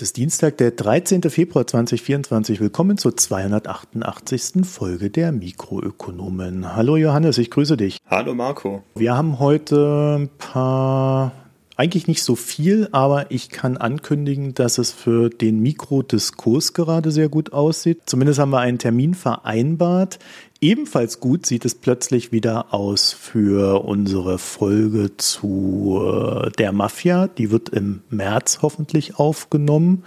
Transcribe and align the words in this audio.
Heute 0.00 0.04
ist 0.06 0.16
Dienstag, 0.16 0.56
der 0.56 0.70
13. 0.70 1.20
Februar 1.24 1.66
2024. 1.66 2.58
Willkommen 2.58 2.96
zur 2.96 3.18
288. 3.18 4.64
Folge 4.64 5.10
der 5.10 5.30
Mikroökonomen. 5.30 6.74
Hallo 6.74 6.96
Johannes, 6.96 7.36
ich 7.36 7.50
grüße 7.50 7.76
dich. 7.76 7.98
Hallo 8.08 8.34
Marco. 8.34 8.82
Wir 8.94 9.14
haben 9.14 9.38
heute 9.40 10.16
ein 10.20 10.30
paar, 10.38 11.32
eigentlich 11.76 12.08
nicht 12.08 12.22
so 12.22 12.34
viel, 12.34 12.88
aber 12.92 13.30
ich 13.30 13.50
kann 13.50 13.76
ankündigen, 13.76 14.54
dass 14.54 14.78
es 14.78 14.90
für 14.90 15.28
den 15.28 15.60
Mikrodiskurs 15.60 16.72
gerade 16.72 17.10
sehr 17.10 17.28
gut 17.28 17.52
aussieht. 17.52 18.00
Zumindest 18.06 18.38
haben 18.38 18.52
wir 18.52 18.60
einen 18.60 18.78
Termin 18.78 19.12
vereinbart. 19.12 20.18
Ebenfalls 20.62 21.20
gut 21.20 21.46
sieht 21.46 21.64
es 21.64 21.74
plötzlich 21.74 22.32
wieder 22.32 22.74
aus 22.74 23.12
für 23.12 23.82
unsere 23.82 24.36
Folge 24.36 25.16
zu 25.16 26.02
äh, 26.04 26.50
der 26.50 26.72
Mafia. 26.72 27.28
Die 27.28 27.50
wird 27.50 27.70
im 27.70 28.02
März 28.10 28.58
hoffentlich 28.60 29.16
aufgenommen. 29.18 30.04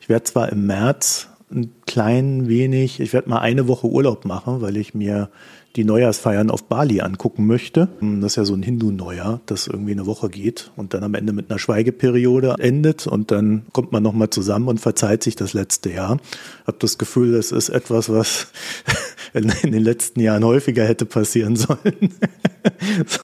Ich 0.00 0.08
werde 0.08 0.22
zwar 0.22 0.52
im 0.52 0.64
März 0.66 1.28
ein 1.50 1.72
klein 1.86 2.48
wenig, 2.48 3.00
ich 3.00 3.12
werde 3.12 3.28
mal 3.28 3.38
eine 3.38 3.66
Woche 3.66 3.88
Urlaub 3.88 4.24
machen, 4.24 4.60
weil 4.60 4.76
ich 4.76 4.94
mir 4.94 5.28
die 5.76 5.84
Neujahrsfeiern 5.84 6.50
auf 6.50 6.64
Bali 6.64 7.00
angucken 7.00 7.46
möchte. 7.46 7.88
Das 8.00 8.32
ist 8.32 8.36
ja 8.36 8.44
so 8.44 8.54
ein 8.54 8.62
Hindu-Neujahr, 8.62 9.40
das 9.46 9.66
irgendwie 9.66 9.92
eine 9.92 10.06
Woche 10.06 10.30
geht 10.30 10.70
und 10.76 10.94
dann 10.94 11.04
am 11.04 11.14
Ende 11.14 11.32
mit 11.32 11.50
einer 11.50 11.58
Schweigeperiode 11.58 12.56
endet 12.58 13.06
und 13.06 13.30
dann 13.30 13.66
kommt 13.72 13.92
man 13.92 14.02
nochmal 14.02 14.30
zusammen 14.30 14.68
und 14.68 14.80
verzeiht 14.80 15.22
sich 15.22 15.36
das 15.36 15.52
letzte 15.52 15.90
Jahr. 15.90 16.18
Hab 16.66 16.80
das 16.80 16.96
Gefühl, 16.96 17.32
das 17.32 17.52
ist 17.52 17.68
etwas, 17.68 18.08
was 18.08 18.48
in, 19.36 19.72
den 19.72 19.82
letzten 19.82 20.20
Jahren 20.20 20.44
häufiger 20.44 20.84
hätte 20.84 21.04
passieren 21.04 21.56
sollen. 21.56 22.14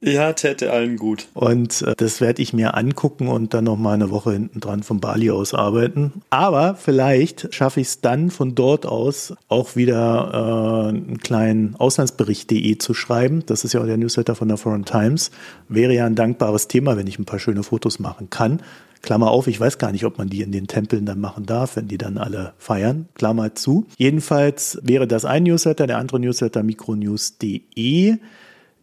ja, 0.02 0.32
täte 0.32 0.72
allen 0.72 0.96
gut. 0.96 1.28
Und 1.34 1.82
äh, 1.82 1.94
das 1.96 2.20
werde 2.20 2.42
ich 2.42 2.52
mir 2.52 2.76
angucken 2.76 3.28
und 3.28 3.54
dann 3.54 3.64
nochmal 3.64 3.94
eine 3.94 4.10
Woche 4.10 4.32
hinten 4.32 4.60
dran 4.60 4.82
vom 4.82 5.00
Bali 5.00 5.30
aus 5.30 5.54
arbeiten. 5.54 6.22
Aber 6.30 6.74
vielleicht 6.74 7.54
schaffe 7.54 7.80
ich 7.80 7.88
es 7.88 8.00
dann 8.00 8.30
von 8.30 8.54
dort 8.54 8.86
aus 8.86 9.34
auch 9.48 9.74
wieder 9.74 10.30
äh, 10.32 10.88
einen 10.88 11.18
kleinen 11.18 11.76
Auslandsbericht.de 11.76 12.78
zu 12.78 12.94
schreiben. 12.94 13.44
Das 13.46 13.64
ist 13.64 13.72
ja 13.72 13.80
auch 13.80 13.86
der 13.86 13.96
Newsletter 13.96 14.34
von 14.34 14.48
der 14.48 14.58
Foreign 14.58 14.84
Times. 14.84 15.30
Wäre 15.68 15.94
ja 15.94 16.06
ein 16.06 16.14
dankbares 16.14 16.68
Thema, 16.68 16.96
wenn 16.96 17.06
ich 17.06 17.18
ein 17.18 17.24
paar 17.24 17.38
schöne 17.38 17.62
Fotos 17.62 17.98
machen 17.98 18.28
kann. 18.30 18.60
Klammer 19.02 19.30
auf, 19.30 19.48
ich 19.48 19.58
weiß 19.58 19.78
gar 19.78 19.90
nicht, 19.90 20.04
ob 20.04 20.18
man 20.18 20.28
die 20.28 20.42
in 20.42 20.52
den 20.52 20.68
Tempeln 20.68 21.04
dann 21.04 21.20
machen 21.20 21.44
darf, 21.44 21.76
wenn 21.76 21.88
die 21.88 21.98
dann 21.98 22.18
alle 22.18 22.54
feiern. 22.56 23.08
Klammer 23.14 23.54
zu. 23.54 23.86
Jedenfalls 23.98 24.78
wäre 24.82 25.08
das 25.08 25.24
ein 25.24 25.42
Newsletter, 25.42 25.88
der 25.88 25.98
andere 25.98 26.20
Newsletter 26.20 26.62
mikronews.de. 26.62 28.16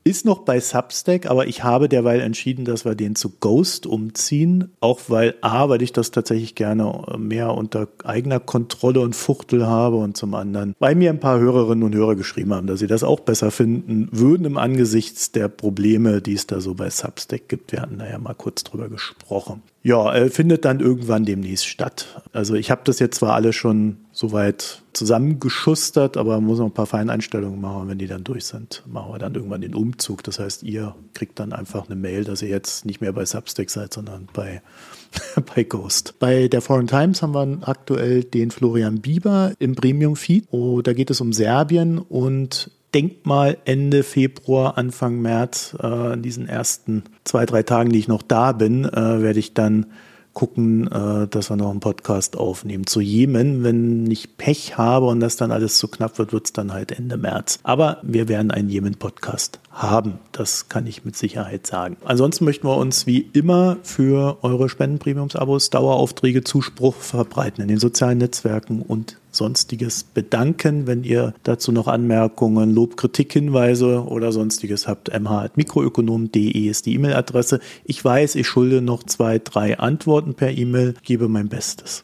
Ist 0.04 0.26
noch 0.26 0.40
bei 0.40 0.60
Substack, 0.60 1.30
aber 1.30 1.48
ich 1.48 1.64
habe 1.64 1.90
derweil 1.90 2.22
entschieden, 2.22 2.66
dass 2.66 2.86
wir 2.86 2.96
den 2.96 3.16
zu 3.16 3.32
Ghost 3.40 3.86
umziehen. 3.86 4.72
Auch 4.80 5.02
weil 5.10 5.36
A, 5.42 5.68
weil 5.70 5.82
ich 5.82 5.92
das 5.92 6.12
tatsächlich 6.12 6.56
gerne 6.56 7.04
mehr 7.18 7.54
unter 7.54 7.88
eigener 8.04 8.40
Kontrolle 8.40 9.02
und 9.02 9.16
Fuchtel 9.16 9.68
habe 9.68 9.98
und 9.98 10.16
zum 10.16 10.34
anderen, 10.36 10.74
weil 10.80 10.96
mir 10.96 11.10
ein 11.10 11.20
paar 11.20 11.40
Hörerinnen 11.40 11.84
und 11.84 11.94
Hörer 11.96 12.16
geschrieben 12.16 12.54
haben, 12.54 12.68
dass 12.68 12.80
sie 12.80 12.88
das 12.88 13.04
auch 13.04 13.20
besser 13.20 13.52
finden 13.52 14.08
würden 14.12 14.46
im 14.46 14.58
Angesichts 14.58 15.32
der 15.32 15.50
Probleme, 15.50 16.22
die 16.22 16.34
es 16.34 16.48
da 16.48 16.62
so 16.62 16.74
bei 16.76 16.90
Substack 16.90 17.50
gibt. 17.50 17.72
Wir 17.72 17.82
hatten 17.82 18.00
da 18.00 18.10
ja 18.10 18.18
mal 18.18 18.34
kurz 18.34 18.64
drüber 18.64 18.90
gesprochen. 18.90 19.62
Ja, 19.84 20.14
äh, 20.14 20.30
findet 20.30 20.66
dann 20.66 20.80
irgendwann 20.80 21.26
demnächst 21.26 21.66
statt. 21.66 22.22
Also 22.34 22.56
ich 22.56 22.72
habe 22.72 22.82
das 22.84 23.00
jetzt 23.00 23.20
zwar 23.20 23.34
alle 23.34 23.54
schon 23.54 23.98
soweit 24.20 24.82
zusammengeschustert, 24.92 26.18
aber 26.18 26.42
muss 26.42 26.60
noch 26.60 26.66
ein 26.66 26.74
paar 26.74 26.86
Feineinstellungen 26.86 27.62
machen. 27.62 27.88
Wenn 27.88 28.00
die 28.00 28.08
dann 28.08 28.26
durch 28.26 28.44
sind, 28.44 28.84
machen 28.86 29.14
wir 29.14 29.18
dann 29.18 29.34
irgendwann 29.34 29.62
den 29.62 29.74
Umzug. 29.74 30.26
Das 30.26 30.40
heißt, 30.40 30.64
ihr 30.64 30.94
kriegt 31.14 31.40
dann 31.40 31.54
einfach 31.54 31.86
eine 31.86 31.96
Mail, 31.96 32.26
dass 32.26 32.42
ihr 32.42 32.50
jetzt 32.50 32.86
nicht 32.86 33.00
mehr 33.00 33.14
bei 33.14 33.24
Substack 33.24 33.70
seid, 33.70 33.94
sondern 33.94 34.28
bei, 34.34 34.62
bei 35.56 35.64
Ghost. 35.64 36.16
Bei 36.20 36.50
der 36.50 36.60
Foreign 36.60 36.88
Times 36.88 37.22
haben 37.22 37.34
wir 37.34 37.66
aktuell 37.66 38.26
den 38.26 38.52
Florian 38.52 39.00
Bieber 39.00 39.54
im 39.58 39.76
Premium 39.76 40.18
Feed. 40.18 40.48
Oh, 40.52 40.82
da 40.82 40.92
geht 40.92 41.10
es 41.12 41.22
um 41.22 41.32
Serbien 41.32 41.98
und 41.98 42.72
denk 42.94 43.26
mal 43.26 43.58
Ende 43.64 44.04
Februar, 44.04 44.78
Anfang 44.78 45.22
März, 45.22 45.78
äh, 45.82 46.14
in 46.16 46.24
diesen 46.24 46.50
ersten 46.50 47.04
zwei, 47.24 47.46
drei 47.46 47.64
Tagen, 47.64 47.94
die 47.94 48.00
ich 48.00 48.10
noch 48.10 48.24
da 48.24 48.52
bin, 48.52 48.84
äh, 48.84 49.22
werde 49.22 49.40
ich 49.40 49.54
dann 49.54 49.86
gucken, 50.34 50.88
äh, 50.88 51.28
dass 51.28 51.50
wir 51.50 51.56
noch 51.56 51.72
einen 51.72 51.80
Podcast 51.80 52.38
aufnehmen 52.38 52.88
zu 52.88 53.02
Jemen. 53.02 53.64
Wenn 53.64 54.10
ich 54.10 54.38
Pech 54.38 54.78
habe 54.78 55.08
und 55.08 55.20
das 55.20 55.36
dann 55.36 55.52
alles 55.52 55.78
zu 55.78 55.88
knapp 55.88 56.18
wird, 56.18 56.34
wird 56.34 56.46
es 56.46 56.54
dann 56.54 56.72
halt 56.74 56.92
Ende 56.92 57.18
März. 57.18 57.60
Aber 57.64 57.98
wir 58.04 58.28
werden 58.28 58.52
einen 58.52 58.70
Jemen-Podcast 58.70 59.60
haben. 59.72 60.20
Das 60.32 60.70
kann 60.70 60.88
ich 60.88 61.06
mit 61.06 61.16
Sicherheit 61.16 61.68
sagen. 61.68 61.98
Ansonsten 62.04 62.46
möchten 62.46 62.68
wir 62.68 62.78
uns 62.78 63.06
wie 63.06 63.30
immer 63.34 63.78
für 63.84 64.38
eure 64.42 64.70
Spendenpremiums-Abos, 64.70 65.70
Daueraufträge, 65.70 66.44
Zuspruch 66.44 66.96
verbreiten 66.96 67.62
in 67.62 67.68
den 67.68 67.80
sozialen 67.80 68.18
Netzwerken 68.18 68.82
und 68.82 69.18
sonstiges 69.40 70.04
bedanken. 70.04 70.86
Wenn 70.86 71.04
ihr 71.04 71.34
dazu 71.42 71.72
noch 71.72 71.88
Anmerkungen, 71.88 72.76
Lob, 72.76 72.96
Kritik, 72.96 73.34
Hinweise 73.34 74.04
oder 74.06 74.32
sonstiges 74.32 74.88
habt, 74.88 75.12
mh.mikroökonom.de 75.12 76.68
ist 76.70 76.86
die 76.86 76.94
E-Mail-Adresse. 76.94 77.60
Ich 77.84 78.06
weiß, 78.06 78.36
ich 78.36 78.48
schulde 78.48 78.82
noch 78.82 79.02
zwei, 79.02 79.40
drei 79.40 79.80
Antworten 79.80 80.36
per 80.36 80.56
E-Mail, 80.56 80.94
gebe 81.02 81.28
mein 81.28 81.50
Bestes. 81.50 82.04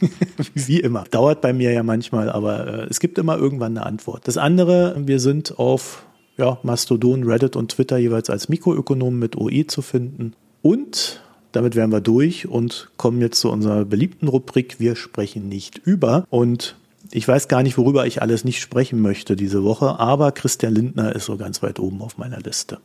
Wie 0.54 0.80
immer. 0.80 1.04
Dauert 1.10 1.42
bei 1.42 1.52
mir 1.52 1.72
ja 1.72 1.82
manchmal, 1.82 2.30
aber 2.30 2.66
äh, 2.66 2.86
es 2.88 3.00
gibt 3.00 3.18
immer 3.18 3.36
irgendwann 3.36 3.76
eine 3.76 3.84
Antwort. 3.84 4.26
Das 4.26 4.38
andere, 4.38 4.94
wir 5.06 5.20
sind 5.20 5.58
auf 5.58 6.06
ja, 6.38 6.58
Mastodon, 6.62 7.24
Reddit 7.24 7.54
und 7.54 7.72
Twitter 7.72 7.98
jeweils 7.98 8.30
als 8.30 8.48
Mikroökonom 8.48 9.18
mit 9.18 9.36
OE 9.36 9.66
zu 9.66 9.82
finden. 9.82 10.32
Und 10.62 11.20
damit 11.52 11.76
wären 11.76 11.92
wir 11.92 12.00
durch 12.00 12.46
und 12.48 12.90
kommen 12.96 13.20
jetzt 13.20 13.40
zu 13.40 13.50
unserer 13.50 13.84
beliebten 13.84 14.28
Rubrik 14.28 14.76
Wir 14.78 14.96
sprechen 14.96 15.48
nicht 15.48 15.78
über. 15.78 16.26
Und 16.30 16.76
ich 17.12 17.26
weiß 17.26 17.48
gar 17.48 17.62
nicht, 17.62 17.76
worüber 17.76 18.06
ich 18.06 18.22
alles 18.22 18.44
nicht 18.44 18.60
sprechen 18.60 19.00
möchte 19.00 19.36
diese 19.36 19.64
Woche, 19.64 19.98
aber 19.98 20.32
Christian 20.32 20.74
Lindner 20.74 21.14
ist 21.14 21.24
so 21.24 21.36
ganz 21.36 21.62
weit 21.62 21.78
oben 21.80 22.02
auf 22.02 22.18
meiner 22.18 22.40
Liste. 22.40 22.80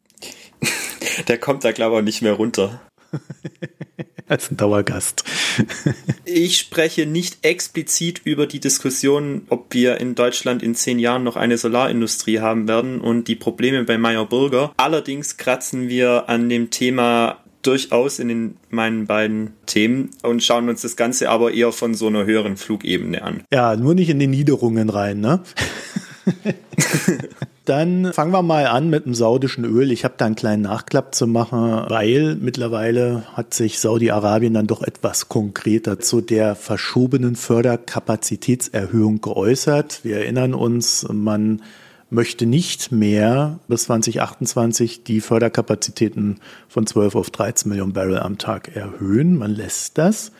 Der 1.27 1.37
kommt 1.37 1.63
da, 1.63 1.71
glaube 1.71 1.99
ich, 1.99 2.05
nicht 2.05 2.21
mehr 2.21 2.33
runter. 2.33 2.81
Als 4.27 4.49
ein 4.49 4.57
Dauergast. 4.57 5.23
ich 6.25 6.57
spreche 6.57 7.05
nicht 7.05 7.45
explizit 7.45 8.21
über 8.23 8.47
die 8.47 8.59
Diskussion, 8.59 9.43
ob 9.49 9.71
wir 9.73 10.01
in 10.01 10.15
Deutschland 10.15 10.63
in 10.63 10.73
zehn 10.73 10.97
Jahren 10.97 11.23
noch 11.23 11.35
eine 11.35 11.59
Solarindustrie 11.59 12.39
haben 12.39 12.67
werden 12.67 13.01
und 13.01 13.27
die 13.27 13.35
Probleme 13.35 13.83
bei 13.83 13.99
Meyer 13.99 14.25
Burger. 14.25 14.73
Allerdings 14.77 15.37
kratzen 15.37 15.89
wir 15.89 16.27
an 16.27 16.49
dem 16.49 16.71
Thema 16.71 17.37
durchaus 17.65 18.19
in 18.19 18.27
den, 18.27 18.57
meinen 18.69 19.05
beiden 19.05 19.53
Themen 19.65 20.09
und 20.23 20.43
schauen 20.43 20.69
uns 20.69 20.81
das 20.81 20.95
Ganze 20.95 21.29
aber 21.29 21.53
eher 21.53 21.71
von 21.71 21.93
so 21.93 22.07
einer 22.07 22.25
höheren 22.25 22.57
Flugebene 22.57 23.23
an. 23.23 23.43
Ja, 23.51 23.75
nur 23.75 23.95
nicht 23.95 24.09
in 24.09 24.19
die 24.19 24.27
Niederungen 24.27 24.89
rein, 24.89 25.19
ne? 25.19 25.41
Dann 27.65 28.13
fangen 28.13 28.31
wir 28.31 28.43
mal 28.43 28.67
an 28.67 28.91
mit 28.91 29.05
dem 29.05 29.15
saudischen 29.15 29.65
Öl. 29.65 29.91
Ich 29.91 30.03
habe 30.03 30.13
da 30.17 30.25
einen 30.25 30.35
kleinen 30.35 30.61
Nachklapp 30.61 31.15
zu 31.15 31.25
machen, 31.25 31.85
weil 31.89 32.35
mittlerweile 32.35 33.23
hat 33.33 33.55
sich 33.55 33.79
Saudi-Arabien 33.79 34.53
dann 34.53 34.67
doch 34.67 34.83
etwas 34.83 35.29
konkreter 35.29 35.99
zu 35.99 36.21
der 36.21 36.53
verschobenen 36.55 37.35
Förderkapazitätserhöhung 37.35 39.19
geäußert. 39.19 40.01
Wir 40.03 40.17
erinnern 40.17 40.53
uns, 40.53 41.07
man 41.11 41.63
möchte 42.15 42.47
nicht 42.47 42.91
mehr 42.91 43.59
bis 43.67 43.83
2028 43.83 45.03
die 45.03 45.21
Förderkapazitäten 45.21 46.37
von 46.67 46.87
12 46.87 47.15
auf 47.15 47.29
13 47.29 47.69
Millionen 47.69 47.93
Barrel 47.93 48.19
am 48.19 48.39
Tag 48.39 48.75
erhöhen. 48.75 49.37
Man 49.37 49.51
lässt 49.51 49.97
das. 49.99 50.31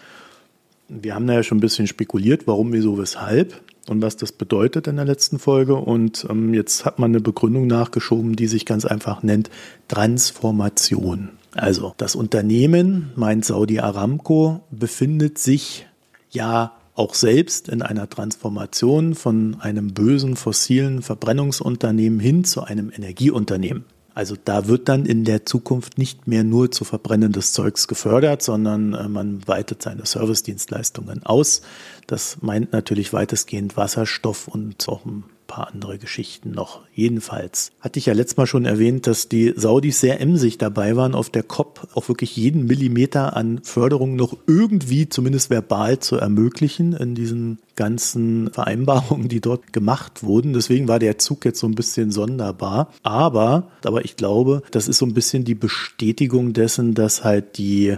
Wir 0.87 1.13
haben 1.13 1.27
da 1.27 1.33
ja 1.33 1.43
schon 1.43 1.59
ein 1.59 1.61
bisschen 1.61 1.87
spekuliert, 1.87 2.47
warum, 2.47 2.73
wieso, 2.73 2.97
weshalb 2.97 3.61
und 3.87 4.01
was 4.01 4.17
das 4.17 4.31
bedeutet 4.31 4.87
in 4.87 4.95
der 4.95 5.05
letzten 5.05 5.37
Folge. 5.37 5.75
Und 5.75 6.25
ähm, 6.29 6.53
jetzt 6.53 6.85
hat 6.85 6.97
man 6.97 7.11
eine 7.11 7.21
Begründung 7.21 7.67
nachgeschoben, 7.67 8.35
die 8.35 8.47
sich 8.47 8.65
ganz 8.65 8.85
einfach 8.85 9.21
nennt 9.21 9.49
Transformation. 9.87 11.29
Also 11.53 11.93
das 11.97 12.15
Unternehmen, 12.15 13.11
meint 13.15 13.45
Saudi 13.45 13.79
Aramco, 13.79 14.61
befindet 14.71 15.37
sich 15.37 15.87
ja 16.31 16.73
auch 16.95 17.13
selbst 17.13 17.67
in 17.67 17.81
einer 17.81 18.09
Transformation 18.09 19.15
von 19.15 19.57
einem 19.59 19.93
bösen 19.93 20.35
fossilen 20.35 21.01
Verbrennungsunternehmen 21.01 22.19
hin 22.19 22.45
zu 22.45 22.63
einem 22.63 22.89
Energieunternehmen. 22.89 23.85
Also 24.15 24.37
da 24.41 24.67
wird 24.67 24.87
dann 24.87 25.05
in 25.05 25.25
der 25.25 25.45
Zukunft 25.45 25.97
nicht 25.97 26.25
mehr 26.25 26.45
nur 26.45 26.71
zu 26.71 26.85
verbrennendes 26.85 27.51
Zeugs 27.51 27.89
gefördert, 27.89 28.41
sondern 28.41 28.93
äh, 28.93 29.09
man 29.09 29.45
weitet 29.45 29.81
seine 29.81 30.05
Servicedienstleistungen 30.05 31.23
aus. 31.23 31.61
Das 32.07 32.37
meint 32.39 32.71
natürlich 32.71 33.11
weitestgehend 33.11 33.75
Wasserstoff 33.75 34.47
und 34.47 34.87
auch 34.87 35.05
ein 35.05 35.25
paar 35.47 35.67
andere 35.73 35.97
Geschichten 35.97 36.51
noch. 36.51 36.81
Jedenfalls 36.93 37.71
hatte 37.79 37.99
ich 37.99 38.05
ja 38.07 38.13
letztes 38.13 38.37
Mal 38.37 38.47
schon 38.47 38.65
erwähnt, 38.65 39.07
dass 39.07 39.29
die 39.29 39.53
Saudis 39.55 39.99
sehr 39.99 40.19
emsig 40.21 40.57
dabei 40.57 40.95
waren, 40.95 41.15
auf 41.15 41.29
der 41.29 41.43
COP 41.43 41.87
auch 41.93 42.07
wirklich 42.07 42.35
jeden 42.35 42.65
Millimeter 42.65 43.35
an 43.35 43.59
Förderung 43.63 44.15
noch 44.15 44.37
irgendwie, 44.47 45.09
zumindest 45.09 45.49
verbal, 45.49 45.99
zu 45.99 46.17
ermöglichen 46.17 46.93
in 46.93 47.15
diesen 47.15 47.59
ganzen 47.75 48.51
Vereinbarungen, 48.51 49.27
die 49.27 49.41
dort 49.41 49.73
gemacht 49.73 50.23
wurden. 50.23 50.53
Deswegen 50.53 50.87
war 50.87 50.99
der 50.99 51.17
Zug 51.17 51.45
jetzt 51.45 51.59
so 51.59 51.67
ein 51.67 51.75
bisschen 51.75 52.11
sonderbar. 52.11 52.91
Aber, 53.03 53.67
aber 53.83 54.05
ich 54.05 54.15
glaube, 54.15 54.63
das 54.71 54.87
ist 54.87 54.97
so 54.97 55.05
ein 55.05 55.13
bisschen 55.13 55.43
die 55.45 55.55
Bestätigung 55.55 56.53
dessen, 56.53 56.93
dass 56.93 57.23
halt 57.23 57.57
die 57.57 57.95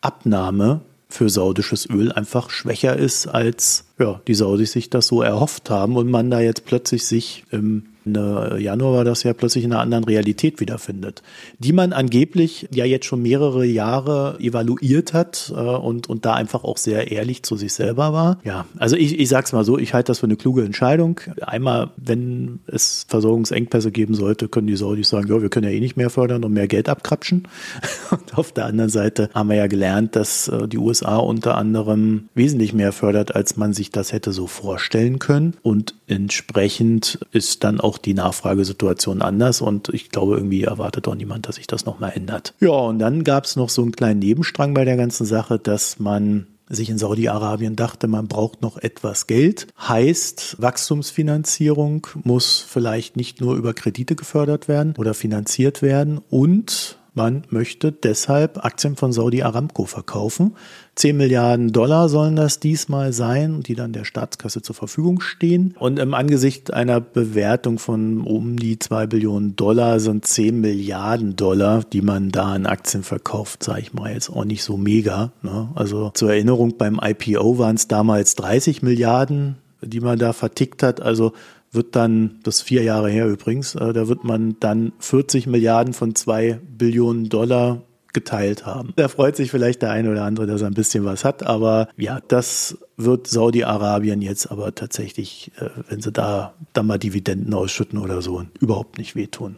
Abnahme 0.00 0.80
für 1.14 1.30
saudisches 1.30 1.88
Öl 1.88 2.10
einfach 2.10 2.50
schwächer 2.50 2.96
ist, 2.96 3.28
als 3.28 3.84
ja, 3.98 4.20
die 4.26 4.34
Saudis 4.34 4.72
sich 4.72 4.90
das 4.90 5.06
so 5.06 5.22
erhofft 5.22 5.70
haben 5.70 5.96
und 5.96 6.10
man 6.10 6.30
da 6.30 6.40
jetzt 6.40 6.64
plötzlich 6.66 7.06
sich 7.06 7.44
im 7.52 7.84
Ende 8.06 8.58
Januar 8.58 8.92
war 8.94 9.04
das 9.04 9.22
ja 9.22 9.32
plötzlich 9.32 9.64
in 9.64 9.72
einer 9.72 9.80
anderen 9.80 10.04
Realität 10.04 10.60
wiederfindet, 10.60 11.22
die 11.58 11.72
man 11.72 11.92
angeblich 11.92 12.68
ja 12.72 12.84
jetzt 12.84 13.06
schon 13.06 13.22
mehrere 13.22 13.64
Jahre 13.64 14.36
evaluiert 14.40 15.12
hat 15.12 15.52
äh, 15.54 15.60
und, 15.60 16.08
und 16.08 16.24
da 16.24 16.34
einfach 16.34 16.64
auch 16.64 16.76
sehr 16.76 17.10
ehrlich 17.10 17.42
zu 17.42 17.56
sich 17.56 17.72
selber 17.72 18.12
war. 18.12 18.38
Ja, 18.44 18.66
also 18.78 18.96
ich, 18.96 19.18
ich 19.18 19.28
sag's 19.28 19.52
mal 19.52 19.64
so, 19.64 19.78
ich 19.78 19.94
halte 19.94 20.08
das 20.08 20.18
für 20.20 20.26
eine 20.26 20.36
kluge 20.36 20.64
Entscheidung. 20.64 21.20
Einmal, 21.40 21.90
wenn 21.96 22.60
es 22.66 23.06
Versorgungsengpässe 23.08 23.90
geben 23.90 24.14
sollte, 24.14 24.48
können 24.48 24.66
die 24.66 24.76
Saudis 24.76 25.08
sagen, 25.08 25.28
ja, 25.28 25.40
wir 25.40 25.48
können 25.48 25.64
ja 25.64 25.72
eh 25.72 25.80
nicht 25.80 25.96
mehr 25.96 26.10
fördern 26.10 26.44
und 26.44 26.52
mehr 26.52 26.68
Geld 26.68 26.88
abkrapschen. 26.88 27.48
Und 28.10 28.38
auf 28.38 28.52
der 28.52 28.66
anderen 28.66 28.90
Seite 28.90 29.28
haben 29.34 29.48
wir 29.48 29.56
ja 29.56 29.66
gelernt, 29.66 30.14
dass 30.14 30.48
äh, 30.48 30.68
die 30.68 30.78
USA 30.78 31.16
unter 31.16 31.56
anderem 31.56 32.28
wesentlich 32.34 32.72
mehr 32.72 32.92
fördert, 32.92 33.34
als 33.34 33.56
man 33.56 33.72
sich 33.72 33.90
das 33.90 34.12
hätte 34.12 34.32
so 34.32 34.46
vorstellen 34.46 35.18
können. 35.18 35.54
Und 35.62 35.94
entsprechend 36.06 37.18
ist 37.32 37.64
dann 37.64 37.80
auch 37.80 37.93
auch 37.94 37.98
die 37.98 38.14
Nachfragesituation 38.14 39.22
anders 39.22 39.60
und 39.60 39.88
ich 39.90 40.10
glaube, 40.10 40.34
irgendwie 40.34 40.64
erwartet 40.64 41.06
auch 41.08 41.14
niemand, 41.14 41.48
dass 41.48 41.56
sich 41.56 41.66
das 41.66 41.84
nochmal 41.84 42.12
ändert. 42.14 42.54
Ja, 42.60 42.70
und 42.70 42.98
dann 42.98 43.24
gab 43.24 43.44
es 43.44 43.56
noch 43.56 43.68
so 43.68 43.82
einen 43.82 43.92
kleinen 43.92 44.18
Nebenstrang 44.18 44.74
bei 44.74 44.84
der 44.84 44.96
ganzen 44.96 45.24
Sache, 45.24 45.58
dass 45.58 46.00
man 46.00 46.46
sich 46.68 46.88
in 46.90 46.98
Saudi-Arabien 46.98 47.76
dachte, 47.76 48.08
man 48.08 48.26
braucht 48.26 48.62
noch 48.62 48.78
etwas 48.78 49.26
Geld. 49.26 49.68
Heißt, 49.78 50.56
Wachstumsfinanzierung 50.58 52.06
muss 52.24 52.64
vielleicht 52.66 53.16
nicht 53.16 53.40
nur 53.40 53.54
über 53.54 53.74
Kredite 53.74 54.16
gefördert 54.16 54.66
werden 54.66 54.94
oder 54.96 55.14
finanziert 55.14 55.82
werden 55.82 56.20
und 56.30 56.98
man 57.14 57.44
möchte 57.50 57.92
deshalb 57.92 58.64
Aktien 58.64 58.96
von 58.96 59.12
Saudi 59.12 59.42
Aramco 59.42 59.84
verkaufen. 59.84 60.56
10 60.96 61.16
Milliarden 61.16 61.72
Dollar 61.72 62.08
sollen 62.08 62.36
das 62.36 62.60
diesmal 62.60 63.12
sein, 63.12 63.62
die 63.62 63.74
dann 63.74 63.92
der 63.92 64.04
Staatskasse 64.04 64.62
zur 64.62 64.74
Verfügung 64.74 65.20
stehen. 65.20 65.74
Und 65.78 65.98
im 65.98 66.14
Angesicht 66.14 66.72
einer 66.72 67.00
Bewertung 67.00 67.78
von 67.78 68.20
um 68.20 68.56
die 68.56 68.78
2 68.78 69.06
Billionen 69.06 69.56
Dollar 69.56 70.00
sind 70.00 70.26
10 70.26 70.60
Milliarden 70.60 71.36
Dollar, 71.36 71.82
die 71.84 72.02
man 72.02 72.30
da 72.30 72.52
an 72.52 72.66
Aktien 72.66 73.02
verkauft, 73.02 73.62
sage 73.62 73.80
ich 73.80 73.92
mal 73.92 74.12
jetzt 74.12 74.30
auch 74.30 74.44
nicht 74.44 74.62
so 74.64 74.76
mega. 74.76 75.32
Ne? 75.42 75.68
Also 75.74 76.10
zur 76.14 76.30
Erinnerung, 76.30 76.76
beim 76.76 77.00
IPO 77.02 77.58
waren 77.58 77.76
es 77.76 77.88
damals 77.88 78.34
30 78.36 78.82
Milliarden 78.82 79.56
die 79.86 80.00
man 80.00 80.18
da 80.18 80.32
vertickt 80.32 80.82
hat. 80.82 81.00
Also 81.00 81.32
wird 81.74 81.96
dann, 81.96 82.40
das 82.42 82.56
ist 82.56 82.62
vier 82.62 82.82
Jahre 82.82 83.10
her 83.10 83.26
übrigens, 83.26 83.74
äh, 83.74 83.92
da 83.92 84.08
wird 84.08 84.24
man 84.24 84.56
dann 84.60 84.92
40 84.98 85.46
Milliarden 85.46 85.94
von 85.94 86.14
zwei 86.14 86.60
Billionen 86.76 87.28
Dollar 87.28 87.82
geteilt 88.14 88.64
haben. 88.64 88.92
Da 88.96 89.08
freut 89.08 89.36
sich 89.36 89.50
vielleicht 89.50 89.82
der 89.82 89.90
eine 89.90 90.10
oder 90.10 90.24
andere, 90.24 90.46
dass 90.46 90.62
er 90.62 90.68
ein 90.68 90.74
bisschen 90.74 91.04
was 91.04 91.24
hat, 91.24 91.42
aber 91.42 91.88
ja, 91.96 92.20
das 92.28 92.78
wird 92.96 93.26
Saudi-Arabien 93.26 94.22
jetzt 94.22 94.50
aber 94.50 94.74
tatsächlich, 94.74 95.50
äh, 95.58 95.68
wenn 95.88 96.00
sie 96.00 96.12
da 96.12 96.54
dann 96.72 96.86
mal 96.86 96.98
Dividenden 96.98 97.52
ausschütten 97.52 97.98
oder 97.98 98.22
so, 98.22 98.44
überhaupt 98.60 98.98
nicht 98.98 99.16
wehtun. 99.16 99.56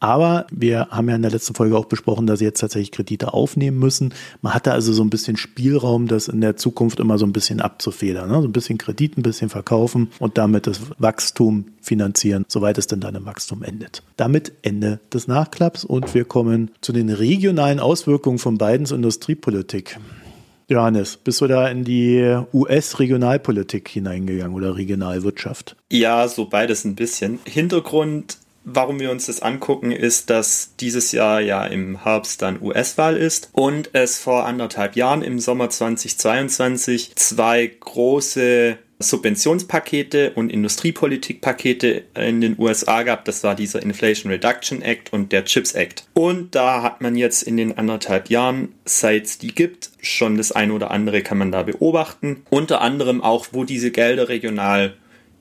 Aber 0.00 0.46
wir 0.50 0.88
haben 0.90 1.08
ja 1.10 1.14
in 1.14 1.22
der 1.22 1.30
letzten 1.30 1.54
Folge 1.54 1.76
auch 1.76 1.84
besprochen, 1.84 2.26
dass 2.26 2.38
sie 2.38 2.46
jetzt 2.46 2.60
tatsächlich 2.60 2.90
Kredite 2.90 3.34
aufnehmen 3.34 3.78
müssen. 3.78 4.14
Man 4.40 4.54
hatte 4.54 4.72
also 4.72 4.94
so 4.94 5.04
ein 5.04 5.10
bisschen 5.10 5.36
Spielraum, 5.36 6.08
das 6.08 6.28
in 6.28 6.40
der 6.40 6.56
Zukunft 6.56 7.00
immer 7.00 7.18
so 7.18 7.26
ein 7.26 7.34
bisschen 7.34 7.60
abzufedern. 7.60 8.30
Ne? 8.30 8.40
So 8.40 8.48
ein 8.48 8.52
bisschen 8.52 8.78
Kredit, 8.78 9.18
ein 9.18 9.22
bisschen 9.22 9.50
verkaufen 9.50 10.10
und 10.18 10.38
damit 10.38 10.66
das 10.66 10.80
Wachstum 10.98 11.66
finanzieren, 11.82 12.46
soweit 12.48 12.78
es 12.78 12.86
denn 12.86 13.00
dann 13.00 13.14
im 13.14 13.26
Wachstum 13.26 13.62
endet. 13.62 14.02
Damit 14.16 14.52
Ende 14.62 15.00
des 15.12 15.28
Nachklapps 15.28 15.84
und 15.84 16.14
wir 16.14 16.24
kommen 16.24 16.70
zu 16.80 16.92
den 16.92 17.10
regionalen 17.10 17.78
Auswirkungen 17.78 18.38
von 18.38 18.56
Bidens 18.56 18.92
Industriepolitik. 18.92 19.98
Johannes, 20.70 21.16
bist 21.16 21.40
du 21.40 21.48
da 21.48 21.66
in 21.66 21.82
die 21.82 22.38
US-Regionalpolitik 22.54 23.88
hineingegangen 23.88 24.54
oder 24.54 24.76
Regionalwirtschaft? 24.76 25.74
Ja, 25.90 26.28
so 26.28 26.46
beides 26.46 26.84
ein 26.84 26.94
bisschen. 26.94 27.40
Hintergrund 27.44 28.38
Warum 28.64 29.00
wir 29.00 29.10
uns 29.10 29.26
das 29.26 29.40
angucken, 29.40 29.90
ist, 29.90 30.28
dass 30.28 30.74
dieses 30.78 31.12
Jahr 31.12 31.40
ja 31.40 31.64
im 31.64 32.04
Herbst 32.04 32.42
dann 32.42 32.60
US-Wahl 32.60 33.16
ist 33.16 33.50
und 33.52 33.90
es 33.94 34.18
vor 34.18 34.44
anderthalb 34.44 34.96
Jahren 34.96 35.22
im 35.22 35.38
Sommer 35.38 35.70
2022 35.70 37.12
zwei 37.16 37.66
große 37.66 38.78
Subventionspakete 39.02 40.32
und 40.34 40.52
Industriepolitikpakete 40.52 42.04
in 42.14 42.42
den 42.42 42.56
USA 42.58 43.02
gab. 43.02 43.24
Das 43.24 43.42
war 43.42 43.54
dieser 43.54 43.82
Inflation 43.82 44.30
Reduction 44.30 44.82
Act 44.82 45.12
und 45.12 45.32
der 45.32 45.46
CHIPS 45.46 45.72
Act. 45.72 46.04
Und 46.12 46.54
da 46.54 46.82
hat 46.82 47.00
man 47.00 47.16
jetzt 47.16 47.42
in 47.42 47.56
den 47.56 47.78
anderthalb 47.78 48.28
Jahren, 48.28 48.74
seit 48.84 49.24
es 49.24 49.38
die 49.38 49.54
gibt, 49.54 49.90
schon 50.02 50.36
das 50.36 50.52
eine 50.52 50.74
oder 50.74 50.90
andere 50.90 51.22
kann 51.22 51.38
man 51.38 51.50
da 51.50 51.62
beobachten. 51.62 52.42
Unter 52.50 52.82
anderem 52.82 53.22
auch, 53.22 53.48
wo 53.52 53.64
diese 53.64 53.90
Gelder 53.90 54.28
regional 54.28 54.94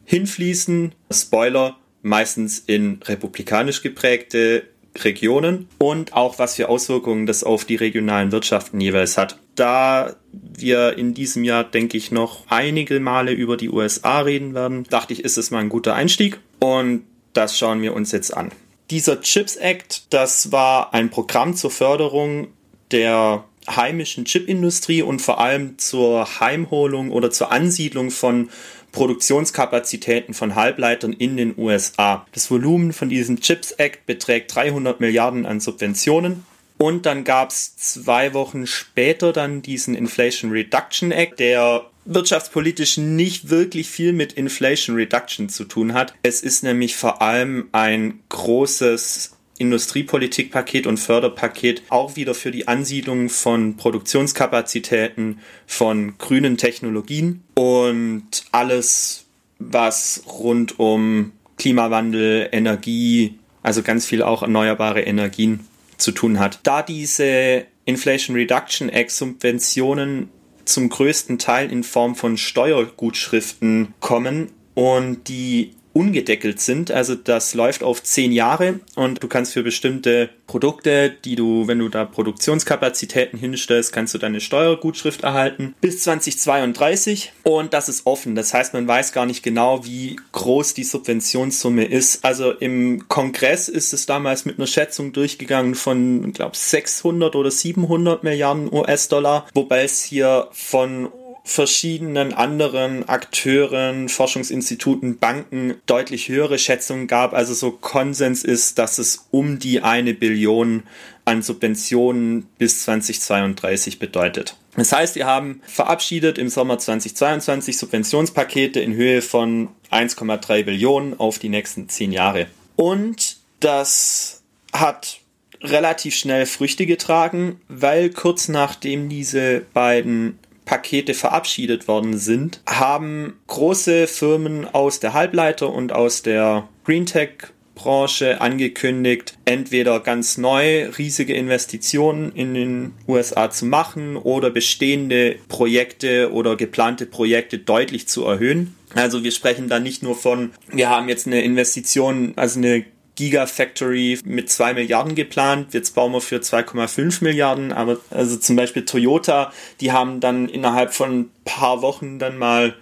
hinfließen. 0.05 0.93
Spoiler, 1.11 1.77
meistens 2.01 2.59
in 2.59 2.99
republikanisch 3.03 3.81
geprägte 3.81 4.63
Regionen 4.97 5.67
und 5.77 6.13
auch 6.13 6.39
was 6.39 6.55
für 6.55 6.69
Auswirkungen 6.69 7.25
das 7.25 7.43
auf 7.43 7.65
die 7.65 7.75
regionalen 7.75 8.31
Wirtschaften 8.31 8.81
jeweils 8.81 9.17
hat. 9.17 9.37
Da 9.55 10.15
wir 10.31 10.97
in 10.97 11.13
diesem 11.13 11.43
Jahr, 11.43 11.63
denke 11.63 11.97
ich, 11.97 12.11
noch 12.11 12.45
einige 12.47 12.99
Male 12.99 13.31
über 13.31 13.57
die 13.57 13.69
USA 13.69 14.21
reden 14.21 14.53
werden, 14.53 14.85
dachte 14.89 15.13
ich, 15.13 15.23
ist 15.23 15.37
es 15.37 15.51
mal 15.51 15.59
ein 15.59 15.69
guter 15.69 15.95
Einstieg 15.95 16.39
und 16.59 17.03
das 17.33 17.57
schauen 17.57 17.81
wir 17.81 17.93
uns 17.93 18.11
jetzt 18.11 18.35
an. 18.35 18.51
Dieser 18.89 19.21
Chips 19.21 19.55
Act, 19.55 20.13
das 20.13 20.51
war 20.51 20.93
ein 20.93 21.09
Programm 21.11 21.55
zur 21.55 21.69
Förderung 21.69 22.47
der 22.91 23.45
heimischen 23.69 24.25
Chipindustrie 24.25 25.03
und 25.03 25.21
vor 25.21 25.39
allem 25.39 25.77
zur 25.77 26.39
Heimholung 26.39 27.11
oder 27.11 27.29
zur 27.29 27.51
Ansiedlung 27.51 28.09
von 28.09 28.49
Produktionskapazitäten 28.91 30.33
von 30.33 30.55
Halbleitern 30.55 31.13
in 31.13 31.37
den 31.37 31.57
USA. 31.57 32.25
Das 32.33 32.49
Volumen 32.49 32.93
von 32.93 33.09
diesem 33.09 33.41
Chips 33.41 33.71
Act 33.71 34.05
beträgt 34.05 34.53
300 34.55 34.99
Milliarden 34.99 35.45
an 35.45 35.59
Subventionen. 35.59 36.45
Und 36.77 37.05
dann 37.05 37.25
gab 37.25 37.49
es 37.49 37.75
zwei 37.75 38.33
Wochen 38.33 38.65
später 38.65 39.33
dann 39.33 39.61
diesen 39.61 39.95
Inflation 39.95 40.51
Reduction 40.51 41.11
Act, 41.11 41.39
der 41.39 41.85
wirtschaftspolitisch 42.05 42.97
nicht 42.97 43.49
wirklich 43.49 43.89
viel 43.89 44.13
mit 44.13 44.33
Inflation 44.33 44.95
Reduction 44.95 45.49
zu 45.49 45.65
tun 45.65 45.93
hat. 45.93 46.13
Es 46.23 46.41
ist 46.41 46.63
nämlich 46.63 46.95
vor 46.95 47.21
allem 47.21 47.67
ein 47.73 48.21
großes 48.29 49.35
Industriepolitikpaket 49.59 50.87
und 50.87 50.97
Förderpaket 50.97 51.83
auch 51.89 52.15
wieder 52.15 52.33
für 52.33 52.49
die 52.49 52.67
Ansiedlung 52.67 53.29
von 53.29 53.77
Produktionskapazitäten 53.77 55.39
von 55.67 56.17
grünen 56.17 56.57
Technologien 56.57 57.43
und 57.55 58.45
alles, 58.51 59.25
was 59.59 60.23
rund 60.27 60.79
um 60.79 61.33
Klimawandel, 61.57 62.49
Energie, 62.51 63.35
also 63.61 63.83
ganz 63.83 64.05
viel 64.05 64.23
auch 64.23 64.41
erneuerbare 64.41 65.01
Energien 65.01 65.67
zu 65.97 66.13
tun 66.13 66.39
hat. 66.39 66.59
Da 66.63 66.81
diese 66.81 67.65
Inflation 67.85 68.35
Reduction 68.35 68.89
Act 68.89 69.11
Subventionen 69.11 70.29
zum 70.63 70.89
größten 70.89 71.37
Teil 71.37 71.71
in 71.71 71.83
Form 71.83 72.15
von 72.15 72.37
Steuergutschriften 72.37 73.93
kommen 73.99 74.51
und 74.73 75.27
die 75.27 75.71
ungedeckelt 75.99 76.61
sind. 76.61 76.91
Also 76.91 77.13
das 77.13 77.53
läuft 77.53 77.83
auf 77.83 78.01
zehn 78.01 78.31
Jahre 78.31 78.79
und 78.95 79.21
du 79.21 79.27
kannst 79.27 79.51
für 79.51 79.63
bestimmte 79.63 80.29
Produkte, 80.47 81.09
die 81.25 81.35
du, 81.35 81.67
wenn 81.67 81.79
du 81.79 81.89
da 81.89 82.05
Produktionskapazitäten 82.05 83.37
hinstellst, 83.37 83.91
kannst 83.91 84.13
du 84.13 84.17
deine 84.17 84.39
Steuergutschrift 84.39 85.23
erhalten 85.23 85.75
bis 85.81 86.01
2032 86.03 87.33
und 87.43 87.73
das 87.73 87.89
ist 87.89 88.05
offen. 88.05 88.35
Das 88.35 88.53
heißt, 88.53 88.73
man 88.73 88.87
weiß 88.87 89.11
gar 89.11 89.25
nicht 89.25 89.43
genau, 89.43 89.85
wie 89.85 90.15
groß 90.31 90.73
die 90.73 90.85
Subventionssumme 90.85 91.83
ist. 91.83 92.23
Also 92.23 92.51
im 92.51 93.09
Kongress 93.09 93.67
ist 93.67 93.91
es 93.91 94.05
damals 94.05 94.45
mit 94.45 94.57
einer 94.57 94.67
Schätzung 94.67 95.11
durchgegangen 95.11 95.75
von, 95.75 96.31
glaube 96.31 96.55
600 96.55 97.35
oder 97.35 97.51
700 97.51 98.23
Milliarden 98.23 98.71
US-Dollar, 98.71 99.47
wobei 99.53 99.83
es 99.83 100.01
hier 100.01 100.47
von 100.51 101.09
verschiedenen 101.49 102.31
anderen 102.31 103.09
Akteuren, 103.09 104.07
Forschungsinstituten, 104.07 105.17
Banken 105.17 105.81
deutlich 105.87 106.29
höhere 106.29 106.59
Schätzungen 106.59 107.07
gab. 107.07 107.33
Also 107.33 107.55
so 107.55 107.71
Konsens 107.71 108.43
ist, 108.43 108.77
dass 108.77 108.99
es 108.99 109.25
um 109.31 109.57
die 109.57 109.81
eine 109.81 110.13
Billion 110.13 110.83
an 111.25 111.41
Subventionen 111.41 112.45
bis 112.59 112.83
2032 112.83 113.97
bedeutet. 113.97 114.57
Das 114.75 114.91
heißt, 114.91 115.15
wir 115.15 115.25
haben 115.25 115.61
verabschiedet 115.65 116.37
im 116.37 116.49
Sommer 116.49 116.77
2022 116.77 117.79
Subventionspakete 117.79 118.79
in 118.79 118.93
Höhe 118.93 119.23
von 119.23 119.69
1,3 119.89 120.63
Billionen 120.65 121.19
auf 121.19 121.39
die 121.39 121.49
nächsten 121.49 121.89
zehn 121.89 122.11
Jahre. 122.11 122.45
Und 122.75 123.37
das 123.59 124.43
hat 124.71 125.19
relativ 125.61 126.15
schnell 126.15 126.45
Früchte 126.45 126.85
getragen, 126.85 127.59
weil 127.67 128.11
kurz 128.11 128.49
nachdem 128.49 129.09
diese 129.09 129.63
beiden 129.73 130.37
Pakete 130.69 131.15
verabschiedet 131.15 131.87
worden 131.87 132.15
sind, 132.19 132.61
haben 132.67 133.39
große 133.47 134.05
Firmen 134.05 134.67
aus 134.71 134.99
der 134.99 135.15
Halbleiter- 135.15 135.73
und 135.73 135.91
aus 135.91 136.21
der 136.21 136.69
Greentech 136.85 137.49
Chipbranche 137.79 138.41
angekündigt, 138.41 139.37
entweder 139.45 139.99
ganz 139.99 140.37
neu 140.37 140.89
riesige 140.97 141.33
Investitionen 141.33 142.31
in 142.33 142.53
den 142.53 142.93
USA 143.07 143.49
zu 143.49 143.65
machen 143.65 144.17
oder 144.17 144.49
bestehende 144.49 145.37
Projekte 145.47 146.31
oder 146.31 146.55
geplante 146.55 147.05
Projekte 147.05 147.57
deutlich 147.57 148.07
zu 148.07 148.25
erhöhen. 148.25 148.75
Also 148.95 149.23
wir 149.23 149.31
sprechen 149.31 149.69
da 149.69 149.79
nicht 149.79 150.03
nur 150.03 150.15
von, 150.15 150.51
wir 150.71 150.89
haben 150.89 151.09
jetzt 151.09 151.27
eine 151.27 151.41
Investition, 151.41 152.33
also 152.35 152.59
eine 152.59 152.85
Gigafactory 153.19 154.17
mit 154.23 154.49
2 154.49 154.75
Milliarden 154.75 155.13
geplant. 155.13 155.73
Jetzt 155.73 155.93
bauen 155.93 156.13
wir 156.13 156.21
für 156.21 156.37
2,5 156.37 157.21
Milliarden. 157.21 157.73
Aber 157.73 157.97
also 158.11 158.37
zum 158.37 158.55
Beispiel 158.55 158.85
Toyota, 158.85 159.51
die 159.81 159.91
haben 159.91 160.21
dann 160.21 160.47
innerhalb 160.47 160.93
von 160.93 161.19
ein 161.19 161.31
paar 161.43 161.81
Wochen 161.81 162.17
dann 162.17 162.37
mal 162.37 162.75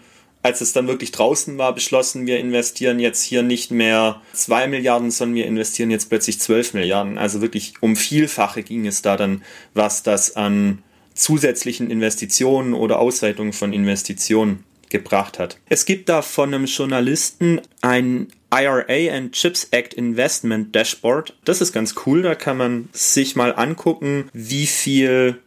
als 0.43 0.61
es 0.61 0.71
dann 0.71 0.87
wirklich 0.87 1.11
draußen 1.11 1.57
war, 1.57 1.73
beschlossen, 1.73 2.25
wir 2.25 2.39
investieren 2.39 2.99
jetzt 2.99 3.21
hier 3.23 3.43
nicht 3.43 3.69
mehr 3.69 4.21
2 4.31 4.67
Milliarden, 4.67 5.11
sondern 5.11 5.35
wir 5.35 5.45
investieren 5.45 5.91
jetzt 5.91 6.07
plötzlich 6.07 6.39
12 6.39 6.73
Milliarden. 6.73 7.17
Also 7.17 7.41
wirklich 7.41 7.73
um 7.81 7.97
Vielfache 7.97 8.63
ging 8.63 8.87
es 8.87 9.01
da 9.01 9.17
dann, 9.17 9.43
was 9.73 10.03
das 10.03 10.37
an 10.37 10.83
zusätzlichen 11.15 11.89
Investitionen 11.89 12.73
oder 12.73 12.99
Ausweitungen 12.99 13.51
von 13.51 13.73
Investitionen 13.73 14.63
gebracht 14.89 15.37
hat. 15.37 15.57
Es 15.67 15.83
gibt 15.83 16.07
da 16.07 16.21
von 16.21 16.53
einem 16.53 16.65
Journalisten 16.65 17.59
ein 17.81 18.27
IRA 18.51 19.13
and 19.13 19.33
Chips 19.33 19.67
Act 19.71 19.93
Investment 19.93 20.75
Dashboard. 20.75 21.35
Das 21.45 21.61
ist 21.61 21.73
ganz 21.73 21.95
cool, 22.05 22.21
da 22.21 22.35
kann 22.35 22.57
man 22.57 22.89
sich 22.93 23.35
mal 23.35 23.53
angucken, 23.55 24.29
wie 24.33 24.67
viel 24.67 25.39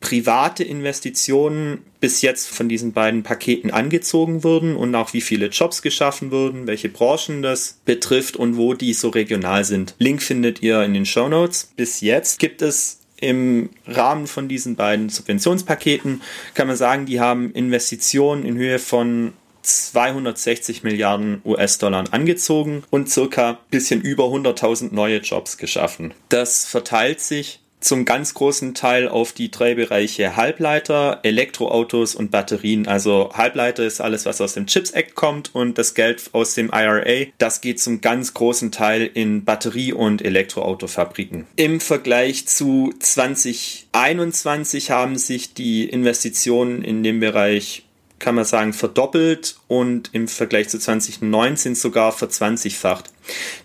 private 0.00 0.62
Investitionen 0.62 1.84
bis 2.00 2.22
jetzt 2.22 2.48
von 2.48 2.68
diesen 2.68 2.92
beiden 2.92 3.24
Paketen 3.24 3.72
angezogen 3.72 4.44
wurden 4.44 4.76
und 4.76 4.94
auch 4.94 5.12
wie 5.12 5.20
viele 5.20 5.46
Jobs 5.46 5.82
geschaffen 5.82 6.30
wurden, 6.30 6.66
welche 6.66 6.88
Branchen 6.88 7.42
das 7.42 7.78
betrifft 7.84 8.36
und 8.36 8.56
wo 8.56 8.74
die 8.74 8.94
so 8.94 9.08
regional 9.08 9.64
sind. 9.64 9.94
Link 9.98 10.22
findet 10.22 10.62
ihr 10.62 10.82
in 10.82 10.94
den 10.94 11.06
Show 11.06 11.28
Notes. 11.28 11.72
Bis 11.76 12.00
jetzt 12.00 12.38
gibt 12.38 12.62
es 12.62 13.00
im 13.20 13.70
Rahmen 13.86 14.28
von 14.28 14.48
diesen 14.48 14.76
beiden 14.76 15.08
Subventionspaketen 15.08 16.22
kann 16.54 16.68
man 16.68 16.76
sagen, 16.76 17.06
die 17.06 17.20
haben 17.20 17.52
Investitionen 17.52 18.44
in 18.44 18.56
Höhe 18.56 18.78
von 18.78 19.32
260 19.62 20.82
Milliarden 20.82 21.42
US-Dollar 21.44 22.04
angezogen 22.10 22.84
und 22.90 23.10
circa 23.10 23.58
bisschen 23.70 24.00
über 24.00 24.24
100.000 24.24 24.92
neue 24.92 25.18
Jobs 25.18 25.58
geschaffen. 25.58 26.14
Das 26.28 26.64
verteilt 26.64 27.20
sich 27.20 27.60
zum 27.80 28.04
ganz 28.04 28.34
großen 28.34 28.74
Teil 28.74 29.08
auf 29.08 29.32
die 29.32 29.50
drei 29.50 29.74
Bereiche 29.74 30.36
Halbleiter, 30.36 31.20
Elektroautos 31.22 32.14
und 32.14 32.30
Batterien. 32.30 32.86
Also 32.88 33.30
Halbleiter 33.34 33.84
ist 33.84 34.00
alles, 34.00 34.26
was 34.26 34.40
aus 34.40 34.54
dem 34.54 34.66
Chips 34.66 34.90
Act 34.90 35.14
kommt 35.14 35.54
und 35.54 35.78
das 35.78 35.94
Geld 35.94 36.30
aus 36.32 36.54
dem 36.54 36.70
IRA, 36.72 37.26
das 37.38 37.60
geht 37.60 37.80
zum 37.80 38.00
ganz 38.00 38.34
großen 38.34 38.72
Teil 38.72 39.08
in 39.12 39.44
Batterie- 39.44 39.92
und 39.92 40.22
Elektroautofabriken. 40.22 41.46
Im 41.56 41.80
Vergleich 41.80 42.46
zu 42.46 42.92
2021 42.98 44.90
haben 44.90 45.16
sich 45.16 45.54
die 45.54 45.84
Investitionen 45.88 46.82
in 46.82 47.02
dem 47.02 47.20
Bereich 47.20 47.84
kann 48.18 48.34
man 48.34 48.44
sagen, 48.44 48.72
verdoppelt 48.72 49.56
und 49.68 50.10
im 50.12 50.28
Vergleich 50.28 50.68
zu 50.68 50.78
2019 50.78 51.74
sogar 51.74 52.12
verzwanzigfacht. 52.12 53.10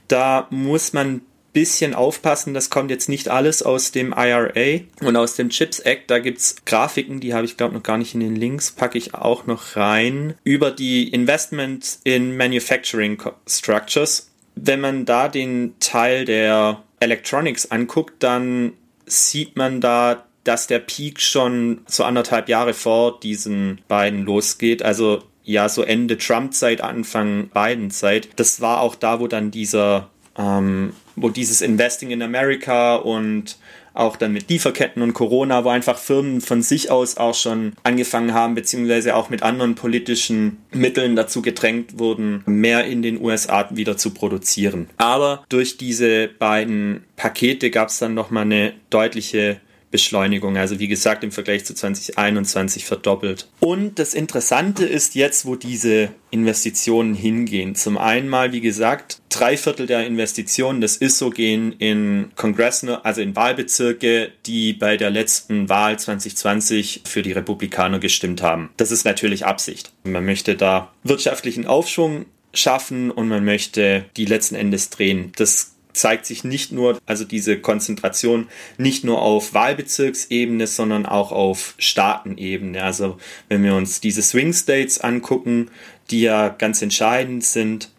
Da 0.08 0.48
muss 0.50 0.94
man 0.94 1.22
bisschen 1.54 1.94
aufpassen, 1.94 2.54
das 2.54 2.70
kommt 2.70 2.90
jetzt 2.90 3.08
nicht 3.08 3.30
alles 3.30 3.64
aus 3.64 3.92
dem 3.92 4.12
IRA 4.12 4.82
und 5.02 5.16
aus 5.16 5.36
dem 5.36 5.50
Chips 5.50 5.80
Act. 5.80 6.10
Da 6.10 6.20
gibt's 6.20 6.56
Grafiken, 6.66 7.20
die 7.20 7.34
habe 7.34 7.46
ich 7.46 7.56
glaube 7.58 7.76
noch 7.76 7.84
gar 7.84 7.98
nicht 7.98 8.14
in 8.16 8.20
den 8.20 8.36
Links, 8.36 8.72
packe 8.72 8.98
ich 8.98 9.14
auch 9.14 9.46
noch 9.46 9.76
rein, 9.76 10.34
über 10.44 10.72
die 10.72 11.08
Investment 11.08 12.00
in 12.04 12.36
Manufacturing 12.36 13.22
Structures. 13.48 14.32
Wenn 14.56 14.82
man 14.82 15.06
da 15.06 15.30
den 15.30 15.76
Teil 15.80 16.26
der 16.26 16.84
Electronics 17.00 17.72
anguckt, 17.72 18.22
dann 18.24 18.74
sieht 19.06 19.56
man 19.56 19.80
da, 19.80 20.26
dass 20.44 20.68
der 20.68 20.80
Peak 20.80 21.22
schon 21.22 21.82
so 21.88 22.04
anderthalb 22.04 22.50
Jahre 22.50 22.74
vor 22.74 23.20
diesen 23.20 23.82
beiden 23.88 24.24
losgeht. 24.24 24.84
Also 24.84 25.24
ja, 25.44 25.68
so 25.68 25.84
Ende 25.84 26.18
Trump-Zeit, 26.18 26.82
Anfang 26.82 27.50
Biden-Zeit. 27.50 28.30
Das 28.38 28.62
war 28.62 28.82
auch 28.82 28.96
da, 28.96 29.20
wo 29.20 29.28
dann 29.28 29.52
dieser 29.52 30.10
ähm, 30.38 30.94
wo 31.16 31.30
dieses 31.30 31.62
Investing 31.62 32.12
in 32.12 32.22
America 32.22 32.96
und 32.96 33.58
auch 33.94 34.16
dann 34.16 34.34
mit 34.34 34.50
Lieferketten 34.50 35.04
und 35.04 35.14
Corona, 35.14 35.64
wo 35.64 35.70
einfach 35.70 36.00
Firmen 36.00 36.42
von 36.42 36.64
sich 36.64 36.90
aus 36.90 37.18
auch 37.18 37.36
schon 37.36 37.74
angefangen 37.84 38.34
haben, 38.34 38.56
beziehungsweise 38.56 39.16
auch 39.16 39.30
mit 39.30 39.44
anderen 39.44 39.76
politischen 39.76 40.58
Mitteln 40.72 41.16
dazu 41.16 41.44
gedrängt 41.44 42.00
wurden, 42.00 42.42
mehr 42.48 42.86
in 42.86 43.04
den 43.04 43.22
USA 43.22 43.70
wieder 43.70 43.96
zu 43.96 44.12
produzieren. 44.12 44.90
Aber 44.98 45.46
durch 45.50 45.78
diese 45.78 46.28
beiden 46.28 47.04
Pakete 47.16 47.70
gab 47.70 47.90
es 47.90 48.00
dann 48.00 48.16
nochmal 48.16 48.44
eine 48.44 48.74
deutliche 48.90 49.60
Beschleunigung. 49.94 50.58
Also 50.58 50.80
wie 50.80 50.88
gesagt, 50.88 51.24
im 51.24 51.32
Vergleich 51.32 51.66
zu 51.66 51.76
2021 51.76 52.84
verdoppelt. 52.84 53.48
Und 53.60 54.00
das 54.00 54.16
Interessante 54.16 54.86
ist 54.86 55.14
jetzt, 55.14 55.46
wo 55.46 55.56
diese 55.56 56.10
Investitionen 56.32 57.14
hingehen. 57.14 57.76
Zum 57.76 58.00
einen 58.00 58.28
mal, 58.28 58.52
wie 58.52 58.60
gesagt, 58.60 59.22
drei 59.30 59.56
Viertel 59.56 59.86
der 59.86 60.06
Investitionen 60.06 60.82
das 60.82 60.98
ist 60.98 61.20
so 61.20 61.30
gehen 61.30 61.74
in 61.78 62.32
Kongressen, 62.36 62.90
also 62.90 63.22
in 63.22 63.36
Wahlbezirke, 63.36 64.32
die 64.48 64.74
bei 64.74 64.98
der 64.98 65.12
letzten 65.12 65.70
Wahl 65.70 66.00
2020 66.00 67.04
für 67.06 67.22
die 67.22 67.32
Republikaner 67.32 68.00
gestimmt 68.00 68.42
haben. 68.42 68.72
Das 68.78 68.92
ist 68.92 69.06
natürlich 69.06 69.46
Absicht. 69.46 69.92
Man 70.04 70.26
möchte 70.26 70.56
da 70.56 70.92
wirtschaftlichen 71.04 71.68
Aufschwung 71.68 72.26
schaffen 72.52 73.12
und 73.12 73.28
man 73.28 73.46
möchte 73.46 74.06
die 74.18 74.26
letzten 74.26 74.56
Endes 74.56 74.90
drehen. 74.90 75.32
Das 75.36 75.73
zeigt 75.94 76.26
sich 76.26 76.44
nicht 76.44 76.72
nur, 76.72 77.00
also 77.06 77.24
diese 77.24 77.60
Konzentration 77.60 78.48
nicht 78.78 79.04
nur 79.04 79.22
auf 79.22 79.54
Wahlbezirksebene, 79.54 80.68
sondern 80.68 81.06
auch 81.06 81.32
auf 81.32 81.76
Staatenebene. 81.78 82.84
Also 82.84 83.18
wenn 83.50 83.64
wir 83.64 83.76
uns 83.76 84.02
diese 84.02 84.22
Swing 84.22 84.54
States 84.54 85.00
angucken, 85.00 85.70
die 86.10 86.22
ja 86.22 86.50
ganz 86.50 86.82
entscheidend 86.82 87.44
sind 87.44 87.90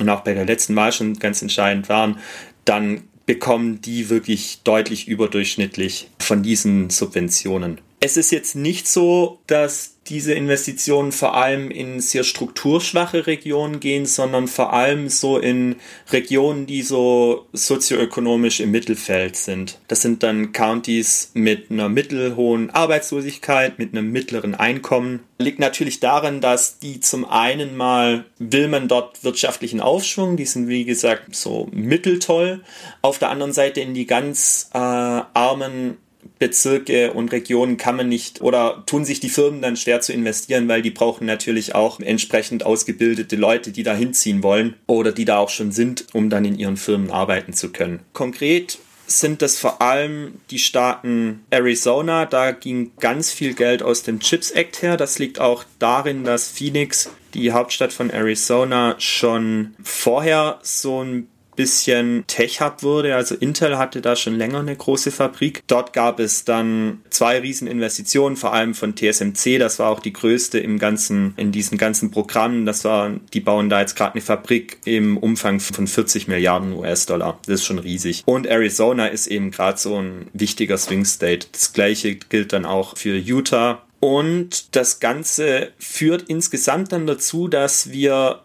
und 0.00 0.08
auch 0.08 0.20
bei 0.20 0.34
der 0.34 0.44
letzten 0.44 0.76
Wahl 0.76 0.92
schon 0.92 1.18
ganz 1.18 1.40
entscheidend 1.42 1.88
waren, 1.88 2.18
dann 2.64 3.04
bekommen 3.26 3.80
die 3.80 4.10
wirklich 4.10 4.60
deutlich 4.64 5.08
überdurchschnittlich 5.08 6.10
von 6.18 6.42
diesen 6.42 6.90
Subventionen. 6.90 7.80
Es 8.00 8.16
ist 8.16 8.32
jetzt 8.32 8.54
nicht 8.54 8.86
so, 8.86 9.38
dass 9.46 9.93
diese 10.06 10.34
Investitionen 10.34 11.12
vor 11.12 11.34
allem 11.34 11.70
in 11.70 12.00
sehr 12.00 12.24
strukturschwache 12.24 13.26
Regionen 13.26 13.80
gehen, 13.80 14.06
sondern 14.06 14.48
vor 14.48 14.72
allem 14.72 15.08
so 15.08 15.38
in 15.38 15.76
Regionen, 16.12 16.66
die 16.66 16.82
so 16.82 17.46
sozioökonomisch 17.52 18.60
im 18.60 18.70
Mittelfeld 18.70 19.36
sind. 19.36 19.78
Das 19.88 20.02
sind 20.02 20.22
dann 20.22 20.52
Counties 20.52 21.30
mit 21.34 21.70
einer 21.70 21.88
mittelhohen 21.88 22.70
Arbeitslosigkeit, 22.70 23.78
mit 23.78 23.92
einem 23.92 24.12
mittleren 24.12 24.54
Einkommen. 24.54 25.20
Liegt 25.38 25.58
natürlich 25.58 26.00
daran, 26.00 26.40
dass 26.40 26.78
die 26.78 27.00
zum 27.00 27.24
einen 27.24 27.76
mal 27.76 28.24
will 28.38 28.68
man 28.68 28.88
dort 28.88 29.24
wirtschaftlichen 29.24 29.80
Aufschwung, 29.80 30.36
die 30.36 30.44
sind 30.44 30.68
wie 30.68 30.84
gesagt 30.84 31.34
so 31.34 31.68
mitteltoll. 31.72 32.62
Auf 33.02 33.18
der 33.18 33.30
anderen 33.30 33.52
Seite 33.52 33.80
in 33.80 33.94
die 33.94 34.06
ganz 34.06 34.70
äh, 34.74 34.78
armen 34.78 35.96
Bezirke 36.38 37.12
und 37.12 37.32
Regionen 37.32 37.76
kann 37.76 37.96
man 37.96 38.08
nicht 38.08 38.40
oder 38.40 38.82
tun 38.86 39.04
sich 39.04 39.20
die 39.20 39.28
Firmen 39.28 39.62
dann 39.62 39.76
schwer 39.76 40.00
zu 40.00 40.12
investieren, 40.12 40.68
weil 40.68 40.82
die 40.82 40.90
brauchen 40.90 41.26
natürlich 41.26 41.74
auch 41.74 42.00
entsprechend 42.00 42.64
ausgebildete 42.64 43.36
Leute, 43.36 43.70
die 43.70 43.82
da 43.82 43.94
hinziehen 43.94 44.42
wollen 44.42 44.74
oder 44.86 45.12
die 45.12 45.24
da 45.24 45.38
auch 45.38 45.50
schon 45.50 45.72
sind, 45.72 46.06
um 46.12 46.30
dann 46.30 46.44
in 46.44 46.58
ihren 46.58 46.76
Firmen 46.76 47.10
arbeiten 47.10 47.52
zu 47.52 47.70
können. 47.70 48.00
Konkret 48.12 48.78
sind 49.06 49.42
das 49.42 49.58
vor 49.58 49.82
allem 49.82 50.40
die 50.50 50.58
Staaten 50.58 51.44
Arizona. 51.50 52.26
Da 52.26 52.52
ging 52.52 52.92
ganz 53.00 53.32
viel 53.32 53.54
Geld 53.54 53.82
aus 53.82 54.02
dem 54.02 54.20
Chips 54.20 54.50
Act 54.50 54.82
her. 54.82 54.96
Das 54.96 55.18
liegt 55.18 55.40
auch 55.40 55.64
darin, 55.78 56.24
dass 56.24 56.48
Phoenix, 56.48 57.10
die 57.34 57.52
Hauptstadt 57.52 57.92
von 57.92 58.10
Arizona, 58.10 58.96
schon 58.98 59.74
vorher 59.82 60.58
so 60.62 61.02
ein 61.02 61.28
bisschen 61.56 62.24
Tech-Hub 62.26 62.82
wurde. 62.82 63.14
Also 63.14 63.34
Intel 63.34 63.78
hatte 63.78 64.00
da 64.00 64.16
schon 64.16 64.36
länger 64.36 64.60
eine 64.60 64.76
große 64.76 65.10
Fabrik. 65.10 65.62
Dort 65.66 65.92
gab 65.92 66.20
es 66.20 66.44
dann 66.44 67.00
zwei 67.10 67.38
Rieseninvestitionen, 67.38 68.36
vor 68.36 68.52
allem 68.52 68.74
von 68.74 68.94
TSMC. 68.94 69.58
Das 69.58 69.78
war 69.78 69.90
auch 69.90 70.00
die 70.00 70.12
größte 70.12 70.58
im 70.58 70.78
ganzen, 70.78 71.34
in 71.36 71.52
diesen 71.52 71.78
ganzen 71.78 72.10
Programmen. 72.10 72.66
Das 72.66 72.84
war, 72.84 73.10
die 73.32 73.40
bauen 73.40 73.68
da 73.68 73.80
jetzt 73.80 73.96
gerade 73.96 74.12
eine 74.14 74.20
Fabrik 74.20 74.78
im 74.84 75.16
Umfang 75.16 75.60
von 75.60 75.86
40 75.86 76.28
Milliarden 76.28 76.72
US-Dollar. 76.72 77.38
Das 77.46 77.60
ist 77.60 77.64
schon 77.64 77.78
riesig. 77.78 78.22
Und 78.26 78.46
Arizona 78.46 79.06
ist 79.06 79.26
eben 79.26 79.50
gerade 79.50 79.78
so 79.78 79.96
ein 79.96 80.28
wichtiger 80.32 80.78
Swing 80.78 81.04
State. 81.04 81.48
Das 81.52 81.72
gleiche 81.72 82.16
gilt 82.16 82.52
dann 82.52 82.64
auch 82.64 82.96
für 82.96 83.16
Utah. 83.16 83.82
Und 84.04 84.76
das 84.76 85.00
Ganze 85.00 85.72
führt 85.78 86.24
insgesamt 86.28 86.92
dann 86.92 87.06
dazu, 87.06 87.48
dass 87.48 87.90
wir 87.90 88.43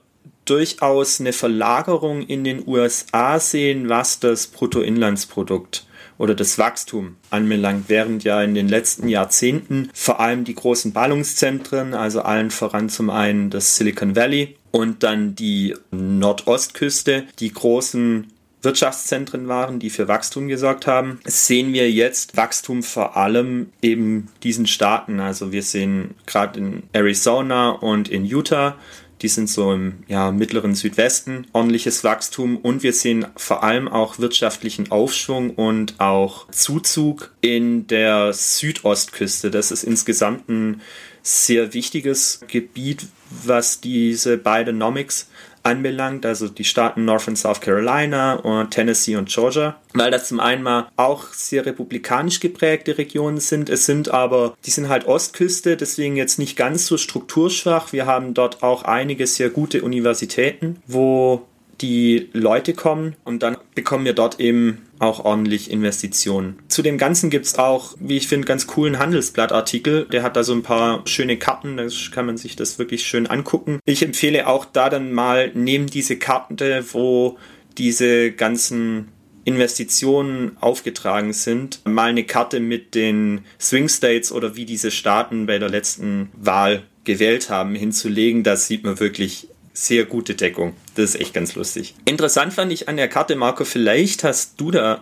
durchaus 0.49 1.19
eine 1.19 1.33
Verlagerung 1.33 2.21
in 2.23 2.43
den 2.43 2.67
USA 2.67 3.39
sehen, 3.39 3.89
was 3.89 4.19
das 4.19 4.47
Bruttoinlandsprodukt 4.47 5.85
oder 6.17 6.35
das 6.35 6.57
Wachstum 6.57 7.15
anbelangt, 7.29 7.85
während 7.87 8.23
ja 8.23 8.43
in 8.43 8.53
den 8.53 8.67
letzten 8.67 9.07
Jahrzehnten 9.07 9.89
vor 9.93 10.19
allem 10.19 10.43
die 10.43 10.55
großen 10.55 10.91
Ballungszentren, 10.91 11.93
also 11.93 12.21
allen 12.21 12.51
voran 12.51 12.89
zum 12.89 13.09
einen 13.09 13.49
das 13.49 13.77
Silicon 13.77 14.15
Valley 14.15 14.57
und 14.71 15.03
dann 15.03 15.33
die 15.35 15.75
Nordostküste, 15.91 17.25
die 17.39 17.53
großen 17.53 18.27
Wirtschaftszentren 18.61 19.47
waren, 19.47 19.79
die 19.79 19.89
für 19.89 20.09
Wachstum 20.09 20.49
gesorgt 20.49 20.85
haben, 20.85 21.19
sehen 21.23 21.71
wir 21.71 21.89
jetzt 21.89 22.35
Wachstum 22.35 22.83
vor 22.83 23.15
allem 23.15 23.69
eben 23.81 24.27
diesen 24.43 24.67
Staaten. 24.67 25.21
Also 25.21 25.53
wir 25.53 25.63
sehen 25.63 26.15
gerade 26.25 26.59
in 26.59 26.83
Arizona 26.91 27.69
und 27.69 28.09
in 28.09 28.25
Utah 28.25 28.75
die 29.21 29.27
sind 29.27 29.49
so 29.49 29.73
im 29.73 30.03
ja, 30.07 30.31
mittleren 30.31 30.75
Südwesten 30.75 31.47
ordentliches 31.53 32.03
Wachstum 32.03 32.57
und 32.57 32.83
wir 32.83 32.93
sehen 32.93 33.27
vor 33.35 33.63
allem 33.63 33.87
auch 33.87 34.19
wirtschaftlichen 34.19 34.91
Aufschwung 34.91 35.51
und 35.51 35.99
auch 35.99 36.49
Zuzug 36.51 37.31
in 37.41 37.87
der 37.87 38.33
Südostküste. 38.33 39.51
Das 39.51 39.71
ist 39.71 39.83
insgesamt 39.83 40.49
ein 40.49 40.81
sehr 41.21 41.73
wichtiges 41.73 42.41
Gebiet, 42.47 43.07
was 43.29 43.81
diese 43.81 44.37
beiden 44.37 44.77
Nomics 44.77 45.29
anbelangt, 45.69 46.25
also 46.25 46.47
die 46.47 46.63
Staaten 46.63 47.05
North 47.05 47.27
und 47.27 47.37
South 47.37 47.61
Carolina 47.61 48.33
und 48.33 48.71
Tennessee 48.71 49.15
und 49.15 49.29
Georgia, 49.29 49.77
weil 49.93 50.11
das 50.11 50.27
zum 50.27 50.39
einen 50.39 50.63
mal 50.63 50.87
auch 50.97 51.31
sehr 51.33 51.65
republikanisch 51.65 52.39
geprägte 52.39 52.97
Regionen 52.97 53.39
sind. 53.39 53.69
Es 53.69 53.85
sind 53.85 54.09
aber, 54.09 54.55
die 54.65 54.71
sind 54.71 54.89
halt 54.89 55.07
Ostküste, 55.07 55.77
deswegen 55.77 56.15
jetzt 56.15 56.39
nicht 56.39 56.57
ganz 56.57 56.87
so 56.87 56.97
strukturschwach. 56.97 57.93
Wir 57.93 58.05
haben 58.05 58.33
dort 58.33 58.63
auch 58.63 58.83
einige 58.83 59.27
sehr 59.27 59.49
gute 59.49 59.83
Universitäten, 59.83 60.81
wo 60.87 61.45
die 61.81 62.29
Leute 62.33 62.73
kommen 62.73 63.15
und 63.23 63.43
dann 63.43 63.57
bekommen 63.75 64.05
wir 64.05 64.13
dort 64.13 64.39
eben 64.39 64.85
auch 64.99 65.23
ordentlich 65.23 65.71
Investitionen. 65.71 66.59
Zu 66.67 66.81
dem 66.81 66.97
Ganzen 66.97 67.29
gibt 67.29 67.45
es 67.45 67.57
auch, 67.57 67.95
wie 67.99 68.17
ich 68.17 68.27
finde, 68.27 68.45
ganz 68.45 68.67
coolen 68.67 68.99
Handelsblattartikel. 68.99 70.05
Der 70.11 70.23
hat 70.23 70.35
da 70.35 70.43
so 70.43 70.53
ein 70.53 70.63
paar 70.63 71.07
schöne 71.07 71.37
Karten, 71.37 71.77
da 71.77 71.87
kann 72.11 72.25
man 72.25 72.37
sich 72.37 72.55
das 72.55 72.79
wirklich 72.79 73.05
schön 73.05 73.27
angucken. 73.27 73.79
Ich 73.85 74.03
empfehle 74.03 74.47
auch 74.47 74.65
da 74.65 74.89
dann 74.89 75.13
mal 75.13 75.51
neben 75.53 75.87
diese 75.87 76.17
Karte, 76.17 76.83
wo 76.91 77.37
diese 77.77 78.31
ganzen 78.31 79.07
Investitionen 79.45 80.57
aufgetragen 80.59 81.33
sind, 81.33 81.81
mal 81.85 82.09
eine 82.09 82.23
Karte 82.23 82.59
mit 82.59 82.93
den 82.93 83.41
Swing 83.59 83.87
States 83.89 84.31
oder 84.31 84.55
wie 84.55 84.65
diese 84.65 84.91
Staaten 84.91 85.45
bei 85.45 85.57
der 85.57 85.69
letzten 85.69 86.29
Wahl 86.33 86.83
gewählt 87.03 87.49
haben, 87.49 87.73
hinzulegen. 87.73 88.43
Da 88.43 88.55
sieht 88.55 88.83
man 88.83 88.99
wirklich 88.99 89.47
sehr 89.73 90.05
gute 90.05 90.35
Deckung. 90.35 90.73
Das 90.95 91.11
ist 91.11 91.21
echt 91.21 91.33
ganz 91.33 91.55
lustig. 91.55 91.95
Interessant 92.05 92.53
fand 92.53 92.71
ich 92.71 92.89
an 92.89 92.97
der 92.97 93.07
Karte, 93.07 93.35
Marco, 93.35 93.65
vielleicht 93.65 94.23
hast 94.23 94.59
du 94.59 94.71
da 94.71 95.01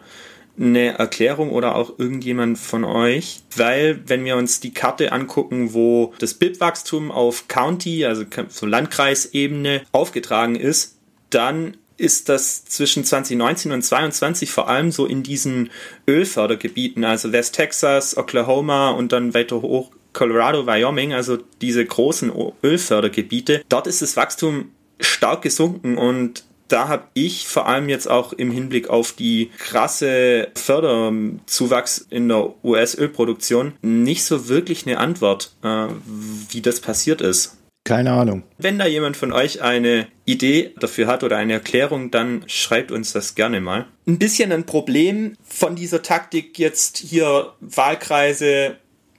eine 0.59 0.97
Erklärung 0.97 1.51
oder 1.51 1.75
auch 1.75 1.99
irgendjemand 1.99 2.57
von 2.57 2.83
euch, 2.83 3.41
weil 3.55 4.01
wenn 4.07 4.25
wir 4.25 4.37
uns 4.37 4.59
die 4.59 4.73
Karte 4.73 5.11
angucken, 5.11 5.73
wo 5.73 6.13
das 6.19 6.33
BIP-Wachstum 6.33 7.11
auf 7.11 7.47
County, 7.47 8.05
also 8.05 8.25
so 8.49 8.65
Landkreisebene 8.65 9.83
aufgetragen 9.91 10.55
ist, 10.55 10.95
dann 11.29 11.77
ist 11.97 12.29
das 12.29 12.65
zwischen 12.65 13.03
2019 13.03 13.71
und 13.71 13.81
2022 13.81 14.51
vor 14.51 14.67
allem 14.67 14.91
so 14.91 15.05
in 15.05 15.23
diesen 15.23 15.71
Ölfördergebieten, 16.07 17.03
also 17.03 17.31
West 17.31 17.55
Texas, 17.55 18.17
Oklahoma 18.17 18.91
und 18.91 19.11
dann 19.11 19.33
weiter 19.33 19.61
hoch 19.61 19.91
Colorado, 20.17 20.65
Wyoming, 20.65 21.13
also 21.13 21.37
diese 21.61 21.85
großen 21.85 22.31
Ölfördergebiete, 22.63 23.63
dort 23.69 23.85
ist 23.85 24.01
das 24.01 24.17
Wachstum 24.17 24.71
stark 24.99 25.43
gesunken 25.43 25.99
und 25.99 26.43
da 26.69 26.87
habe 26.87 27.03
ich 27.13 27.47
vor 27.47 27.67
allem 27.67 27.87
jetzt 27.87 28.09
auch 28.09 28.33
im 28.33 28.49
Hinblick 28.49 28.89
auf 28.89 29.11
die 29.11 29.51
krasse 29.59 30.47
Förderzuwachs 30.55 32.07
in 32.09 32.29
der 32.29 32.51
US-Ölproduktion 32.63 33.73
nicht 33.83 34.25
so 34.25 34.49
wirklich 34.49 34.87
eine 34.87 34.97
Antwort, 34.97 35.55
äh, 35.63 35.85
wie 36.49 36.61
das 36.61 36.81
passiert 36.81 37.21
ist. 37.21 37.55
Keine 37.83 38.11
Ahnung. 38.11 38.41
Wenn 38.57 38.79
da 38.79 38.87
jemand 38.87 39.17
von 39.17 39.31
euch 39.31 39.61
eine 39.61 40.07
Idee 40.25 40.73
dafür 40.79 41.05
hat 41.05 41.23
oder 41.23 41.37
eine 41.37 41.53
Erklärung, 41.53 42.09
dann 42.09 42.43
schreibt 42.47 42.91
uns 42.91 43.13
das 43.13 43.35
gerne 43.35 43.61
mal. 43.61 43.85
Ein 44.07 44.17
bisschen 44.17 44.51
ein 44.51 44.65
Problem 44.65 45.37
von 45.43 45.75
dieser 45.75 46.01
Taktik 46.01 46.57
jetzt 46.57 46.97
hier 46.97 47.53
Wahlkreise 47.61 48.77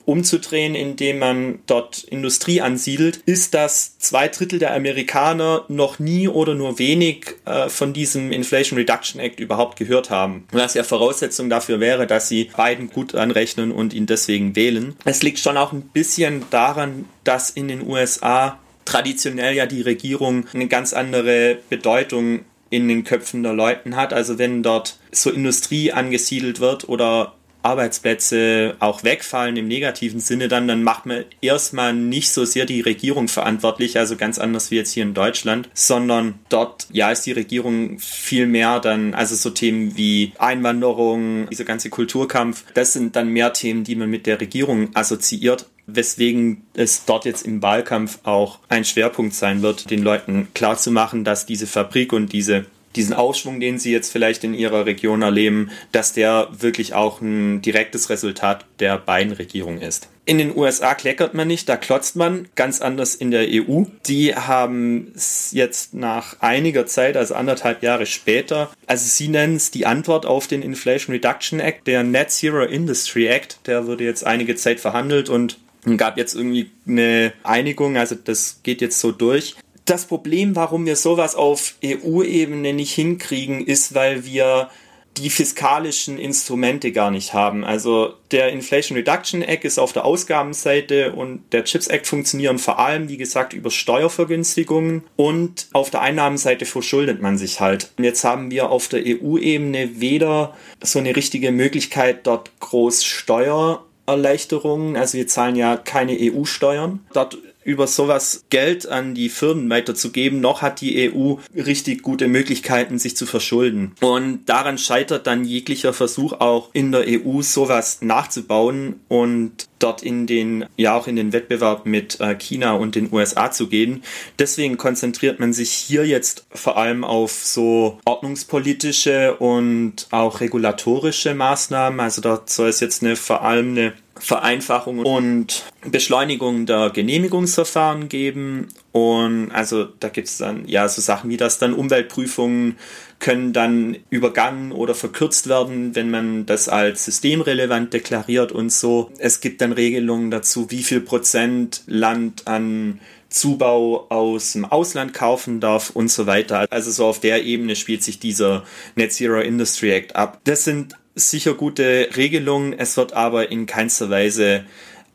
umzudrehen, 0.08 0.74
indem 0.74 1.18
man 1.18 1.58
dort 1.66 2.02
Industrie 2.04 2.62
ansiedelt, 2.62 3.18
ist, 3.26 3.52
dass 3.52 3.98
zwei 3.98 4.28
Drittel 4.28 4.58
der 4.58 4.74
Amerikaner 4.74 5.66
noch 5.68 5.98
nie 5.98 6.28
oder 6.28 6.54
nur 6.54 6.78
wenig 6.78 7.36
äh, 7.44 7.68
von 7.68 7.92
diesem 7.92 8.32
Inflation 8.32 8.78
Reduction 8.78 9.20
Act 9.20 9.38
überhaupt 9.38 9.78
gehört 9.78 10.08
haben. 10.08 10.48
Was 10.50 10.72
ja 10.72 10.82
Voraussetzung 10.82 11.50
dafür 11.50 11.78
wäre, 11.78 12.06
dass 12.06 12.28
sie 12.28 12.50
Biden 12.56 12.88
gut 12.88 13.14
anrechnen 13.14 13.70
und 13.70 13.92
ihn 13.92 14.06
deswegen 14.06 14.56
wählen. 14.56 14.96
Es 15.04 15.22
liegt 15.22 15.40
schon 15.40 15.58
auch 15.58 15.72
ein 15.72 15.82
bisschen 15.82 16.44
daran, 16.48 17.04
dass 17.24 17.50
in 17.50 17.68
den 17.68 17.86
USA 17.86 18.58
traditionell 18.86 19.54
ja 19.54 19.66
die 19.66 19.82
Regierung 19.82 20.46
eine 20.54 20.68
ganz 20.68 20.94
andere 20.94 21.58
Bedeutung 21.68 22.40
in 22.70 22.88
den 22.88 23.04
Köpfen 23.04 23.42
der 23.42 23.52
Leuten 23.52 23.96
hat. 23.96 24.14
Also 24.14 24.38
wenn 24.38 24.62
dort 24.62 24.98
so 25.12 25.30
Industrie 25.30 25.92
angesiedelt 25.92 26.60
wird 26.60 26.88
oder 26.88 27.34
Arbeitsplätze 27.68 28.76
auch 28.80 29.04
wegfallen 29.04 29.56
im 29.56 29.68
negativen 29.68 30.20
Sinne, 30.20 30.48
dann, 30.48 30.66
dann 30.66 30.82
macht 30.82 31.06
man 31.06 31.24
erstmal 31.40 31.92
nicht 31.92 32.30
so 32.30 32.44
sehr 32.44 32.64
die 32.64 32.80
Regierung 32.80 33.28
verantwortlich, 33.28 33.98
also 33.98 34.16
ganz 34.16 34.38
anders 34.38 34.70
wie 34.70 34.76
jetzt 34.76 34.92
hier 34.92 35.02
in 35.02 35.14
Deutschland, 35.14 35.68
sondern 35.74 36.38
dort, 36.48 36.86
ja, 36.92 37.10
ist 37.10 37.26
die 37.26 37.32
Regierung 37.32 37.98
viel 37.98 38.46
mehr 38.46 38.80
dann, 38.80 39.14
also 39.14 39.34
so 39.34 39.50
Themen 39.50 39.96
wie 39.96 40.32
Einwanderung, 40.38 41.48
dieser 41.50 41.64
ganze 41.64 41.90
Kulturkampf, 41.90 42.64
das 42.74 42.92
sind 42.92 43.16
dann 43.16 43.28
mehr 43.28 43.52
Themen, 43.52 43.84
die 43.84 43.96
man 43.96 44.10
mit 44.10 44.26
der 44.26 44.40
Regierung 44.40 44.90
assoziiert 44.94 45.66
weswegen 45.88 46.66
es 46.74 47.06
dort 47.06 47.24
jetzt 47.24 47.46
im 47.46 47.62
Wahlkampf 47.62 48.18
auch 48.24 48.58
ein 48.68 48.84
Schwerpunkt 48.84 49.34
sein 49.34 49.62
wird, 49.62 49.90
den 49.90 50.02
Leuten 50.02 50.48
klarzumachen, 50.52 51.24
dass 51.24 51.46
diese 51.46 51.66
Fabrik 51.66 52.12
und 52.12 52.32
diese 52.32 52.66
diesen 52.96 53.14
Aufschwung, 53.14 53.60
den 53.60 53.78
sie 53.78 53.92
jetzt 53.92 54.10
vielleicht 54.10 54.44
in 54.44 54.54
ihrer 54.54 54.86
Region 54.86 55.22
erleben, 55.22 55.70
dass 55.92 56.12
der 56.12 56.48
wirklich 56.52 56.94
auch 56.94 57.20
ein 57.20 57.62
direktes 57.62 58.10
Resultat 58.10 58.64
der 58.80 58.98
beiden 58.98 59.32
Regierungen 59.32 59.80
ist. 59.80 60.08
In 60.24 60.36
den 60.36 60.54
USA 60.54 60.94
kleckert 60.94 61.32
man 61.32 61.48
nicht, 61.48 61.70
da 61.70 61.78
klotzt 61.78 62.14
man, 62.14 62.48
ganz 62.54 62.82
anders 62.82 63.14
in 63.14 63.30
der 63.30 63.46
EU. 63.48 63.84
Die 64.06 64.34
haben 64.34 65.12
es 65.14 65.52
jetzt 65.52 65.94
nach 65.94 66.36
einiger 66.40 66.84
Zeit, 66.84 67.16
also 67.16 67.34
anderthalb 67.34 67.82
Jahre 67.82 68.04
später, 68.04 68.70
also 68.86 69.06
sie 69.06 69.28
nennen 69.28 69.56
es 69.56 69.70
die 69.70 69.86
Antwort 69.86 70.26
auf 70.26 70.46
den 70.46 70.60
Inflation 70.60 71.14
Reduction 71.14 71.60
Act, 71.60 71.86
der 71.86 72.02
Net 72.02 72.30
Zero 72.30 72.62
Industry 72.62 73.26
Act, 73.26 73.60
der 73.66 73.86
wurde 73.86 74.04
jetzt 74.04 74.26
einige 74.26 74.54
Zeit 74.54 74.80
verhandelt 74.80 75.30
und 75.30 75.56
gab 75.96 76.18
jetzt 76.18 76.34
irgendwie 76.34 76.70
eine 76.86 77.32
Einigung, 77.42 77.96
also 77.96 78.14
das 78.14 78.60
geht 78.62 78.82
jetzt 78.82 79.00
so 79.00 79.12
durch 79.12 79.56
das 79.90 80.06
Problem, 80.06 80.56
warum 80.56 80.86
wir 80.86 80.96
sowas 80.96 81.34
auf 81.34 81.74
EU-Ebene 81.84 82.72
nicht 82.72 82.92
hinkriegen, 82.92 83.64
ist, 83.64 83.94
weil 83.94 84.24
wir 84.24 84.70
die 85.18 85.30
fiskalischen 85.30 86.18
Instrumente 86.18 86.92
gar 86.92 87.10
nicht 87.10 87.34
haben. 87.34 87.64
Also 87.64 88.14
der 88.30 88.50
Inflation 88.50 88.96
Reduction 88.96 89.42
Act 89.42 89.64
ist 89.64 89.78
auf 89.78 89.92
der 89.92 90.04
Ausgabenseite 90.04 91.12
und 91.12 91.42
der 91.52 91.64
Chips 91.64 91.88
Act 91.88 92.06
funktionieren 92.06 92.58
vor 92.58 92.78
allem, 92.78 93.08
wie 93.08 93.16
gesagt, 93.16 93.52
über 93.52 93.70
Steuervergünstigungen 93.70 95.02
und 95.16 95.66
auf 95.72 95.90
der 95.90 96.02
Einnahmenseite 96.02 96.66
verschuldet 96.66 97.20
man 97.20 97.36
sich 97.36 97.58
halt. 97.60 97.90
Und 97.98 98.04
jetzt 98.04 98.22
haben 98.24 98.50
wir 98.50 98.70
auf 98.70 98.88
der 98.88 99.02
EU-Ebene 99.04 100.00
weder 100.00 100.56
so 100.82 101.00
eine 101.00 101.16
richtige 101.16 101.50
Möglichkeit, 101.50 102.26
dort 102.26 102.52
groß 102.60 103.04
Steuererleichterungen, 103.04 104.96
also 104.96 105.18
wir 105.18 105.26
zahlen 105.26 105.56
ja 105.56 105.76
keine 105.76 106.16
EU-Steuern. 106.20 107.00
Dort 107.12 107.38
über 107.68 107.86
sowas 107.86 108.46
Geld 108.48 108.88
an 108.88 109.14
die 109.14 109.28
Firmen 109.28 109.68
weiterzugeben, 109.68 110.40
noch 110.40 110.62
hat 110.62 110.80
die 110.80 111.12
EU 111.12 111.34
richtig 111.54 112.02
gute 112.02 112.26
Möglichkeiten, 112.26 112.98
sich 112.98 113.14
zu 113.14 113.26
verschulden. 113.26 113.92
Und 114.00 114.46
daran 114.46 114.78
scheitert 114.78 115.26
dann 115.26 115.44
jeglicher 115.44 115.92
Versuch 115.92 116.32
auch 116.32 116.70
in 116.72 116.92
der 116.92 117.04
EU 117.06 117.42
sowas 117.42 117.98
nachzubauen 118.00 119.00
und 119.08 119.68
dort 119.80 120.02
in 120.02 120.26
den, 120.26 120.64
ja 120.78 120.96
auch 120.96 121.06
in 121.06 121.16
den 121.16 121.34
Wettbewerb 121.34 121.84
mit 121.84 122.18
äh, 122.20 122.34
China 122.36 122.72
und 122.72 122.94
den 122.94 123.12
USA 123.12 123.50
zu 123.50 123.68
gehen. 123.68 124.02
Deswegen 124.38 124.78
konzentriert 124.78 125.38
man 125.38 125.52
sich 125.52 125.70
hier 125.70 126.06
jetzt 126.06 126.46
vor 126.50 126.78
allem 126.78 127.04
auf 127.04 127.32
so 127.32 127.98
ordnungspolitische 128.06 129.36
und 129.36 130.08
auch 130.10 130.40
regulatorische 130.40 131.34
Maßnahmen. 131.34 132.00
Also 132.00 132.22
dort 132.22 132.48
soll 132.48 132.70
es 132.70 132.80
jetzt 132.80 133.02
eine 133.02 133.14
vor 133.14 133.42
allem 133.42 133.72
eine 133.72 133.92
Vereinfachung 134.20 135.00
und 135.00 135.64
Beschleunigung 135.90 136.66
der 136.66 136.90
Genehmigungsverfahren 136.90 138.08
geben. 138.08 138.68
Und 138.92 139.50
also 139.52 139.84
da 139.84 140.08
gibt 140.08 140.28
es 140.28 140.38
dann 140.38 140.66
ja 140.66 140.88
so 140.88 141.00
Sachen 141.00 141.30
wie 141.30 141.36
das 141.36 141.58
dann 141.58 141.74
Umweltprüfungen 141.74 142.76
können 143.18 143.52
dann 143.52 143.96
übergangen 144.10 144.72
oder 144.72 144.94
verkürzt 144.94 145.48
werden, 145.48 145.94
wenn 145.94 146.10
man 146.10 146.46
das 146.46 146.68
als 146.68 147.04
systemrelevant 147.04 147.92
deklariert 147.92 148.52
und 148.52 148.70
so. 148.70 149.10
Es 149.18 149.40
gibt 149.40 149.60
dann 149.60 149.72
Regelungen 149.72 150.30
dazu, 150.30 150.70
wie 150.70 150.82
viel 150.82 151.00
Prozent 151.00 151.82
Land 151.86 152.46
an 152.46 153.00
Zubau 153.28 154.06
aus 154.08 154.52
dem 154.52 154.64
Ausland 154.64 155.12
kaufen 155.12 155.60
darf 155.60 155.90
und 155.90 156.10
so 156.10 156.26
weiter. 156.26 156.66
Also 156.70 156.90
so 156.90 157.06
auf 157.06 157.20
der 157.20 157.44
Ebene 157.44 157.76
spielt 157.76 158.02
sich 158.02 158.18
dieser 158.18 158.64
Net 158.94 159.12
Zero 159.12 159.40
Industry 159.40 159.90
Act 159.90 160.16
ab. 160.16 160.40
Das 160.44 160.64
sind 160.64 160.94
sicher 161.18 161.54
gute 161.54 162.08
Regelungen. 162.16 162.72
Es 162.72 162.96
wird 162.96 163.12
aber 163.12 163.50
in 163.50 163.66
keinster 163.66 164.10
Weise 164.10 164.64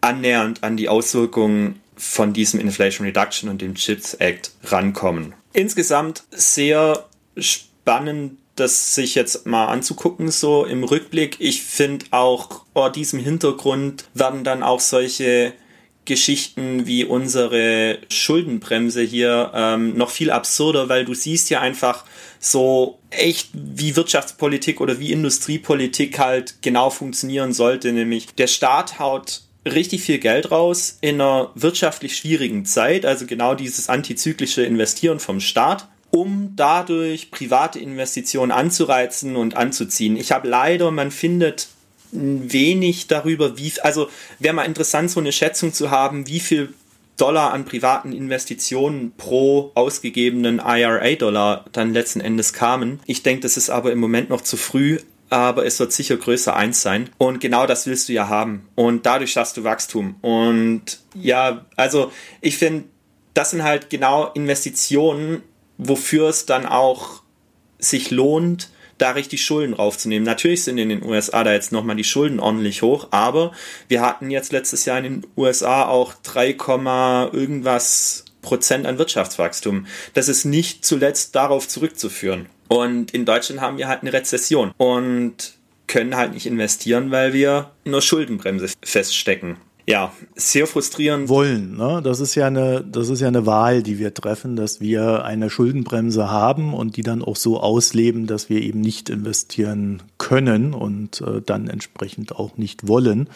annähernd 0.01 0.63
an 0.63 0.77
die 0.77 0.89
Auswirkungen 0.89 1.81
von 1.95 2.33
diesem 2.33 2.59
Inflation 2.59 3.05
Reduction 3.05 3.49
und 3.49 3.61
dem 3.61 3.75
Chips 3.75 4.15
Act 4.15 4.51
rankommen. 4.63 5.33
Insgesamt 5.53 6.23
sehr 6.31 7.05
spannend 7.37 8.37
das 8.55 8.93
sich 8.93 9.15
jetzt 9.15 9.47
mal 9.47 9.65
anzugucken, 9.65 10.29
so 10.29 10.65
im 10.65 10.83
Rückblick. 10.83 11.37
Ich 11.39 11.63
finde 11.63 12.05
auch 12.11 12.65
vor 12.73 12.91
diesem 12.91 13.19
Hintergrund 13.19 14.05
werden 14.13 14.43
dann 14.43 14.61
auch 14.61 14.79
solche 14.79 15.53
Geschichten 16.05 16.85
wie 16.85 17.05
unsere 17.05 17.99
Schuldenbremse 18.09 19.01
hier 19.01 19.51
ähm, 19.53 19.97
noch 19.97 20.09
viel 20.09 20.31
absurder, 20.31 20.89
weil 20.89 21.05
du 21.05 21.13
siehst 21.13 21.49
ja 21.49 21.61
einfach 21.61 22.03
so 22.39 22.99
echt, 23.09 23.49
wie 23.53 23.95
Wirtschaftspolitik 23.95 24.81
oder 24.81 24.99
wie 24.99 25.11
Industriepolitik 25.11 26.19
halt 26.19 26.55
genau 26.61 26.89
funktionieren 26.89 27.53
sollte, 27.53 27.93
nämlich 27.93 28.27
der 28.35 28.47
Staat 28.47 28.99
haut 28.99 29.41
richtig 29.65 30.01
viel 30.01 30.19
Geld 30.19 30.51
raus 30.51 30.97
in 30.99 31.21
einer 31.21 31.51
wirtschaftlich 31.55 32.17
schwierigen 32.17 32.65
Zeit, 32.65 33.05
also 33.05 33.25
genau 33.25 33.55
dieses 33.55 33.87
antizyklische 33.87 34.63
Investieren 34.63 35.19
vom 35.19 35.39
Staat 35.39 35.87
um 36.13 36.51
dadurch 36.55 37.31
private 37.31 37.79
Investitionen 37.79 38.51
anzureizen 38.51 39.35
und 39.35 39.57
anzuziehen. 39.57 40.15
Ich 40.15 40.31
habe 40.31 40.47
leider, 40.47 40.91
man 40.91 41.09
findet 41.09 41.69
wenig 42.13 43.07
darüber, 43.07 43.57
wie, 43.57 43.73
also 43.81 44.09
wäre 44.39 44.53
mal 44.53 44.63
interessant, 44.63 45.11
so 45.11 45.19
eine 45.19 45.31
Schätzung 45.31 45.73
zu 45.73 45.91
haben, 45.91 46.27
wie 46.27 46.39
viel 46.39 46.73
Dollar 47.17 47.53
an 47.53 47.65
privaten 47.65 48.11
Investitionen 48.11 49.13
pro 49.17 49.71
ausgegebenen 49.75 50.61
IRA-Dollar 50.63 51.65
dann 51.71 51.93
letzten 51.93 52.21
Endes 52.21 52.53
kamen. 52.53 52.99
Ich 53.05 53.23
denke, 53.23 53.41
das 53.41 53.57
ist 53.57 53.69
aber 53.69 53.91
im 53.91 53.99
Moment 53.99 54.29
noch 54.29 54.41
zu 54.41 54.57
früh, 54.57 54.99
aber 55.29 55.65
es 55.65 55.79
wird 55.79 55.91
sicher 55.91 56.17
größer 56.17 56.55
eins 56.55 56.81
sein. 56.81 57.09
Und 57.17 57.39
genau 57.39 57.65
das 57.65 57.87
willst 57.87 58.09
du 58.09 58.13
ja 58.13 58.29
haben. 58.29 58.67
Und 58.75 59.05
dadurch 59.05 59.31
schaffst 59.31 59.57
du 59.57 59.63
Wachstum. 59.63 60.15
Und 60.21 60.99
ja, 61.15 61.65
also 61.75 62.11
ich 62.41 62.57
finde, 62.57 62.85
das 63.33 63.51
sind 63.51 63.63
halt 63.63 63.89
genau 63.89 64.31
Investitionen, 64.33 65.41
wofür 65.77 66.29
es 66.29 66.45
dann 66.45 66.65
auch 66.65 67.23
sich 67.79 68.11
lohnt, 68.11 68.69
da 69.03 69.11
richtig 69.11 69.45
Schulden 69.45 69.73
raufzunehmen. 69.73 70.25
Natürlich 70.25 70.63
sind 70.63 70.77
in 70.77 70.87
den 70.87 71.03
USA 71.03 71.43
da 71.43 71.51
jetzt 71.51 71.73
nochmal 71.73 71.97
die 71.97 72.05
Schulden 72.05 72.39
ordentlich 72.39 72.81
hoch, 72.81 73.09
aber 73.11 73.51
wir 73.89 74.01
hatten 74.01 74.31
jetzt 74.31 74.53
letztes 74.53 74.85
Jahr 74.85 74.97
in 74.97 75.03
den 75.03 75.27
USA 75.35 75.85
auch 75.85 76.13
3, 76.23 76.55
irgendwas 77.33 78.23
Prozent 78.41 78.85
an 78.85 78.97
Wirtschaftswachstum. 78.97 79.87
Das 80.13 80.29
ist 80.29 80.45
nicht 80.45 80.85
zuletzt 80.85 81.35
darauf 81.35 81.67
zurückzuführen. 81.67 82.47
Und 82.69 83.13
in 83.13 83.25
Deutschland 83.25 83.61
haben 83.61 83.77
wir 83.77 83.87
halt 83.87 84.01
eine 84.01 84.13
Rezession 84.13 84.71
und 84.77 85.55
können 85.87 86.15
halt 86.15 86.33
nicht 86.33 86.45
investieren, 86.45 87.11
weil 87.11 87.33
wir 87.33 87.71
der 87.85 88.01
Schuldenbremse 88.01 88.69
feststecken 88.83 89.57
ja, 89.85 90.13
sehr 90.35 90.65
frustrierend. 90.65 91.27
Wollen, 91.29 91.75
ne? 91.75 92.01
Das 92.03 92.19
ist 92.19 92.35
ja 92.35 92.47
eine, 92.47 92.83
das 92.83 93.09
ist 93.09 93.19
ja 93.19 93.27
eine 93.27 93.45
Wahl, 93.45 93.83
die 93.83 93.99
wir 93.99 94.13
treffen, 94.13 94.55
dass 94.55 94.79
wir 94.79 95.25
eine 95.25 95.49
Schuldenbremse 95.49 96.29
haben 96.29 96.73
und 96.73 96.95
die 96.95 97.03
dann 97.03 97.21
auch 97.21 97.35
so 97.35 97.59
ausleben, 97.59 98.25
dass 98.25 98.49
wir 98.49 98.61
eben 98.61 98.79
nicht 98.79 99.09
investieren 99.09 100.01
können 100.17 100.73
und 100.73 101.21
äh, 101.21 101.41
dann 101.41 101.67
entsprechend 101.67 102.35
auch 102.35 102.57
nicht 102.57 102.87
wollen. 102.87 103.29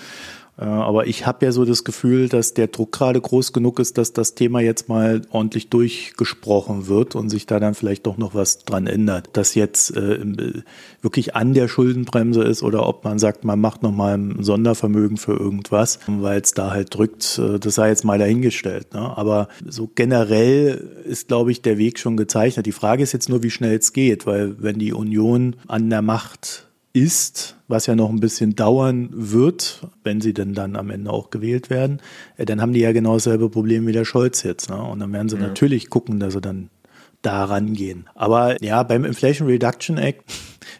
Äh, 0.58 0.65
aber 0.65 1.08
ich 1.08 1.26
habe 1.26 1.46
ja 1.46 1.52
so 1.52 1.65
das 1.65 1.84
Gefühl, 1.84 2.30
dass 2.30 2.54
der 2.54 2.67
Druck 2.67 2.91
gerade 2.91 3.22
groß 3.22 3.54
genug 3.54 3.80
ist, 3.80 3.98
dass 3.98 4.13
das 4.13 4.36
Thema 4.36 4.60
jetzt 4.60 4.89
mal 4.89 5.22
ordentlich 5.32 5.70
durchgesprochen 5.70 6.88
wird 6.88 7.15
und 7.15 7.30
sich 7.30 7.46
da 7.46 7.60
dann 7.60 7.76
vielleicht 7.76 8.08
doch 8.08 8.17
noch 8.17 8.34
was 8.34 8.60
dran 8.60 8.88
ändert. 8.88 9.30
Dass 9.34 9.56
jetzt 9.56 9.96
äh, 9.96 10.20
wirklich 11.02 11.36
an 11.36 11.54
der 11.54 11.67
Schuldenbremse 11.67 12.43
ist 12.43 12.63
oder 12.63 12.88
ob 12.88 13.04
man 13.04 13.20
sagt, 13.20 13.43
man 13.43 13.60
macht 13.60 13.84
nochmal 13.84 14.17
ein 14.17 14.43
Sondervermögen 14.43 15.17
für 15.17 15.34
irgendwas, 15.34 16.00
weil 16.08 16.41
es 16.41 16.54
da 16.54 16.72
halt 16.72 16.96
drückt, 16.96 17.39
äh, 17.39 17.60
das 17.60 17.76
sei 17.76 17.89
jetzt 17.89 18.06
mal 18.06 18.17
dahingestellt. 18.17 18.93
Ne? 18.93 19.17
Aber 19.17 19.48
so 19.65 19.89
generell 19.93 21.04
ist, 21.06 21.28
glaube 21.28 21.52
ich, 21.52 21.62
der 21.62 21.78
Weg 21.78 22.00
schon 22.00 22.17
gezeichnet. 22.17 22.65
Die 22.65 22.72
Frage 22.72 23.04
ist 23.04 23.13
jetzt 23.13 23.30
nur, 23.30 23.43
wie 23.43 23.52
schnell 23.52 23.78
es 23.78 23.93
geht, 23.93 24.26
weil 24.26 24.56
wenn 24.62 24.80
die 24.80 24.93
Union 24.93 25.56
an 25.67 25.89
der 25.89 26.02
Macht 26.02 26.67
ist, 27.02 27.58
was 27.68 27.86
ja 27.86 27.96
noch 27.96 28.10
ein 28.10 28.20
bisschen 28.20 28.56
dauern 28.56 29.10
wird, 29.12 29.88
wenn 30.04 30.22
sie 30.22 30.34
denn 30.34 30.54
dann 30.54 30.76
am 30.76 30.90
Ende 30.90 31.12
auch 31.12 31.30
gewählt 31.30 31.70
werden, 31.70 32.02
äh, 32.38 32.46
dann 32.46 32.62
haben 32.62 32.74
die 32.74 32.80
ja 32.80 32.92
genau 32.92 33.14
dasselbe 33.14 33.50
Problem 33.50 33.88
wie 33.88 33.92
der 33.92 34.06
Scholz 34.06 34.44
jetzt. 34.44 34.70
Ne? 34.70 34.82
Und 34.82 35.00
dann 35.00 35.14
werden 35.14 35.30
sie 35.30 35.38
ja. 35.38 35.44
natürlich 35.44 35.90
gucken, 35.90 36.20
dass 36.20 36.34
sie 36.34 36.42
dann 36.42 36.70
da 37.22 37.46
rangehen. 37.46 38.08
Aber 38.16 38.62
ja, 38.64 38.84
beim 38.84 39.04
Inflation 39.04 39.48
Reduction 39.48 39.98
Act 39.98 40.24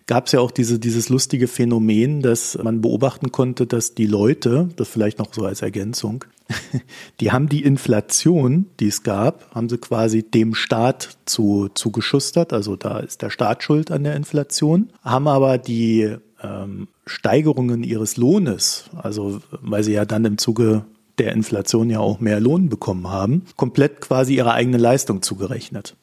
gab 0.08 0.26
es 0.26 0.32
ja 0.32 0.40
auch 0.40 0.52
diese, 0.52 0.80
dieses 0.80 1.10
lustige 1.10 1.48
Phänomen, 1.48 2.22
dass 2.22 2.58
man 2.62 2.82
beobachten 2.82 3.32
konnte, 3.32 3.68
dass 3.68 3.94
die 3.94 4.08
Leute, 4.08 4.70
das 4.78 4.88
vielleicht 4.88 5.20
noch 5.20 5.34
so 5.34 5.46
als 5.46 5.62
Ergänzung, 5.62 6.24
die 7.20 7.32
haben 7.32 7.50
die 7.50 7.64
Inflation, 7.64 8.68
die 8.80 8.88
es 8.88 9.04
gab, 9.04 9.54
haben 9.54 9.68
sie 9.68 9.78
quasi 9.78 10.24
dem 10.24 10.56
Staat 10.56 11.18
zu, 11.26 11.70
zugeschustert. 11.74 12.54
Also 12.54 12.78
da 12.78 13.00
ist 13.00 13.22
der 13.22 13.30
Staat 13.30 13.64
schuld 13.64 13.92
an 13.92 14.06
der 14.06 14.16
Inflation, 14.16 14.90
haben 15.04 15.28
aber 15.28 15.58
die 15.58 16.16
ähm, 16.42 16.88
Steigerungen 17.06 17.84
ihres 17.84 18.16
Lohnes, 18.16 18.86
also 18.96 19.42
weil 19.62 19.84
sie 19.84 19.94
ja 19.94 20.06
dann 20.06 20.24
im 20.24 20.38
Zuge 20.38 20.86
der 21.18 21.34
Inflation 21.34 21.90
ja 21.90 22.00
auch 22.00 22.20
mehr 22.20 22.40
Lohn 22.40 22.70
bekommen 22.70 23.10
haben, 23.10 23.44
komplett 23.56 24.02
quasi 24.02 24.36
ihre 24.36 24.54
eigene 24.54 24.78
Leistung 24.78 25.22
zugerechnet. 25.22 25.96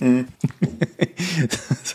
Mhm. 0.00 0.26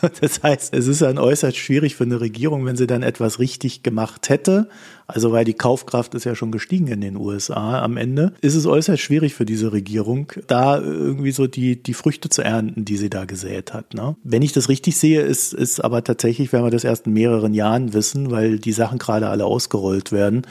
das 0.22 0.44
heißt, 0.44 0.74
es 0.74 0.88
ist 0.88 1.02
dann 1.02 1.18
äußerst 1.18 1.58
schwierig 1.58 1.96
für 1.96 2.06
eine 2.06 2.22
Regierung, 2.22 2.66
wenn 2.66 2.78
sie 2.78 2.88
dann 2.88 3.04
etwas 3.04 3.40
richtig 3.40 3.84
gemacht 3.84 4.30
hätte. 4.30 4.70
Also 5.08 5.32
weil 5.32 5.46
die 5.46 5.54
Kaufkraft 5.54 6.16
ist 6.16 6.24
ja 6.24 6.36
schon 6.36 6.52
gestiegen 6.52 6.88
in 6.88 7.02
den 7.02 7.16
USA 7.16 7.82
am 7.84 7.98
Ende, 7.98 8.34
ist 8.42 8.56
es 8.56 8.66
äußerst 8.66 9.02
schwierig 9.02 9.36
für 9.36 9.46
diese 9.46 9.72
Regierung, 9.72 10.32
da 10.48 10.80
irgendwie 10.80 11.32
so 11.32 11.48
die, 11.48 11.82
die 11.82 11.94
Früchte 11.94 12.30
zu 12.30 12.42
ernten, 12.42 12.86
die 12.86 12.98
sie 12.98 13.10
da 13.10 13.26
gesät 13.26 13.74
hat. 13.74 13.94
Ne? 13.94 14.16
Wenn 14.24 14.42
ich 14.42 14.54
das 14.54 14.70
richtig 14.70 14.98
sehe, 14.98 15.22
ist, 15.22 15.54
ist 15.54 15.80
aber 15.80 16.04
tatsächlich, 16.04 16.54
werden 16.54 16.66
wir 16.66 16.72
das 16.72 16.86
erst 16.86 17.06
in 17.06 17.14
mehreren 17.14 17.54
Jahren 17.54 17.94
wissen, 17.94 18.32
weil 18.32 18.58
die 18.58 18.72
Sachen 18.72 18.98
gerade 18.98 19.28
alle 19.30 19.46
ausgerollt 19.46 20.12
werden 20.12 20.44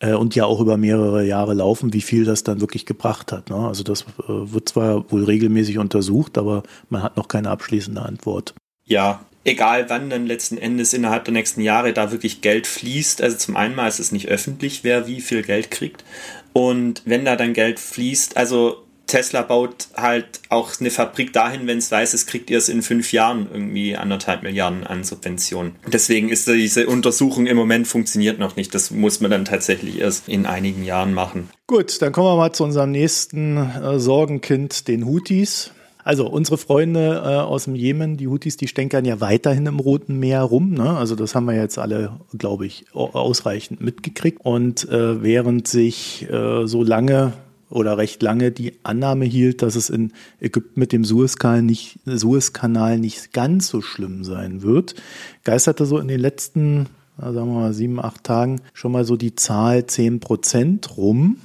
äh, 0.00 0.12
und 0.12 0.34
ja 0.34 0.44
auch 0.44 0.60
über 0.60 0.76
mehrere 0.76 1.24
Jahre 1.24 1.54
laufen, 1.54 1.92
wie 1.92 2.02
viel 2.02 2.24
das 2.24 2.44
dann 2.44 2.60
wirklich 2.60 2.86
gebracht 2.86 3.32
hat. 3.32 3.50
Ne? 3.50 3.56
Also 3.56 3.82
das 3.82 4.02
äh, 4.02 4.06
wird 4.28 4.68
zwar 4.68 5.10
wohl 5.10 5.24
regelmäßig 5.24 5.78
untersucht, 5.78 6.38
aber 6.38 6.62
man 6.88 7.02
hat 7.02 7.16
noch 7.16 7.28
keine 7.28 7.50
abschließende 7.50 8.02
Antwort. 8.02 8.54
Ja, 8.84 9.20
egal 9.44 9.88
wann 9.88 10.10
dann 10.10 10.26
letzten 10.26 10.58
Endes 10.58 10.92
innerhalb 10.92 11.24
der 11.24 11.32
nächsten 11.32 11.60
Jahre 11.60 11.92
da 11.92 12.12
wirklich 12.12 12.40
Geld 12.40 12.66
fließt. 12.66 13.22
Also 13.22 13.36
zum 13.36 13.56
einen 13.56 13.74
mal 13.74 13.88
ist 13.88 14.00
es 14.00 14.12
nicht 14.12 14.28
öffentlich, 14.28 14.84
wer 14.84 15.06
wie 15.06 15.20
viel 15.20 15.42
Geld 15.42 15.70
kriegt. 15.70 16.04
Und 16.52 17.02
wenn 17.04 17.24
da 17.24 17.36
dann 17.36 17.52
Geld 17.52 17.78
fließt, 17.78 18.36
also 18.36 18.85
Tesla 19.06 19.42
baut 19.42 19.88
halt 19.94 20.40
auch 20.48 20.72
eine 20.80 20.90
Fabrik 20.90 21.32
dahin, 21.32 21.66
wenn 21.66 21.78
es 21.78 21.90
weiß, 21.90 22.14
es 22.14 22.26
kriegt 22.26 22.50
ihr 22.50 22.58
es 22.58 22.68
in 22.68 22.82
fünf 22.82 23.12
Jahren 23.12 23.48
irgendwie 23.52 23.96
anderthalb 23.96 24.42
Milliarden 24.42 24.84
an 24.84 25.04
Subventionen. 25.04 25.76
Deswegen 25.92 26.28
ist 26.28 26.48
diese 26.48 26.86
Untersuchung 26.86 27.46
im 27.46 27.56
Moment 27.56 27.86
funktioniert 27.86 28.38
noch 28.38 28.56
nicht. 28.56 28.74
Das 28.74 28.90
muss 28.90 29.20
man 29.20 29.30
dann 29.30 29.44
tatsächlich 29.44 30.00
erst 30.00 30.28
in 30.28 30.46
einigen 30.46 30.84
Jahren 30.84 31.14
machen. 31.14 31.50
Gut, 31.66 32.00
dann 32.02 32.12
kommen 32.12 32.28
wir 32.28 32.36
mal 32.36 32.52
zu 32.52 32.64
unserem 32.64 32.90
nächsten 32.90 33.56
äh, 33.56 33.98
Sorgenkind, 33.98 34.88
den 34.88 35.06
Houthis. 35.06 35.70
Also 36.06 36.28
unsere 36.28 36.56
Freunde 36.56 37.22
äh, 37.24 37.28
aus 37.38 37.64
dem 37.64 37.74
Jemen, 37.74 38.16
die 38.16 38.28
Houthis, 38.28 38.56
die 38.56 38.68
stänkern 38.68 39.04
ja 39.04 39.20
weiterhin 39.20 39.66
im 39.66 39.80
Roten 39.80 40.20
Meer 40.20 40.42
rum. 40.42 40.74
Ne? 40.74 40.96
Also 40.96 41.16
das 41.16 41.34
haben 41.34 41.46
wir 41.46 41.56
jetzt 41.56 41.78
alle, 41.78 42.20
glaube 42.38 42.64
ich, 42.64 42.84
ausreichend 42.92 43.80
mitgekriegt. 43.80 44.38
Und 44.44 44.88
äh, 44.88 45.22
während 45.22 45.66
sich 45.66 46.30
äh, 46.30 46.68
so 46.68 46.84
lange 46.84 47.32
oder 47.70 47.98
recht 47.98 48.22
lange 48.22 48.52
die 48.52 48.74
Annahme 48.82 49.24
hielt, 49.24 49.62
dass 49.62 49.76
es 49.76 49.90
in 49.90 50.12
Ägypten 50.40 50.78
mit 50.78 50.92
dem 50.92 51.04
Suezkanal 51.04 51.62
nicht, 51.62 51.98
Suezkanal 52.04 52.98
nicht 52.98 53.32
ganz 53.32 53.68
so 53.68 53.82
schlimm 53.82 54.24
sein 54.24 54.62
wird, 54.62 54.94
geisterte 55.44 55.86
so 55.86 55.98
in 55.98 56.08
den 56.08 56.20
letzten, 56.20 56.86
sagen 57.18 57.34
wir 57.34 57.60
mal, 57.60 57.72
sieben, 57.72 58.00
acht 58.00 58.24
Tagen 58.24 58.60
schon 58.72 58.92
mal 58.92 59.04
so 59.04 59.16
die 59.16 59.34
Zahl 59.34 59.86
zehn 59.86 60.20
Prozent 60.20 60.96
rum. 60.96 61.38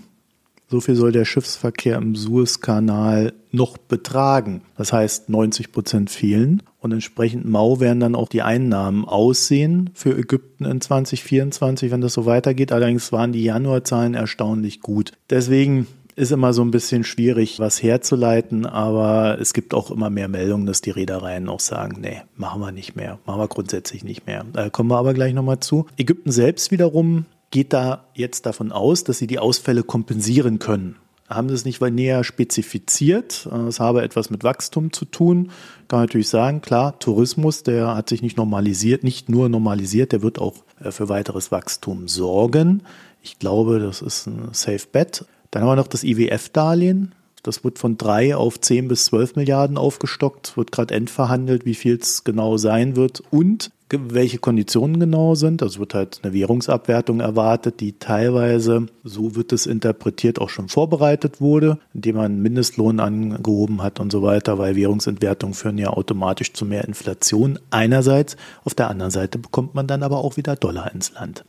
So 0.70 0.80
viel 0.80 0.96
soll 0.96 1.12
der 1.12 1.26
Schiffsverkehr 1.26 1.98
im 1.98 2.16
Suezkanal 2.16 3.34
noch 3.52 3.78
betragen. 3.78 4.62
Das 4.78 4.94
heißt, 4.94 5.28
90 5.28 5.74
Prozent 5.74 6.10
fehlen 6.10 6.64
und 6.80 6.94
entsprechend 6.94 7.46
mau 7.46 7.82
werden 7.82 8.00
dann 8.00 8.16
auch 8.16 8.30
die 8.30 8.42
Einnahmen 8.42 9.04
aussehen 9.04 9.90
für 9.94 10.18
Ägypten 10.18 10.64
in 10.64 10.80
2024, 10.80 11.92
wenn 11.92 12.00
das 12.00 12.14
so 12.14 12.26
weitergeht. 12.26 12.72
Allerdings 12.72 13.12
waren 13.12 13.34
die 13.34 13.44
Januarzahlen 13.44 14.14
erstaunlich 14.14 14.80
gut. 14.80 15.12
Deswegen 15.30 15.88
ist 16.22 16.32
immer 16.32 16.54
so 16.54 16.62
ein 16.62 16.70
bisschen 16.70 17.04
schwierig, 17.04 17.60
was 17.60 17.82
herzuleiten, 17.82 18.68
aber 18.68 19.40
es 19.42 19.54
gibt 19.54 19.74
auch 19.74 19.90
immer 19.90 20.12
mehr 20.12 20.28
Meldungen, 20.28 20.68
dass 20.68 20.82
die 20.82 20.92
Reedereien 20.92 21.50
auch 21.50 21.60
sagen, 21.60 22.00
nee, 22.00 22.22
machen 22.36 22.62
wir 22.62 22.72
nicht 22.72 22.96
mehr, 22.96 23.18
machen 23.26 23.40
wir 23.40 23.48
grundsätzlich 23.48 24.04
nicht 24.04 24.28
mehr. 24.28 24.46
Da 24.54 24.70
kommen 24.70 24.92
wir 24.92 24.98
aber 24.98 25.16
gleich 25.16 25.34
nochmal 25.34 25.60
zu. 25.60 25.88
Ägypten 25.98 26.32
selbst 26.32 26.70
wiederum 26.70 27.26
geht 27.50 27.74
da 27.74 28.06
jetzt 28.14 28.46
davon 28.46 28.72
aus, 28.72 29.04
dass 29.04 29.18
sie 29.18 29.26
die 29.26 29.40
Ausfälle 29.40 29.82
kompensieren 29.82 30.60
können. 30.60 30.96
Haben 31.28 31.50
sie 31.50 31.56
es 31.56 31.66
nicht 31.66 31.82
näher 31.82 32.24
spezifiziert. 32.24 33.50
Es 33.68 33.80
habe 33.80 34.04
etwas 34.04 34.30
mit 34.30 34.44
Wachstum 34.44 34.94
zu 34.94 35.06
tun. 35.06 35.48
Kann 35.88 36.00
man 36.00 36.02
natürlich 36.02 36.30
sagen, 36.30 36.62
klar, 36.62 37.00
Tourismus, 37.00 37.64
der 37.64 37.96
hat 37.96 38.10
sich 38.10 38.22
nicht 38.22 38.38
normalisiert, 38.38 39.04
nicht 39.04 39.28
nur 39.28 39.50
normalisiert, 39.50 40.12
der 40.12 40.22
wird 40.22 40.40
auch 40.40 40.56
äh, 40.84 40.92
für 40.92 41.10
weiteres 41.10 41.52
Wachstum 41.52 42.08
sorgen. 42.08 42.84
Ich 43.24 43.40
glaube, 43.40 43.80
das 43.80 44.02
ist 44.02 44.28
ein 44.28 44.50
Safe 44.52 44.86
Bet. 44.92 45.26
Dann 45.52 45.64
haben 45.64 45.70
wir 45.70 45.76
noch 45.76 45.88
das 45.88 46.04
IWF-Darlehen. 46.04 47.14
Das 47.44 47.64
wird 47.64 47.80
von 47.80 47.98
drei 47.98 48.36
auf 48.36 48.62
zehn 48.62 48.88
bis 48.88 49.06
zwölf 49.06 49.36
Milliarden 49.36 49.78
aufgestockt, 49.78 50.56
wird 50.58 50.72
gerade 50.72 50.94
endverhandelt, 50.94 51.66
wie 51.66 51.74
viel 51.74 51.98
es 52.00 52.24
genau 52.24 52.58
sein 52.58 52.96
wird 52.96 53.24
und 53.32 53.72
welche 53.92 54.38
Konditionen 54.38 55.00
genau 55.00 55.36
sind. 55.36 55.62
Also 55.62 55.80
wird 55.80 55.94
halt 55.94 56.20
eine 56.24 56.34
Währungsabwertung 56.34 57.20
erwartet, 57.20 57.80
die 57.80 57.94
teilweise, 57.94 58.86
so 59.04 59.36
wird 59.36 59.52
es 59.52 59.66
interpretiert, 59.66 60.40
auch 60.40 60.50
schon 60.50 60.70
vorbereitet 60.70 61.42
wurde, 61.42 61.78
indem 61.94 62.16
man 62.18 62.42
Mindestlohn 62.42 63.00
angehoben 63.00 63.82
hat 63.82 64.00
und 64.00 64.12
so 64.12 64.22
weiter, 64.22 64.58
weil 64.58 64.76
Währungsentwertungen 64.76 65.54
führen 65.54 65.78
ja 65.78 65.90
automatisch 65.90 66.54
zu 66.54 66.66
mehr 66.66 66.86
Inflation 66.86 67.60
einerseits. 67.70 68.38
Auf 68.64 68.76
der 68.76 68.90
anderen 68.90 69.12
Seite 69.12 69.40
bekommt 69.40 69.76
man 69.76 69.88
dann 69.88 70.04
aber 70.04 70.20
auch 70.20 70.38
wieder 70.38 70.56
Dollar 70.56 70.94
ins 70.94 71.12
Land. 71.14 71.44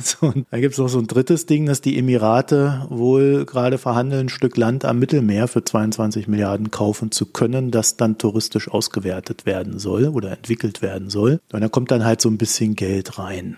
So, 0.20 0.32
da 0.50 0.58
gibt 0.58 0.72
es 0.72 0.78
noch 0.78 0.88
so 0.88 0.98
ein 0.98 1.06
drittes 1.06 1.46
Ding, 1.46 1.66
dass 1.66 1.80
die 1.80 1.98
Emirate 1.98 2.86
wohl 2.88 3.44
gerade 3.44 3.78
verhandeln, 3.78 4.26
ein 4.26 4.28
Stück 4.28 4.56
Land 4.56 4.84
am 4.84 4.98
Mittelmeer 4.98 5.46
für 5.48 5.64
22 5.64 6.26
Milliarden 6.26 6.70
kaufen 6.70 7.10
zu 7.10 7.26
können, 7.26 7.70
das 7.70 7.96
dann 7.96 8.18
touristisch 8.18 8.68
ausgewertet 8.68 9.46
werden 9.46 9.78
soll 9.78 10.08
oder 10.08 10.32
entwickelt 10.32 10.82
werden 10.82 11.10
soll. 11.10 11.40
Und 11.52 11.60
da 11.60 11.68
kommt 11.68 11.90
dann 11.90 12.04
halt 12.04 12.20
so 12.20 12.28
ein 12.28 12.38
bisschen 12.38 12.76
Geld 12.76 13.18
rein. 13.18 13.56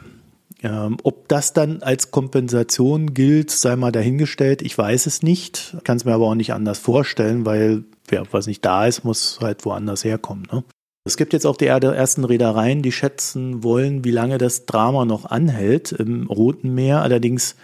Ähm, 0.62 0.96
ob 1.02 1.28
das 1.28 1.52
dann 1.52 1.82
als 1.82 2.10
Kompensation 2.10 3.14
gilt, 3.14 3.50
sei 3.50 3.74
mal 3.76 3.92
dahingestellt. 3.92 4.62
Ich 4.62 4.76
weiß 4.76 5.06
es 5.06 5.22
nicht, 5.22 5.76
kann 5.84 5.96
es 5.96 6.04
mir 6.04 6.14
aber 6.14 6.26
auch 6.26 6.34
nicht 6.34 6.52
anders 6.52 6.78
vorstellen, 6.78 7.44
weil 7.44 7.84
wer 8.06 8.24
was 8.32 8.46
nicht 8.46 8.64
da 8.64 8.86
ist, 8.86 9.04
muss 9.04 9.38
halt 9.40 9.64
woanders 9.64 10.04
herkommen. 10.04 10.46
Ne? 10.52 10.62
Es 11.04 11.16
gibt 11.16 11.32
jetzt 11.32 11.46
auch 11.46 11.56
die 11.56 11.66
ersten 11.66 12.24
Reedereien, 12.24 12.80
die 12.80 12.92
schätzen 12.92 13.64
wollen, 13.64 14.04
wie 14.04 14.12
lange 14.12 14.38
das 14.38 14.66
Drama 14.66 15.04
noch 15.04 15.24
anhält 15.24 15.90
im 15.90 16.28
Roten 16.28 16.76
Meer. 16.76 17.02
Allerdings 17.02 17.56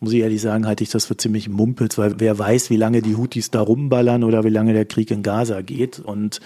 muss 0.00 0.12
ich 0.12 0.20
ehrlich 0.20 0.42
sagen, 0.42 0.66
halte 0.66 0.84
ich 0.84 0.90
das 0.90 1.06
für 1.06 1.16
ziemlich 1.16 1.48
mumpels, 1.48 1.96
weil 1.96 2.16
wer 2.18 2.38
weiß, 2.38 2.68
wie 2.68 2.76
lange 2.76 3.00
die 3.00 3.16
Houthis 3.16 3.50
da 3.50 3.62
rumballern 3.62 4.24
oder 4.24 4.44
wie 4.44 4.50
lange 4.50 4.74
der 4.74 4.84
Krieg 4.84 5.10
in 5.10 5.22
Gaza 5.22 5.62
geht. 5.62 6.00
Und 6.00 6.40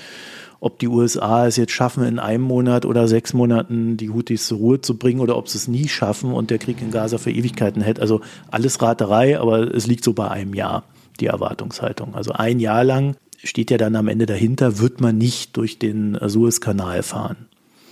ob 0.60 0.78
die 0.78 0.86
USA 0.86 1.48
es 1.48 1.56
jetzt 1.56 1.72
schaffen, 1.72 2.04
in 2.04 2.20
einem 2.20 2.44
Monat 2.44 2.86
oder 2.86 3.08
sechs 3.08 3.34
Monaten 3.34 3.96
die 3.96 4.10
Houthis 4.10 4.46
zur 4.46 4.58
Ruhe 4.58 4.80
zu 4.80 4.96
bringen 4.96 5.18
oder 5.18 5.36
ob 5.36 5.48
sie 5.48 5.58
es 5.58 5.66
nie 5.66 5.88
schaffen 5.88 6.32
und 6.32 6.50
der 6.50 6.58
Krieg 6.58 6.80
in 6.80 6.92
Gaza 6.92 7.18
für 7.18 7.32
Ewigkeiten 7.32 7.82
hält. 7.82 7.98
Also 7.98 8.20
alles 8.52 8.80
Raterei, 8.80 9.40
aber 9.40 9.74
es 9.74 9.88
liegt 9.88 10.04
so 10.04 10.12
bei 10.12 10.30
einem 10.30 10.54
Jahr, 10.54 10.84
die 11.18 11.26
Erwartungshaltung. 11.26 12.14
Also 12.14 12.30
ein 12.34 12.60
Jahr 12.60 12.84
lang 12.84 13.16
steht 13.46 13.70
ja 13.70 13.78
dann 13.78 13.96
am 13.96 14.08
Ende 14.08 14.26
dahinter, 14.26 14.78
wird 14.78 15.00
man 15.00 15.16
nicht 15.18 15.56
durch 15.56 15.78
den 15.78 16.18
Suezkanal 16.26 17.02
fahren. 17.02 17.46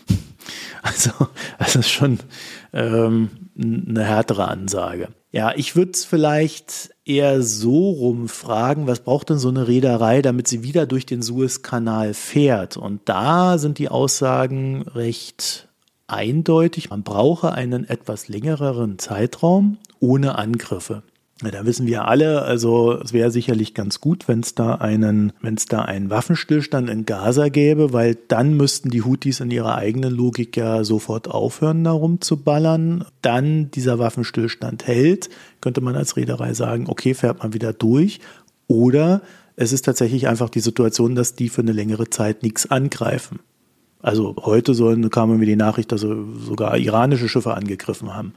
Also, 0.83 1.11
das 1.59 1.77
ist 1.77 1.89
schon 1.89 2.19
ähm, 2.75 3.31
eine 3.59 4.05
härtere 4.05 4.49
Ansage. 4.49 5.09
Ja, 5.33 5.55
ich 5.57 5.77
würde 5.77 5.93
es 5.93 6.05
vielleicht 6.05 6.91
eher 7.07 7.43
so 7.43 7.91
rumfragen, 7.91 8.87
was 8.87 9.01
braucht 9.01 9.31
denn 9.31 9.39
so 9.39 9.49
eine 9.49 9.67
Reederei, 9.67 10.21
damit 10.21 10.47
sie 10.47 10.63
wieder 10.63 10.87
durch 10.87 11.07
den 11.07 11.23
Suezkanal 11.23 12.13
fährt? 12.13 12.77
Und 12.77 13.01
da 13.07 13.57
sind 13.57 13.79
die 13.79 13.89
Aussagen 13.89 14.83
recht 14.95 15.69
eindeutig. 16.07 16.91
Man 16.91 17.03
brauche 17.03 17.53
einen 17.53 17.89
etwas 17.89 18.29
längeren 18.29 18.99
Zeitraum 18.99 19.79
ohne 20.01 20.37
Angriffe. 20.37 21.03
Da 21.41 21.67
wissen 21.67 21.89
wir 21.89 22.07
alle, 22.07 22.43
also 22.43 22.93
es 22.93 23.13
wäre 23.13 23.33
sicherlich 23.33 23.75
ganz 23.75 24.01
gut, 24.01 24.29
wenn 24.29 24.41
es 24.41 24.55
da 24.55 24.77
einen, 24.77 25.33
wenn 25.43 25.57
es 25.57 25.67
da 25.67 25.83
einen 25.83 26.09
Waffenstillstand 26.09 26.89
in 26.89 27.07
Gaza 27.07 27.49
gäbe, 27.49 27.93
weil 27.93 28.17
dann 28.29 28.57
müssten 28.57 28.89
die 28.89 29.03
Houthis 29.03 29.41
in 29.41 29.51
ihrer 29.51 29.75
eigenen 29.75 30.15
Logik 30.15 30.57
ja 30.57 30.85
sofort 30.85 31.29
aufhören, 31.29 31.83
darum 31.83 32.21
zu 32.21 32.37
ballern. 32.37 33.05
Dann 33.21 33.71
dieser 33.73 33.99
Waffenstillstand 33.99 34.87
hält, 34.87 35.29
könnte 35.61 35.81
man 35.81 35.97
als 35.97 36.17
Reederei 36.17 36.55
sagen, 36.55 36.87
okay, 36.89 37.15
fährt 37.15 37.43
man 37.43 37.53
wieder 37.53 37.73
durch. 37.73 38.21
Oder 38.69 39.21
es 39.57 39.73
ist 39.73 39.85
tatsächlich 39.85 40.29
einfach 40.29 40.51
die 40.51 40.61
Situation, 40.61 41.17
dass 41.17 41.35
die 41.35 41.49
für 41.49 41.63
eine 41.63 41.73
längere 41.73 42.11
Zeit 42.11 42.45
nichts 42.45 42.71
angreifen. 42.71 43.41
Also 44.05 44.37
heute 44.43 44.75
sollen, 44.75 45.09
kam 45.11 45.37
mir 45.37 45.47
die 45.47 45.57
Nachricht, 45.57 45.91
dass 45.91 46.03
sie 46.03 46.15
sogar 46.47 46.77
iranische 46.77 47.29
Schiffe 47.29 47.55
angegriffen 47.55 48.15
haben 48.15 48.35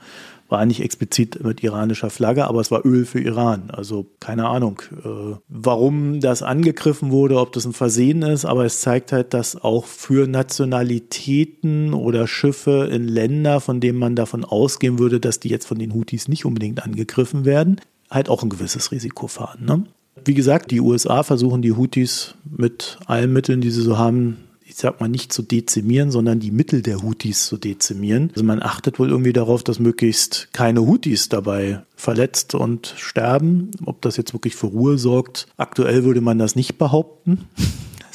war 0.49 0.65
nicht 0.65 0.82
explizit 0.82 1.43
mit 1.43 1.63
iranischer 1.63 2.10
Flagge, 2.10 2.47
aber 2.47 2.62
es 2.62 2.71
war 2.71 2.86
Öl 2.86 3.06
für 3.06 3.19
Iran. 3.19 3.69
Also 3.69 4.08
keine 4.19 4.47
Ahnung, 4.47 4.82
äh, 5.03 5.36
warum 5.49 6.19
das 6.19 6.41
angegriffen 6.41 7.12
wurde, 7.12 7.39
ob 7.39 7.51
das 7.53 7.65
ein 7.65 7.73
Versehen 7.73 8.21
ist, 8.21 8.45
aber 8.45 8.65
es 8.65 8.82
zeigt 8.82 9.12
halt, 9.12 9.34
dass 9.34 9.62
auch 9.62 9.86
für 9.86 10.27
Nationalitäten 10.27 11.93
oder 11.93 12.27
Schiffe 12.27 12.89
in 12.91 13.08
Länder, 13.08 13.60
von 13.60 13.80
denen 13.80 13.99
man 13.99 14.15
davon 14.15 14.45
ausgehen 14.45 14.99
würde, 14.99 15.19
dass 15.19 15.39
die 15.39 15.49
jetzt 15.49 15.67
von 15.67 15.80
den 15.80 15.93
Houthis 15.93 16.27
nicht 16.27 16.45
unbedingt 16.45 16.84
angegriffen 16.84 17.45
werden, 17.45 17.82
halt 18.10 18.30
auch 18.30 18.43
ein 18.43 18.49
gewisses 18.49 18.91
Risiko 18.91 19.27
fahren. 19.27 19.65
Ne? 19.65 19.84
Wie 20.23 20.34
gesagt, 20.34 20.71
die 20.71 20.82
USA 20.82 21.23
versuchen 21.23 21.62
die 21.62 21.73
Houthis 21.73 22.36
mit 22.45 22.97
allen 23.06 23.34
Mitteln, 23.34 23.62
die 23.62 23.69
sie 23.69 23.82
so 23.82 23.97
haben, 23.97 24.38
ich 24.77 24.81
sag 24.81 24.99
mal, 24.99 25.07
nicht 25.07 25.33
zu 25.33 25.41
dezimieren, 25.41 26.11
sondern 26.11 26.39
die 26.39 26.51
Mittel 26.51 26.83
der 26.83 27.01
Houthis 27.01 27.47
zu 27.47 27.57
dezimieren. 27.57 28.29
Also 28.35 28.43
man 28.43 28.61
achtet 28.61 28.99
wohl 28.99 29.09
irgendwie 29.09 29.33
darauf, 29.33 29.63
dass 29.63 29.79
möglichst 29.79 30.49
keine 30.53 30.81
Houthis 30.81 31.29
dabei 31.29 31.81
verletzt 31.95 32.53
und 32.53 32.93
sterben. 32.95 33.71
Ob 33.87 34.03
das 34.03 34.17
jetzt 34.17 34.33
wirklich 34.33 34.55
für 34.55 34.67
Ruhe 34.67 34.99
sorgt, 34.99 35.47
aktuell 35.57 36.03
würde 36.03 36.21
man 36.21 36.37
das 36.37 36.55
nicht 36.55 36.77
behaupten. 36.77 37.45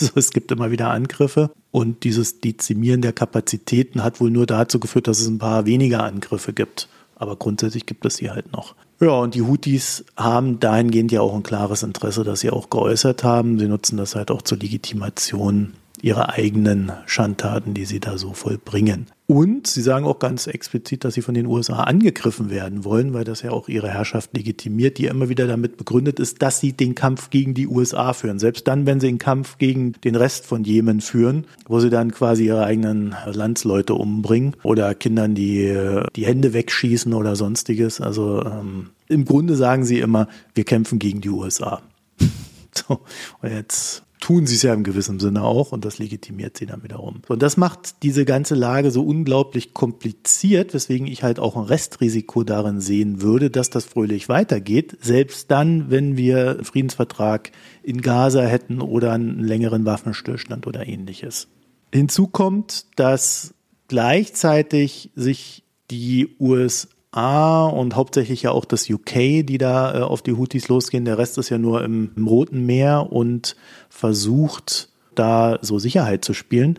Also 0.01 0.13
es 0.17 0.31
gibt 0.31 0.51
immer 0.51 0.73
wieder 0.73 0.91
Angriffe 0.91 1.51
und 1.71 2.03
dieses 2.03 2.41
Dezimieren 2.41 3.03
der 3.03 3.13
Kapazitäten 3.13 4.03
hat 4.03 4.21
wohl 4.21 4.31
nur 4.31 4.47
dazu 4.47 4.81
geführt, 4.81 5.07
dass 5.07 5.21
es 5.21 5.29
ein 5.29 5.39
paar 5.39 5.65
weniger 5.65 6.03
Angriffe 6.03 6.53
gibt. 6.53 6.89
Aber 7.15 7.37
grundsätzlich 7.37 7.87
gibt 7.87 8.05
es 8.05 8.17
sie 8.17 8.31
halt 8.31 8.51
noch. 8.53 8.75
Ja, 9.01 9.11
und 9.11 9.35
die 9.37 9.43
Houthis 9.43 10.05
haben 10.17 10.59
dahingehend 10.59 11.13
ja 11.13 11.21
auch 11.21 11.35
ein 11.35 11.45
klares 11.45 11.85
Interesse, 11.85 12.25
das 12.25 12.41
sie 12.41 12.51
auch 12.51 12.69
geäußert 12.69 13.23
haben. 13.23 13.61
Sie 13.61 13.69
nutzen 13.69 13.97
das 13.97 14.17
halt 14.17 14.33
auch 14.33 14.43
zur 14.43 14.59
Legitimation 14.59 15.75
ihre 16.03 16.31
eigenen 16.31 16.93
Schandtaten, 17.07 17.75
die 17.75 17.85
sie 17.85 18.01
da 18.01 18.19
so 18.19 18.35
vollbringen. 18.35 19.07
Und 19.29 19.69
sie 19.69 19.81
sagen 19.81 20.05
auch 20.05 20.19
ganz 20.19 20.49
explizit, 20.49 21.05
dass 21.05 21.15
sie 21.15 21.23
von 21.23 21.35
den 21.35 21.47
USA 21.47 21.85
angegriffen 21.85 22.51
werden 22.51 22.85
wollen, 22.85 23.15
weil 23.15 23.25
das 23.25 23.41
ja 23.43 23.53
auch 23.53 23.69
ihre 23.69 23.89
Herrschaft 23.89 24.37
legitimiert, 24.37 24.99
die 24.99 25.07
immer 25.07 25.29
wieder 25.29 25.47
damit 25.47 25.79
begründet 25.79 26.21
ist, 26.21 26.43
dass 26.43 26.61
sie 26.61 26.73
den 26.73 26.97
Kampf 26.97 27.31
gegen 27.31 27.55
die 27.55 27.69
USA 27.69 28.13
führen. 28.13 28.41
Selbst 28.41 28.67
dann, 28.67 28.85
wenn 28.85 29.01
sie 29.01 29.07
den 29.07 29.19
Kampf 29.19 29.59
gegen 29.59 29.93
den 30.05 30.17
Rest 30.17 30.45
von 30.45 30.65
Jemen 30.65 31.01
führen, 31.01 31.47
wo 31.67 31.79
sie 31.79 31.89
dann 31.89 32.11
quasi 32.11 32.47
ihre 32.47 32.65
eigenen 32.65 33.15
Landsleute 33.25 33.95
umbringen 33.95 34.57
oder 34.65 34.95
Kindern 34.95 35.37
die, 35.37 35.75
die 36.17 36.27
Hände 36.27 36.53
wegschießen 36.53 37.15
oder 37.15 37.37
sonstiges. 37.37 38.01
Also 38.01 38.45
ähm, 38.45 38.91
im 39.07 39.25
Grunde 39.25 39.55
sagen 39.55 39.85
sie 39.85 40.01
immer, 40.01 40.27
wir 40.55 40.65
kämpfen 40.65 40.99
gegen 40.99 41.21
die 41.21 41.31
USA. 41.31 41.81
so, 42.75 43.01
und 43.41 43.51
jetzt 43.51 44.03
tun 44.23 44.47
sie 44.47 44.55
es 44.55 44.63
ja 44.63 44.73
im 44.73 44.85
gewissen 44.85 45.19
Sinne 45.19 45.43
auch 45.43 45.73
und 45.73 45.85
das 45.85 45.99
legitimiert 45.99 46.57
sie 46.57 46.65
dann 46.65 46.85
wiederum. 46.85 47.23
Und 47.29 47.43
das 47.43 47.57
macht 47.57 48.05
diese 48.05 48.25
ganze 48.25 48.55
Lage 48.55 48.93
so 48.93 49.03
unglaublich 49.03 49.75
kompliziert, 49.75 50.73
weswegen 50.75 51.09
ich 51.09 51.25
halt 51.25 51.41
auch 51.41 51.57
ein 51.57 51.65
Restrisiko 51.65 52.45
darin 52.45 52.81
sehen 52.81 53.21
würde, 53.21 53.51
dass 53.51 53.69
das 53.69 53.85
fröhlich 53.85 54.29
weitergeht, 54.29 54.97
selbst 55.01 55.51
dann, 55.51 55.91
wenn 55.91 56.17
wir 56.17 56.51
einen 56.51 56.65
Friedensvertrag 56.65 57.51
in 57.83 58.01
Gaza 58.01 58.43
hätten 58.43 58.81
oder 58.81 59.13
einen 59.13 59.41
längeren 59.41 59.85
Waffenstillstand 59.85 60.69
oder 60.69 60.87
ähnliches. 60.87 61.49
Hinzu 61.93 62.29
kommt, 62.29 62.87
dass 62.95 63.55
gleichzeitig 63.89 65.11
sich 65.17 65.65
die 65.91 66.37
USA 66.39 66.89
USA 67.15 67.67
und 67.67 67.97
hauptsächlich 67.97 68.43
ja 68.43 68.53
auch 68.53 68.65
das 68.65 68.89
UK, 68.89 69.45
die 69.45 69.59
da 69.59 69.95
äh, 69.95 70.03
auf 70.03 70.23
die 70.23 70.33
Houthis 70.33 70.69
losgehen. 70.69 71.05
Der 71.05 71.19
Rest 71.19 71.39
ist 71.39 71.51
ja 71.51 71.59
nur 71.59 71.85
im, 71.85 72.11
im 72.17 72.27
Roten 72.27 72.65
Meer 72.67 73.13
und 73.13 73.57
versucht 73.89 74.89
da 75.15 75.59
so 75.63 75.79
Sicherheit 75.79 76.25
zu 76.25 76.35
spielen. 76.35 76.79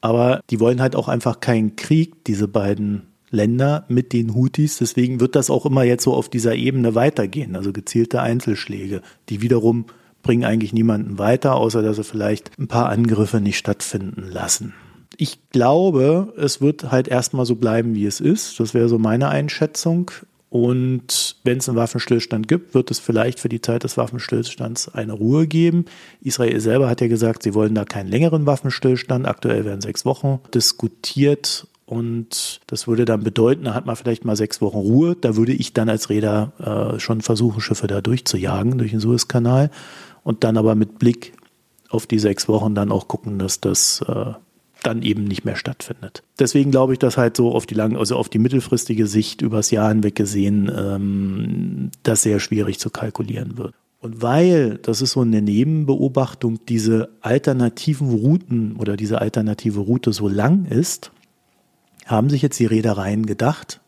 Aber 0.00 0.40
die 0.50 0.60
wollen 0.60 0.80
halt 0.80 0.96
auch 0.96 1.08
einfach 1.08 1.40
keinen 1.40 1.76
Krieg, 1.76 2.24
diese 2.24 2.48
beiden 2.48 3.08
Länder 3.30 3.84
mit 3.88 4.12
den 4.12 4.34
Houthis. 4.34 4.78
Deswegen 4.78 5.20
wird 5.20 5.34
das 5.34 5.50
auch 5.50 5.66
immer 5.66 5.82
jetzt 5.82 6.04
so 6.04 6.14
auf 6.14 6.28
dieser 6.28 6.54
Ebene 6.54 6.94
weitergehen. 6.94 7.56
Also 7.56 7.72
gezielte 7.72 8.20
Einzelschläge, 8.20 9.02
die 9.28 9.40
wiederum 9.40 9.86
bringen 10.22 10.44
eigentlich 10.44 10.72
niemanden 10.72 11.18
weiter, 11.18 11.56
außer 11.56 11.82
dass 11.82 11.96
sie 11.96 12.04
vielleicht 12.04 12.50
ein 12.58 12.68
paar 12.68 12.88
Angriffe 12.88 13.40
nicht 13.40 13.58
stattfinden 13.58 14.28
lassen 14.30 14.74
ich 15.16 15.50
glaube, 15.50 16.32
es 16.36 16.60
wird 16.60 16.90
halt 16.90 17.08
erstmal 17.08 17.46
so 17.46 17.56
bleiben, 17.56 17.94
wie 17.94 18.06
es 18.06 18.20
ist. 18.20 18.58
Das 18.60 18.74
wäre 18.74 18.88
so 18.88 18.98
meine 18.98 19.28
Einschätzung. 19.28 20.10
Und 20.50 21.36
wenn 21.42 21.58
es 21.58 21.68
einen 21.68 21.76
Waffenstillstand 21.76 22.46
gibt, 22.46 22.74
wird 22.74 22.92
es 22.92 23.00
vielleicht 23.00 23.40
für 23.40 23.48
die 23.48 23.60
Zeit 23.60 23.82
des 23.82 23.96
Waffenstillstands 23.96 24.88
eine 24.94 25.12
Ruhe 25.12 25.48
geben. 25.48 25.86
Israel 26.20 26.60
selber 26.60 26.88
hat 26.88 27.00
ja 27.00 27.08
gesagt, 27.08 27.42
sie 27.42 27.54
wollen 27.54 27.74
da 27.74 27.84
keinen 27.84 28.08
längeren 28.08 28.46
Waffenstillstand. 28.46 29.26
Aktuell 29.26 29.64
werden 29.64 29.80
sechs 29.80 30.04
Wochen 30.04 30.38
diskutiert. 30.54 31.66
Und 31.86 32.60
das 32.68 32.86
würde 32.86 33.04
dann 33.04 33.24
bedeuten, 33.24 33.64
da 33.64 33.74
hat 33.74 33.84
man 33.84 33.96
vielleicht 33.96 34.24
mal 34.24 34.36
sechs 34.36 34.60
Wochen 34.60 34.78
Ruhe. 34.78 35.16
Da 35.20 35.34
würde 35.34 35.52
ich 35.52 35.72
dann 35.72 35.88
als 35.88 36.08
Räder 36.08 36.52
äh, 36.96 37.00
schon 37.00 37.20
versuchen, 37.20 37.60
Schiffe 37.60 37.88
da 37.88 38.00
durchzujagen 38.00 38.78
durch 38.78 38.92
den 38.92 39.00
Suezkanal. 39.00 39.72
Und 40.22 40.44
dann 40.44 40.56
aber 40.56 40.76
mit 40.76 41.00
Blick 41.00 41.32
auf 41.90 42.06
die 42.06 42.20
sechs 42.20 42.46
Wochen 42.48 42.76
dann 42.76 42.92
auch 42.92 43.08
gucken, 43.08 43.40
dass 43.40 43.60
das 43.60 44.04
äh, 44.06 44.34
dann 44.86 45.02
eben 45.02 45.24
nicht 45.24 45.44
mehr 45.44 45.56
stattfindet. 45.56 46.22
Deswegen 46.38 46.70
glaube 46.70 46.92
ich, 46.92 46.98
dass 46.98 47.16
halt 47.16 47.36
so 47.36 47.52
auf 47.52 47.66
die 47.66 47.74
lange, 47.74 47.98
also 47.98 48.16
auf 48.16 48.28
die 48.28 48.38
mittelfristige 48.38 49.06
Sicht 49.06 49.42
übers 49.42 49.70
Jahr 49.70 49.88
hinweg 49.88 50.14
gesehen, 50.14 50.70
ähm, 50.76 51.90
das 52.02 52.22
sehr 52.22 52.40
schwierig 52.40 52.78
zu 52.78 52.90
kalkulieren 52.90 53.58
wird. 53.58 53.74
Und 54.00 54.20
weil, 54.20 54.78
das 54.82 55.00
ist 55.00 55.12
so 55.12 55.22
eine 55.22 55.40
Nebenbeobachtung, 55.40 56.60
diese 56.66 57.08
alternativen 57.22 58.10
Routen 58.10 58.76
oder 58.76 58.98
diese 58.98 59.20
alternative 59.22 59.80
Route 59.80 60.12
so 60.12 60.28
lang 60.28 60.66
ist, 60.66 61.10
haben 62.04 62.28
sich 62.28 62.42
jetzt 62.42 62.58
die 62.60 62.66
Reedereien 62.66 63.24
gedacht, 63.24 63.80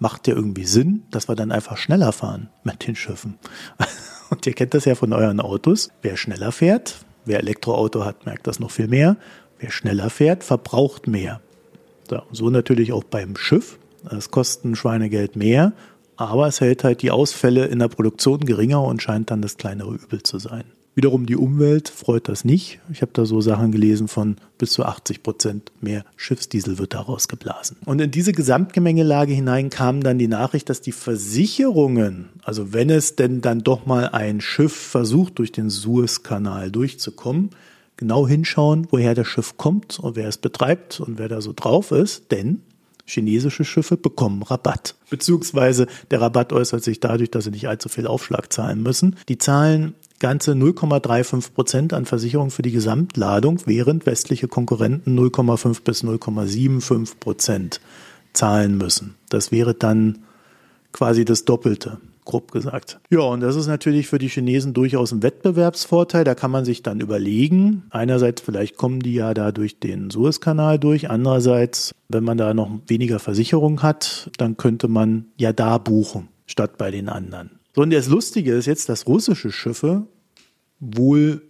macht 0.00 0.26
ja 0.26 0.34
irgendwie 0.34 0.64
Sinn, 0.64 1.04
dass 1.12 1.28
wir 1.28 1.36
dann 1.36 1.52
einfach 1.52 1.76
schneller 1.76 2.10
fahren 2.10 2.48
mit 2.64 2.86
den 2.86 2.96
Schiffen. 2.96 3.38
Und 4.30 4.44
ihr 4.46 4.52
kennt 4.52 4.74
das 4.74 4.84
ja 4.84 4.96
von 4.96 5.12
euren 5.12 5.38
Autos. 5.38 5.90
Wer 6.02 6.16
schneller 6.16 6.50
fährt, 6.50 7.04
wer 7.24 7.38
Elektroauto 7.38 8.04
hat, 8.04 8.26
merkt 8.26 8.48
das 8.48 8.58
noch 8.58 8.72
viel 8.72 8.88
mehr. 8.88 9.16
Wer 9.62 9.70
schneller 9.70 10.10
fährt, 10.10 10.44
verbraucht 10.44 11.06
mehr. 11.06 11.40
So, 12.10 12.20
so 12.30 12.50
natürlich 12.50 12.92
auch 12.92 13.04
beim 13.04 13.36
Schiff. 13.36 13.78
Es 14.10 14.30
kostet 14.30 14.66
ein 14.66 14.76
Schweinegeld 14.76 15.36
mehr 15.36 15.72
aber 16.16 16.46
es 16.46 16.60
hält 16.60 16.84
halt 16.84 17.02
die 17.02 17.10
Ausfälle 17.10 17.66
in 17.66 17.78
der 17.78 17.88
Produktion 17.88 18.40
geringer 18.40 18.82
und 18.82 19.02
scheint 19.02 19.30
dann 19.30 19.42
das 19.42 19.56
kleinere 19.56 19.94
Übel 19.94 20.22
zu 20.22 20.38
sein. 20.38 20.64
Wiederum 20.94 21.24
die 21.24 21.36
Umwelt 21.36 21.88
freut 21.88 22.28
das 22.28 22.44
nicht. 22.44 22.78
Ich 22.92 23.00
habe 23.00 23.12
da 23.14 23.24
so 23.24 23.40
Sachen 23.40 23.72
gelesen 23.72 24.08
von 24.08 24.36
bis 24.58 24.72
zu 24.72 24.84
80 24.84 25.22
Prozent 25.22 25.72
mehr 25.80 26.04
Schiffsdiesel 26.16 26.76
wird 26.78 26.92
daraus 26.92 27.28
geblasen. 27.28 27.78
Und 27.86 27.98
in 28.02 28.10
diese 28.10 28.32
Gesamtgemengelage 28.32 29.32
hinein 29.32 29.70
kam 29.70 30.02
dann 30.02 30.18
die 30.18 30.28
Nachricht, 30.28 30.68
dass 30.68 30.82
die 30.82 30.92
Versicherungen, 30.92 32.28
also 32.42 32.74
wenn 32.74 32.90
es 32.90 33.16
denn 33.16 33.40
dann 33.40 33.60
doch 33.60 33.86
mal 33.86 34.10
ein 34.10 34.42
Schiff 34.42 34.76
versucht, 34.76 35.38
durch 35.38 35.50
den 35.50 35.70
Suezkanal 35.70 36.70
durchzukommen, 36.70 37.50
genau 37.96 38.26
hinschauen, 38.26 38.86
woher 38.90 39.14
das 39.14 39.26
Schiff 39.26 39.56
kommt 39.56 39.98
und 39.98 40.16
wer 40.16 40.28
es 40.28 40.38
betreibt 40.38 41.00
und 41.00 41.18
wer 41.18 41.28
da 41.28 41.40
so 41.40 41.52
drauf 41.54 41.90
ist, 41.92 42.30
denn 42.30 42.62
chinesische 43.04 43.64
Schiffe 43.64 43.96
bekommen 43.96 44.42
Rabatt. 44.42 44.94
Beziehungsweise 45.10 45.86
der 46.10 46.20
Rabatt 46.20 46.52
äußert 46.52 46.82
sich 46.82 47.00
dadurch, 47.00 47.30
dass 47.30 47.44
sie 47.44 47.50
nicht 47.50 47.68
allzu 47.68 47.88
viel 47.88 48.06
Aufschlag 48.06 48.52
zahlen 48.52 48.82
müssen. 48.82 49.16
Die 49.28 49.38
zahlen 49.38 49.94
ganze 50.18 50.52
0,35 50.52 51.52
Prozent 51.52 51.92
an 51.92 52.06
Versicherung 52.06 52.50
für 52.50 52.62
die 52.62 52.70
Gesamtladung, 52.70 53.60
während 53.66 54.06
westliche 54.06 54.48
Konkurrenten 54.48 55.18
0,5 55.18 55.82
bis 55.82 56.04
0,75 56.04 57.16
Prozent 57.18 57.80
zahlen 58.32 58.78
müssen. 58.78 59.16
Das 59.28 59.50
wäre 59.50 59.74
dann 59.74 60.20
quasi 60.92 61.24
das 61.24 61.44
Doppelte 61.44 61.98
grob 62.24 62.52
gesagt. 62.52 63.00
Ja, 63.10 63.20
und 63.20 63.40
das 63.40 63.56
ist 63.56 63.66
natürlich 63.66 64.08
für 64.08 64.18
die 64.18 64.28
Chinesen 64.28 64.74
durchaus 64.74 65.12
ein 65.12 65.22
Wettbewerbsvorteil. 65.22 66.24
Da 66.24 66.34
kann 66.34 66.50
man 66.50 66.64
sich 66.64 66.82
dann 66.82 67.00
überlegen, 67.00 67.84
einerseits 67.90 68.40
vielleicht 68.40 68.76
kommen 68.76 69.00
die 69.00 69.14
ja 69.14 69.34
da 69.34 69.52
durch 69.52 69.78
den 69.80 70.10
Suezkanal 70.10 70.78
durch, 70.78 71.10
andererseits, 71.10 71.92
wenn 72.08 72.24
man 72.24 72.38
da 72.38 72.54
noch 72.54 72.70
weniger 72.86 73.18
Versicherung 73.18 73.82
hat, 73.82 74.30
dann 74.38 74.56
könnte 74.56 74.88
man 74.88 75.26
ja 75.36 75.52
da 75.52 75.78
buchen, 75.78 76.28
statt 76.46 76.78
bei 76.78 76.90
den 76.90 77.08
anderen. 77.08 77.58
So, 77.74 77.82
und 77.82 77.92
das 77.92 78.08
Lustige 78.08 78.52
ist 78.52 78.66
jetzt, 78.66 78.88
dass 78.88 79.06
russische 79.06 79.50
Schiffe 79.50 80.06
wohl 80.78 81.42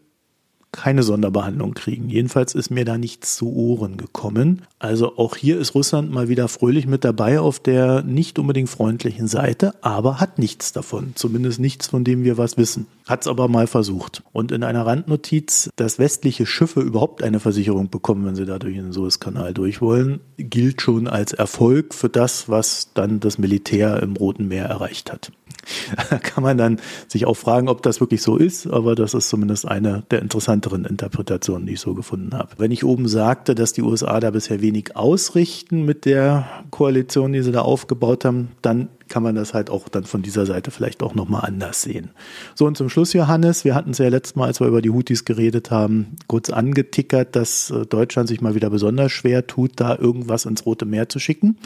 keine 0.73 1.03
Sonderbehandlung 1.03 1.75
kriegen. 1.75 2.09
Jedenfalls 2.09 2.55
ist 2.55 2.71
mir 2.71 2.85
da 2.85 2.97
nichts 2.99 3.37
zu 3.37 3.53
Ohren 3.55 3.99
gekommen. 3.99 4.63
Also 4.79 5.19
auch 5.19 5.37
hier 5.37 5.59
ist 5.59 5.75
Russland 5.75 6.11
mal 6.11 6.29
wieder 6.29 6.49
fröhlich 6.49 6.87
mit 6.87 7.05
dabei 7.05 7.39
auf 7.41 7.61
der 7.61 8.03
nicht 8.03 8.39
unbedingt 8.39 8.71
freundlichen 8.71 9.29
Seite, 9.29 9.75
aber 9.83 10.19
hat 10.19 10.39
nichts 10.39 10.73
davon. 10.73 11.13
Zumindest 11.15 11.61
nichts, 11.61 11.89
von 11.89 12.05
dem 12.05 12.25
wir 12.25 12.39
was 12.39 12.57
wissen. 12.57 12.87
Hat 13.07 13.23
es 13.23 13.29
aber 13.29 13.49
mal 13.49 13.67
versucht. 13.67 14.23
Und 14.33 14.51
in 14.51 14.65
einer 14.65 14.87
Randnotiz, 14.87 15.71
dass 15.77 15.99
westliche 15.99 16.47
Schiffe 16.47 16.81
überhaupt 16.81 17.23
eine 17.23 17.41
Versicherung 17.41 17.91
bekommen, 17.91 18.25
wenn 18.25 18.37
sie 18.37 18.47
da 18.47 18.59
durch 18.59 18.75
den 18.75 18.93
Suezkanal 18.93 19.53
durch 19.53 19.81
wollen, 19.81 20.21
gilt 20.39 20.81
schon 20.81 21.07
als 21.07 21.33
Erfolg 21.33 21.95
für 21.95 22.09
das, 22.09 22.49
was 22.49 22.93
dann 22.95 23.21
das 23.21 23.39
Militär 23.39 24.03
im 24.03 24.17
Roten 24.17 24.49
Meer 24.49 24.67
erreicht 24.67 25.13
hat. 25.13 25.33
Da 26.11 26.19
kann 26.19 26.43
man 26.43 26.59
dann 26.59 26.81
sich 27.09 27.27
auch 27.27 27.37
fragen, 27.37 27.69
ob 27.69 27.83
das 27.83 28.01
wirklich 28.01 28.23
so 28.23 28.37
ist, 28.37 28.67
aber 28.67 28.95
das 28.95 29.15
ist 29.15 29.29
zumindest 29.29 29.67
eine 29.67 30.03
der 30.11 30.23
interessanteren 30.63 30.85
Interpretationen, 30.85 31.67
die 31.67 31.75
ich 31.75 31.81
so 31.81 31.95
gefunden 31.95 32.35
habe. 32.35 32.51
Wenn 32.59 32.71
ich 32.71 32.85
oben 32.85 33.09
sagte, 33.09 33.55
dass 33.55 33.73
die 33.73 33.83
USA 33.83 34.21
da 34.21 34.31
bisher 34.31 34.61
wenig 34.61 34.97
ausrichten 34.97 35.85
mit 35.85 36.05
der 36.05 36.47
Koalition, 36.71 37.33
die 37.33 37.43
sie 37.43 37.53
da 37.53 37.63
aufgebaut 37.63 38.25
haben, 38.25 38.49
dann 38.63 38.89
kann 39.09 39.23
man 39.23 39.35
das 39.35 39.53
halt 39.53 39.69
auch 39.69 39.89
dann 39.89 40.05
von 40.05 40.23
dieser 40.23 40.47
Seite 40.47 40.71
vielleicht 40.71 41.03
auch 41.03 41.15
nochmal 41.15 41.43
anders 41.45 41.83
sehen. 41.83 42.11
So, 42.55 42.67
und 42.67 42.77
zum 42.77 42.89
Schluss, 42.89 43.13
Johannes, 43.13 43.65
wir 43.65 43.75
hatten 43.75 43.91
es 43.91 43.99
ja 43.99 44.09
letztes 44.09 44.37
Mal, 44.37 44.47
als 44.47 44.61
wir 44.61 44.69
über 44.69 44.81
die 44.81 44.91
Houthis 44.91 45.25
geredet 45.25 45.71
haben, 45.71 46.17
kurz 46.29 46.51
angetickert, 46.51 47.37
dass 47.37 47.71
äh, 47.71 47.85
Deutschland 47.87 48.29
sich 48.29 48.41
mal 48.41 48.55
wieder 48.55 48.71
besonders 48.71 49.13
schwer 49.13 49.47
tut, 49.47 49.73
da 49.77 49.97
irgendwas 49.97 50.47
ins 50.47 50.65
Rote 50.65 50.87
Meer 50.87 51.09
zu 51.09 51.19
schicken. 51.19 51.59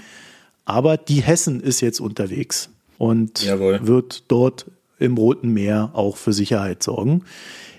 Aber 0.64 0.96
die 0.96 1.22
Hessen 1.22 1.60
ist 1.60 1.80
jetzt 1.80 2.00
unterwegs 2.00 2.70
und 2.98 3.44
Jawohl. 3.44 3.86
wird 3.86 4.24
dort 4.28 4.66
im 4.98 5.16
Roten 5.16 5.52
Meer 5.52 5.90
auch 5.92 6.16
für 6.16 6.32
Sicherheit 6.32 6.82
sorgen. 6.82 7.22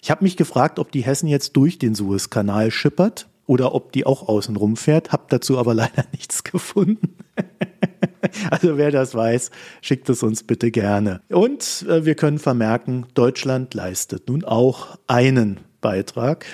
Ich 0.07 0.11
habe 0.11 0.23
mich 0.23 0.37
gefragt, 0.37 0.79
ob 0.79 0.89
die 0.93 1.03
Hessen 1.03 1.27
jetzt 1.27 1.57
durch 1.57 1.79
den 1.79 1.93
Suezkanal 1.93 2.71
schippert 2.71 3.27
oder 3.45 3.75
ob 3.75 3.91
die 3.91 4.05
auch 4.05 4.29
außen 4.29 4.55
rumfährt, 4.55 5.11
habe 5.11 5.25
dazu 5.27 5.57
aber 5.57 5.73
leider 5.73 6.05
nichts 6.13 6.45
gefunden. 6.45 7.17
also 8.49 8.77
wer 8.77 8.89
das 8.89 9.15
weiß, 9.15 9.51
schickt 9.81 10.07
es 10.07 10.23
uns 10.23 10.43
bitte 10.43 10.71
gerne. 10.71 11.19
Und 11.27 11.85
äh, 11.89 12.05
wir 12.05 12.15
können 12.15 12.39
vermerken, 12.39 13.07
Deutschland 13.15 13.73
leistet 13.73 14.29
nun 14.29 14.45
auch 14.45 14.97
einen 15.07 15.59
Beitrag. 15.81 16.45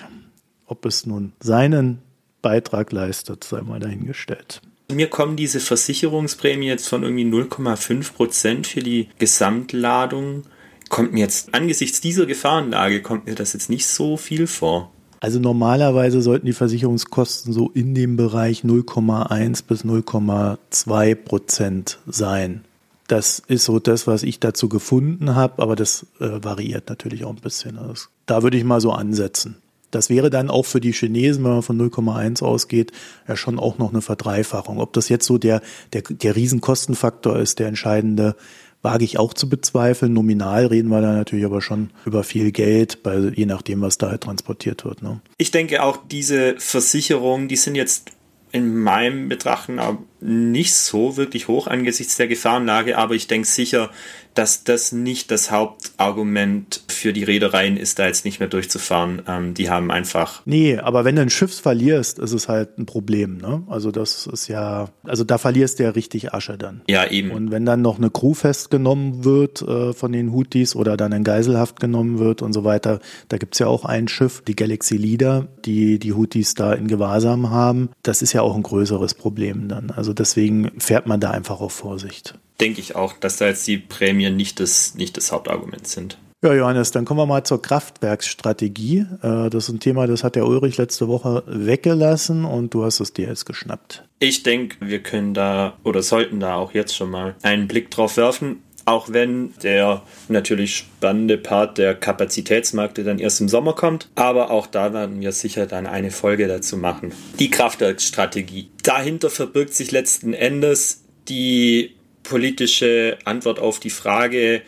Ob 0.65 0.83
es 0.87 1.05
nun 1.05 1.33
seinen 1.39 1.99
Beitrag 2.41 2.91
leistet, 2.91 3.43
sei 3.43 3.61
mal 3.61 3.79
dahingestellt. 3.79 4.63
Mir 4.91 5.11
kommen 5.11 5.35
diese 5.35 5.59
Versicherungsprämie 5.59 6.69
jetzt 6.69 6.87
von 6.87 7.03
irgendwie 7.03 7.25
0,5 7.25 8.13
Prozent 8.13 8.65
für 8.65 8.81
die 8.81 9.09
Gesamtladung. 9.19 10.45
Kommt 10.89 11.13
mir 11.13 11.21
jetzt 11.21 11.53
angesichts 11.53 12.01
dieser 12.01 12.25
Gefahrenlage, 12.25 13.01
kommt 13.01 13.25
mir 13.25 13.35
das 13.35 13.53
jetzt 13.53 13.69
nicht 13.69 13.87
so 13.87 14.17
viel 14.17 14.47
vor. 14.47 14.91
Also 15.19 15.39
normalerweise 15.39 16.21
sollten 16.21 16.45
die 16.45 16.53
Versicherungskosten 16.53 17.53
so 17.53 17.71
in 17.73 17.95
dem 17.95 18.17
Bereich 18.17 18.63
0,1 18.65 19.63
bis 19.65 19.85
0,2 19.85 21.15
Prozent 21.15 21.99
sein. 22.05 22.65
Das 23.07 23.41
ist 23.47 23.63
so 23.63 23.79
das, 23.79 24.05
was 24.05 24.23
ich 24.23 24.41
dazu 24.41 24.67
gefunden 24.67 25.33
habe, 25.33 25.61
aber 25.61 25.75
das 25.75 26.07
äh, 26.19 26.43
variiert 26.43 26.89
natürlich 26.89 27.23
auch 27.23 27.29
ein 27.29 27.37
bisschen. 27.37 27.77
Also 27.77 28.07
da 28.25 28.43
würde 28.43 28.57
ich 28.57 28.65
mal 28.65 28.81
so 28.81 28.91
ansetzen. 28.91 29.55
Das 29.91 30.09
wäre 30.09 30.29
dann 30.29 30.49
auch 30.49 30.65
für 30.65 30.81
die 30.81 30.91
Chinesen, 30.91 31.43
wenn 31.43 31.51
man 31.51 31.61
von 31.61 31.79
0,1 31.79 32.43
ausgeht, 32.43 32.91
ja 33.27 33.37
schon 33.37 33.59
auch 33.59 33.77
noch 33.77 33.91
eine 33.91 34.01
Verdreifachung. 34.01 34.79
Ob 34.79 34.91
das 34.93 35.07
jetzt 35.07 35.25
so 35.25 35.37
der, 35.37 35.61
der, 35.93 36.01
der 36.01 36.35
Riesenkostenfaktor 36.35 37.37
ist, 37.37 37.59
der 37.59 37.67
entscheidende, 37.67 38.35
wage 38.83 39.05
ich 39.05 39.17
auch 39.17 39.33
zu 39.33 39.49
bezweifeln. 39.49 40.13
Nominal 40.13 40.67
reden 40.67 40.89
wir 40.89 41.01
da 41.01 41.13
natürlich 41.13 41.45
aber 41.45 41.61
schon 41.61 41.89
über 42.05 42.23
viel 42.23 42.51
Geld, 42.51 43.01
bei, 43.01 43.31
je 43.33 43.45
nachdem, 43.45 43.81
was 43.81 43.97
da 43.97 44.09
halt 44.09 44.21
transportiert 44.21 44.85
wird. 44.85 45.01
Ne? 45.01 45.21
Ich 45.37 45.51
denke 45.51 45.81
auch, 45.81 45.97
diese 46.11 46.55
Versicherungen, 46.59 47.47
die 47.47 47.55
sind 47.55 47.75
jetzt 47.75 48.11
in 48.51 48.77
meinem 48.77 49.29
Betrachten 49.29 49.79
nicht 50.19 50.75
so 50.75 51.17
wirklich 51.17 51.47
hoch 51.47 51.65
angesichts 51.65 52.17
der 52.17 52.27
Gefahrenlage, 52.27 52.99
aber 52.99 53.15
ich 53.15 53.25
denke 53.25 53.47
sicher, 53.47 53.89
dass 54.33 54.63
das 54.63 54.91
nicht 54.91 55.31
das 55.31 55.51
Hauptargument 55.51 56.83
für 56.87 57.13
die 57.13 57.23
Reedereien 57.23 57.77
ist, 57.77 57.99
da 57.99 58.07
jetzt 58.07 58.25
nicht 58.25 58.39
mehr 58.39 58.49
durchzufahren. 58.49 59.21
Ähm, 59.27 59.53
die 59.53 59.69
haben 59.69 59.91
einfach. 59.91 60.41
Nee, 60.45 60.77
aber 60.77 61.05
wenn 61.05 61.15
du 61.15 61.21
ein 61.21 61.29
Schiff 61.29 61.59
verlierst, 61.59 62.19
ist 62.19 62.33
es 62.33 62.47
halt 62.47 62.77
ein 62.77 62.85
Problem. 62.85 63.37
Ne? 63.37 63.63
Also 63.67 63.91
das 63.91 64.27
ist 64.27 64.47
ja, 64.47 64.89
also 65.03 65.23
da 65.23 65.37
verlierst 65.37 65.79
du 65.79 65.83
ja 65.83 65.89
richtig 65.91 66.33
Asche 66.33 66.57
dann. 66.57 66.81
Ja, 66.87 67.09
eben. 67.09 67.31
Und 67.31 67.51
wenn 67.51 67.65
dann 67.65 67.81
noch 67.81 67.97
eine 67.97 68.09
Crew 68.09 68.33
festgenommen 68.33 69.23
wird 69.23 69.61
äh, 69.61 69.93
von 69.93 70.11
den 70.11 70.31
Houthis 70.33 70.75
oder 70.75 70.97
dann 70.97 71.11
in 71.11 71.23
Geiselhaft 71.23 71.79
genommen 71.79 72.19
wird 72.19 72.41
und 72.41 72.53
so 72.53 72.63
weiter, 72.63 72.99
da 73.29 73.37
gibt's 73.37 73.59
ja 73.59 73.67
auch 73.67 73.85
ein 73.85 74.07
Schiff, 74.07 74.41
die 74.41 74.55
Galaxy 74.55 74.97
Leader, 74.97 75.47
die 75.65 75.99
die 75.99 76.13
Houthis 76.13 76.53
da 76.53 76.73
in 76.73 76.87
Gewahrsam 76.87 77.49
haben. 77.49 77.89
Das 78.01 78.21
ist 78.21 78.33
ja 78.33 78.41
auch 78.41 78.55
ein 78.55 78.63
größeres 78.63 79.13
Problem 79.13 79.67
dann. 79.67 79.91
Also 79.91 80.13
deswegen 80.13 80.71
fährt 80.79 81.07
man 81.07 81.19
da 81.19 81.31
einfach 81.31 81.61
auf 81.61 81.73
Vorsicht 81.73 82.35
denke 82.63 82.79
ich 82.79 82.95
auch, 82.95 83.13
dass 83.13 83.37
da 83.37 83.47
jetzt 83.47 83.67
die 83.67 83.77
Prämien 83.77 84.37
nicht 84.37 84.59
das, 84.59 84.95
nicht 84.95 85.17
das 85.17 85.31
Hauptargument 85.31 85.85
sind. 85.85 86.17
Ja, 86.41 86.53
Johannes, 86.53 86.91
dann 86.91 87.05
kommen 87.05 87.19
wir 87.19 87.25
mal 87.25 87.43
zur 87.43 87.61
Kraftwerksstrategie. 87.61 89.05
Äh, 89.21 89.49
das 89.49 89.65
ist 89.65 89.69
ein 89.69 89.79
Thema, 89.79 90.07
das 90.07 90.23
hat 90.23 90.35
der 90.35 90.45
Ulrich 90.45 90.77
letzte 90.77 91.07
Woche 91.07 91.43
weggelassen 91.45 92.43
und 92.43 92.73
du 92.73 92.83
hast 92.83 92.99
es 92.99 93.13
dir 93.13 93.27
jetzt 93.27 93.45
geschnappt. 93.45 94.03
Ich 94.19 94.43
denke, 94.43 94.77
wir 94.81 95.01
können 95.01 95.33
da 95.33 95.77
oder 95.83 96.01
sollten 96.01 96.39
da 96.39 96.55
auch 96.55 96.73
jetzt 96.73 96.95
schon 96.95 97.11
mal 97.11 97.35
einen 97.43 97.67
Blick 97.67 97.91
drauf 97.91 98.17
werfen. 98.17 98.61
Auch 98.85 99.07
wenn 99.09 99.53
der 99.63 100.01
natürlich 100.27 100.75
spannende 100.75 101.37
Part 101.37 101.77
der 101.77 101.95
Kapazitätsmärkte 101.95 103.05
dann 103.05 103.19
erst 103.19 103.39
im 103.39 103.47
Sommer 103.47 103.73
kommt. 103.73 104.09
Aber 104.15 104.51
auch 104.51 104.67
da 104.67 104.93
werden 104.93 105.21
wir 105.21 105.31
sicher 105.31 105.65
dann 105.65 105.87
eine 105.87 106.11
Folge 106.11 106.49
dazu 106.49 106.75
machen. 106.75 107.13
Die 107.39 107.49
Kraftwerksstrategie. 107.49 108.69
Dahinter 108.83 109.29
verbirgt 109.29 109.73
sich 109.73 109.91
letzten 109.91 110.33
Endes 110.33 111.03
die 111.29 111.95
politische 112.23 113.17
Antwort 113.25 113.59
auf 113.59 113.79
die 113.79 113.89
Frage, 113.89 114.61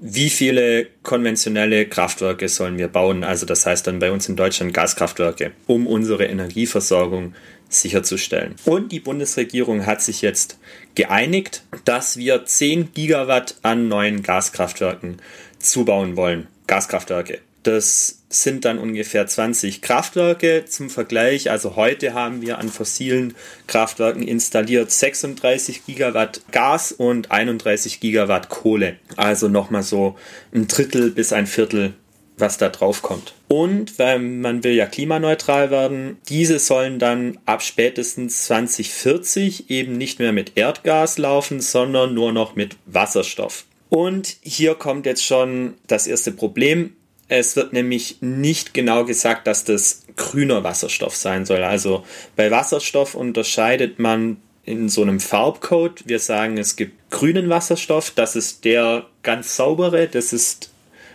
wie 0.00 0.30
viele 0.30 0.86
konventionelle 1.02 1.86
Kraftwerke 1.86 2.48
sollen 2.48 2.78
wir 2.78 2.88
bauen? 2.88 3.24
Also 3.24 3.46
das 3.46 3.66
heißt 3.66 3.86
dann 3.86 3.98
bei 3.98 4.12
uns 4.12 4.28
in 4.28 4.36
Deutschland 4.36 4.72
Gaskraftwerke, 4.72 5.52
um 5.66 5.86
unsere 5.86 6.26
Energieversorgung 6.26 7.34
sicherzustellen. 7.68 8.54
Und 8.64 8.92
die 8.92 9.00
Bundesregierung 9.00 9.86
hat 9.86 10.00
sich 10.00 10.22
jetzt 10.22 10.58
geeinigt, 10.94 11.64
dass 11.84 12.16
wir 12.16 12.44
10 12.44 12.92
Gigawatt 12.94 13.56
an 13.62 13.88
neuen 13.88 14.22
Gaskraftwerken 14.22 15.16
zubauen 15.58 16.16
wollen. 16.16 16.46
Gaskraftwerke. 16.66 17.40
Das 17.68 18.22
sind 18.30 18.64
dann 18.64 18.78
ungefähr 18.78 19.26
20 19.26 19.82
Kraftwerke 19.82 20.64
zum 20.64 20.88
Vergleich. 20.88 21.50
Also 21.50 21.76
heute 21.76 22.14
haben 22.14 22.40
wir 22.40 22.56
an 22.56 22.70
fossilen 22.70 23.34
Kraftwerken 23.66 24.22
installiert 24.22 24.90
36 24.90 25.84
Gigawatt 25.84 26.40
Gas 26.50 26.92
und 26.92 27.30
31 27.30 28.00
Gigawatt 28.00 28.48
Kohle. 28.48 28.96
Also 29.16 29.48
nochmal 29.48 29.82
so 29.82 30.16
ein 30.54 30.66
Drittel 30.66 31.10
bis 31.10 31.34
ein 31.34 31.46
Viertel 31.46 31.92
was 32.38 32.56
da 32.56 32.68
drauf 32.68 33.02
kommt. 33.02 33.34
Und 33.48 33.98
weil 33.98 34.20
man 34.20 34.62
will 34.62 34.72
ja 34.72 34.86
klimaneutral 34.86 35.72
werden, 35.72 36.18
diese 36.28 36.60
sollen 36.60 37.00
dann 37.00 37.36
ab 37.46 37.64
spätestens 37.64 38.44
2040 38.44 39.70
eben 39.70 39.98
nicht 39.98 40.20
mehr 40.20 40.32
mit 40.32 40.52
Erdgas 40.54 41.18
laufen, 41.18 41.60
sondern 41.60 42.14
nur 42.14 42.32
noch 42.32 42.54
mit 42.54 42.76
Wasserstoff. 42.86 43.64
Und 43.88 44.36
hier 44.42 44.74
kommt 44.74 45.06
jetzt 45.06 45.24
schon 45.24 45.74
das 45.86 46.06
erste 46.06 46.30
Problem. 46.30 46.92
Es 47.28 47.56
wird 47.56 47.72
nämlich 47.74 48.18
nicht 48.20 48.72
genau 48.72 49.04
gesagt, 49.04 49.46
dass 49.46 49.64
das 49.64 50.02
grüner 50.16 50.64
Wasserstoff 50.64 51.14
sein 51.14 51.44
soll. 51.44 51.62
Also 51.62 52.04
bei 52.36 52.50
Wasserstoff 52.50 53.14
unterscheidet 53.14 53.98
man 53.98 54.38
in 54.64 54.88
so 54.88 55.02
einem 55.02 55.20
Farbcode. 55.20 56.02
Wir 56.06 56.18
sagen, 56.18 56.58
es 56.58 56.76
gibt 56.76 57.10
grünen 57.10 57.48
Wasserstoff, 57.48 58.10
das 58.10 58.36
ist 58.36 58.64
der 58.64 59.06
ganz 59.22 59.56
saubere, 59.56 60.08
das 60.08 60.32
ist 60.32 60.70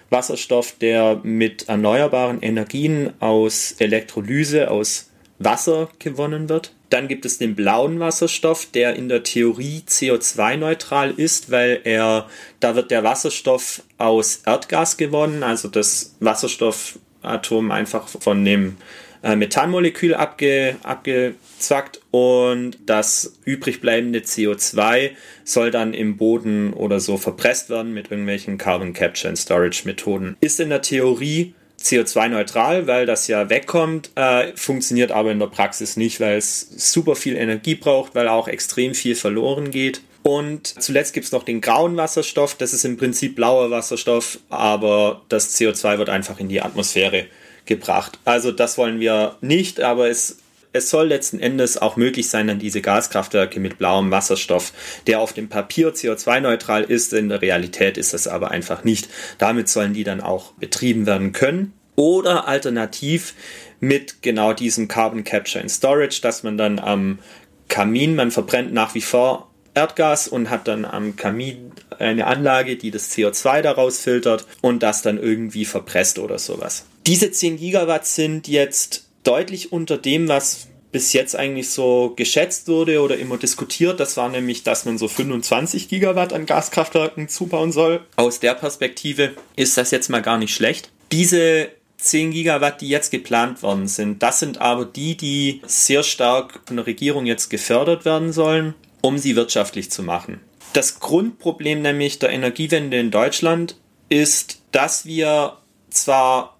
Wasserstoff, 0.09 0.75
der 0.79 1.19
mit 1.23 1.69
erneuerbaren 1.69 2.41
Energien 2.41 3.13
aus 3.19 3.75
Elektrolyse, 3.79 4.69
aus 4.69 5.09
Wasser 5.39 5.89
gewonnen 5.99 6.49
wird. 6.49 6.73
Dann 6.93 7.07
gibt 7.07 7.25
es 7.25 7.39
den 7.39 7.55
blauen 7.55 7.99
Wasserstoff, 7.99 8.67
der 8.67 8.95
in 8.95 9.09
der 9.09 9.23
Theorie 9.23 9.81
CO2-neutral 9.87 11.09
ist, 11.09 11.49
weil 11.49 11.81
er, 11.85 12.29
da 12.59 12.75
wird 12.75 12.91
der 12.91 13.03
Wasserstoff 13.03 13.81
aus 13.97 14.43
Erdgas 14.45 14.97
gewonnen, 14.97 15.41
also 15.41 15.69
das 15.69 16.15
Wasserstoffatom 16.19 17.71
einfach 17.71 18.07
von 18.07 18.45
dem 18.45 18.77
äh, 19.23 19.35
Methanmolekül 19.35 20.13
abge, 20.13 20.75
abgezackt 20.83 21.99
und 22.11 22.77
das 22.85 23.39
übrig 23.43 23.81
bleibende 23.81 24.19
CO2 24.19 25.13
soll 25.43 25.71
dann 25.71 25.95
im 25.95 26.17
Boden 26.17 26.73
oder 26.73 26.99
so 26.99 27.17
verpresst 27.17 27.71
werden 27.71 27.95
mit 27.95 28.11
irgendwelchen 28.11 28.59
Carbon 28.59 28.93
Capture 28.93 29.29
and 29.29 29.39
Storage 29.39 29.81
Methoden. 29.85 30.37
Ist 30.41 30.59
in 30.59 30.69
der 30.69 30.83
Theorie 30.83 31.55
CO2-neutral, 31.83 32.87
weil 32.87 33.05
das 33.05 33.27
ja 33.27 33.49
wegkommt, 33.49 34.11
äh, 34.15 34.53
funktioniert 34.55 35.11
aber 35.11 35.31
in 35.31 35.39
der 35.39 35.47
Praxis 35.47 35.97
nicht, 35.97 36.19
weil 36.19 36.37
es 36.37 36.67
super 36.77 37.15
viel 37.15 37.35
Energie 37.35 37.75
braucht, 37.75 38.15
weil 38.15 38.27
auch 38.27 38.47
extrem 38.47 38.93
viel 38.93 39.15
verloren 39.15 39.71
geht. 39.71 40.01
Und 40.23 40.81
zuletzt 40.81 41.13
gibt 41.13 41.25
es 41.25 41.33
noch 41.33 41.43
den 41.43 41.59
grauen 41.59 41.97
Wasserstoff, 41.97 42.55
das 42.55 42.73
ist 42.73 42.85
im 42.85 42.95
Prinzip 42.95 43.35
blauer 43.35 43.69
Wasserstoff, 43.71 44.39
aber 44.49 45.21
das 45.27 45.59
CO2 45.59 45.97
wird 45.97 46.09
einfach 46.09 46.39
in 46.39 46.47
die 46.47 46.61
Atmosphäre 46.61 47.25
gebracht. 47.65 48.17
Also 48.23 48.51
das 48.51 48.77
wollen 48.77 49.01
wir 49.01 49.35
nicht, 49.41 49.81
aber 49.81 50.09
es 50.09 50.37
es 50.73 50.89
soll 50.89 51.07
letzten 51.07 51.39
Endes 51.39 51.77
auch 51.77 51.95
möglich 51.95 52.29
sein, 52.29 52.47
dann 52.47 52.59
diese 52.59 52.81
Gaskraftwerke 52.81 53.59
mit 53.59 53.77
blauem 53.77 54.11
Wasserstoff, 54.11 54.73
der 55.07 55.21
auf 55.21 55.31
dem 55.33 55.47
Papier 55.47 55.93
CO2-neutral 55.93 56.83
ist, 56.83 57.13
in 57.13 57.29
der 57.29 57.41
Realität 57.41 57.97
ist 57.97 58.13
das 58.13 58.27
aber 58.27 58.51
einfach 58.51 58.83
nicht. 58.83 59.07
Damit 59.37 59.69
sollen 59.69 59.93
die 59.93 60.03
dann 60.03 60.19
auch 60.19 60.51
betrieben 60.53 61.05
werden 61.05 61.31
können. 61.31 61.73
Oder 61.95 62.47
alternativ 62.47 63.35
mit 63.79 64.23
genau 64.23 64.53
diesem 64.53 64.87
Carbon 64.87 65.23
Capture 65.23 65.61
and 65.61 65.69
Storage, 65.71 66.21
dass 66.21 66.41
man 66.41 66.57
dann 66.57 66.79
am 66.79 67.19
Kamin, 67.67 68.15
man 68.15 68.31
verbrennt 68.31 68.73
nach 68.73 68.95
wie 68.95 69.01
vor 69.01 69.51
Erdgas 69.75 70.27
und 70.27 70.49
hat 70.49 70.67
dann 70.67 70.85
am 70.85 71.15
Kamin 71.15 71.71
eine 71.99 72.27
Anlage, 72.27 72.77
die 72.77 72.91
das 72.91 73.11
CO2 73.11 73.61
daraus 73.61 73.99
filtert 73.99 74.45
und 74.61 74.81
das 74.81 75.01
dann 75.01 75.19
irgendwie 75.19 75.65
verpresst 75.65 76.19
oder 76.19 76.39
sowas. 76.39 76.85
Diese 77.05 77.31
10 77.31 77.57
Gigawatt 77.57 78.07
sind 78.07 78.47
jetzt 78.47 79.02
deutlich 79.23 79.71
unter 79.71 79.97
dem, 79.97 80.27
was 80.27 80.67
bis 80.93 81.11
jetzt 81.11 81.35
eigentlich 81.35 81.71
so 81.71 82.13
geschätzt 82.15 82.67
wurde 82.67 83.01
oder 83.01 83.17
immer 83.17 83.37
diskutiert. 83.37 83.99
Das 83.99 84.15
war 84.15 84.29
nämlich, 84.29 84.63
dass 84.63 84.85
man 84.85 84.97
so 84.97 85.07
25 85.07 85.89
Gigawatt 85.89 86.31
an 86.31 86.45
Gaskraftwerken 86.45 87.27
zubauen 87.27 87.71
soll. 87.71 88.05
Aus 88.15 88.39
der 88.39 88.53
Perspektive 88.53 89.31
ist 89.55 89.75
das 89.75 89.91
jetzt 89.91 90.09
mal 90.09 90.21
gar 90.21 90.37
nicht 90.37 90.53
schlecht. 90.53 90.91
Diese 91.11 91.69
10 91.97 92.31
Gigawatt, 92.31 92.81
die 92.81 92.89
jetzt 92.89 93.11
geplant 93.11 93.63
worden 93.63 93.87
sind, 93.87 94.21
das 94.21 94.39
sind 94.39 94.61
aber 94.61 94.85
die, 94.85 95.17
die 95.17 95.61
sehr 95.65 96.03
stark 96.03 96.61
von 96.65 96.77
der 96.77 96.85
Regierung 96.85 97.25
jetzt 97.25 97.49
gefördert 97.49 98.05
werden 98.05 98.31
sollen, 98.31 98.75
um 99.01 99.17
sie 99.17 99.35
wirtschaftlich 99.35 99.89
zu 99.89 100.03
machen. 100.03 100.41
Das 100.73 100.99
Grundproblem 100.99 101.81
nämlich 101.81 102.19
der 102.19 102.29
Energiewende 102.29 102.99
in 102.99 103.09
Deutschland 103.09 103.77
ist, 104.09 104.61
dass 104.71 105.05
wir 105.05 105.57
zwar 105.89 106.57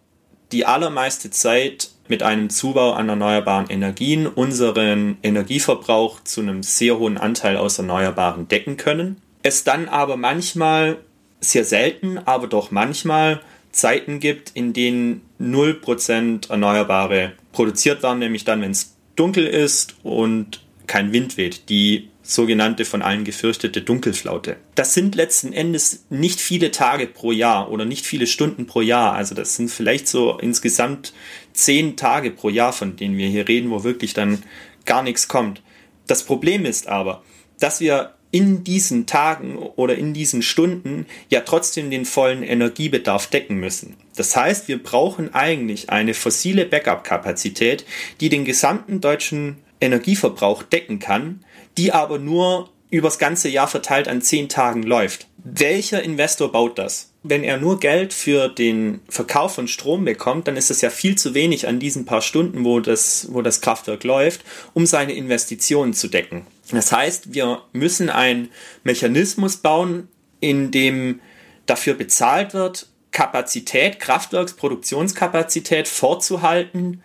die 0.52 0.66
allermeiste 0.66 1.30
Zeit 1.30 1.90
mit 2.14 2.22
einem 2.22 2.52
Zubau 2.52 2.92
an 2.92 3.10
erneuerbaren 3.10 3.72
Energien 3.72 4.28
unseren 4.28 5.18
Energieverbrauch 5.24 6.24
zu 6.24 6.42
einem 6.42 6.62
sehr 6.62 7.00
hohen 7.00 7.18
Anteil 7.18 7.58
aus 7.58 7.80
Erneuerbaren 7.80 8.48
decken 8.48 8.78
können. 8.78 9.18
Es 9.42 9.64
dann 9.64 9.90
aber 9.90 10.16
manchmal, 10.16 10.98
sehr 11.40 11.66
selten, 11.66 12.20
aber 12.20 12.46
doch 12.46 12.70
manchmal 12.70 13.42
Zeiten 13.72 14.20
gibt, 14.20 14.52
in 14.52 14.74
denen 14.74 15.22
0% 15.42 16.52
Erneuerbare 16.52 17.32
produziert 17.52 18.04
werden, 18.04 18.20
nämlich 18.20 18.46
dann, 18.46 18.62
wenn 18.62 18.70
es 18.70 18.96
dunkel 19.16 19.48
ist 19.48 19.96
und 20.04 20.64
kein 20.86 21.14
Wind 21.14 21.36
weht. 21.38 21.68
Die 21.70 22.12
sogenannte 22.24 22.86
von 22.86 23.02
allen 23.02 23.26
gefürchtete 23.26 23.82
Dunkelflaute. 23.82 24.56
Das 24.76 24.94
sind 24.94 25.14
letzten 25.14 25.52
Endes 25.54 26.06
nicht 26.10 26.40
viele 26.40 26.72
Tage 26.72 27.06
pro 27.06 27.32
Jahr 27.32 27.70
oder 27.70 27.86
nicht 27.86 28.06
viele 28.06 28.28
Stunden 28.28 28.66
pro 28.66 28.82
Jahr. 28.82 29.14
Also 29.14 29.36
das 29.36 29.56
sind 29.56 29.70
vielleicht 29.70 30.08
so 30.08 30.38
insgesamt 30.40 31.14
zehn 31.52 31.98
Tage 31.98 32.32
pro 32.32 32.50
Jahr, 32.50 32.74
von 32.74 32.96
denen 32.96 33.18
wir 33.18 33.28
hier 33.28 33.48
reden, 33.48 33.70
wo 33.70 33.84
wirklich 33.84 34.14
dann 34.14 34.42
gar 34.86 35.04
nichts 35.04 35.28
kommt. 35.28 35.62
Das 36.08 36.24
Problem 36.24 36.66
ist 36.66 36.88
aber, 36.88 37.24
dass 37.60 37.82
wir 37.82 38.14
in 38.32 38.64
diesen 38.64 39.06
Tagen 39.06 39.58
oder 39.58 39.96
in 39.96 40.14
diesen 40.14 40.42
Stunden 40.42 41.06
ja 41.30 41.42
trotzdem 41.42 41.92
den 41.92 42.04
vollen 42.04 42.42
Energiebedarf 42.42 43.28
decken 43.28 43.60
müssen. 43.60 43.96
Das 44.16 44.36
heißt, 44.36 44.68
wir 44.68 44.82
brauchen 44.82 45.36
eigentlich 45.36 45.92
eine 45.92 46.16
fossile 46.16 46.66
Backup-Kapazität, 46.66 47.86
die 48.22 48.30
den 48.30 48.44
gesamten 48.44 49.02
deutschen 49.02 49.58
Energieverbrauch 49.80 50.64
decken 50.64 50.98
kann, 50.98 51.46
die 51.78 51.92
aber 51.92 52.20
nur 52.20 52.70
übers 52.90 53.18
ganze 53.18 53.50
Jahr 53.50 53.68
verteilt 53.68 54.08
an 54.08 54.22
zehn 54.22 54.50
Tagen 54.50 54.84
läuft. 54.84 55.28
Welcher 55.44 56.04
Investor 56.04 56.52
baut 56.52 56.78
das? 56.78 57.10
Wenn 57.24 57.44
er 57.44 57.58
nur 57.58 57.80
Geld 57.80 58.14
für 58.14 58.50
den 58.50 59.02
Verkauf 59.10 59.56
von 59.56 59.68
Strom 59.68 60.06
bekommt, 60.06 60.48
dann 60.48 60.58
ist 60.58 60.70
das 60.70 60.82
ja 60.82 60.90
viel 60.90 61.18
zu 61.18 61.34
wenig 61.34 61.68
an 61.68 61.80
diesen 61.80 62.06
paar 62.06 62.22
Stunden, 62.22 62.64
wo 62.66 62.80
das, 62.80 63.28
wo 63.32 63.42
das 63.42 63.62
Kraftwerk 63.62 64.04
läuft, 64.04 64.42
um 64.74 64.86
seine 64.86 65.14
Investitionen 65.14 65.94
zu 65.94 66.08
decken. 66.08 66.46
Das 66.72 66.92
heißt, 66.92 67.34
wir 67.34 67.62
müssen 67.72 68.10
einen 68.10 68.50
Mechanismus 68.84 69.58
bauen, 69.58 70.08
in 70.40 70.72
dem 70.72 71.20
dafür 71.66 71.94
bezahlt 71.96 72.54
wird, 72.54 72.88
Kapazität, 73.12 74.00
Kraftwerksproduktionskapazität 74.00 75.88
vorzuhalten, 75.88 77.02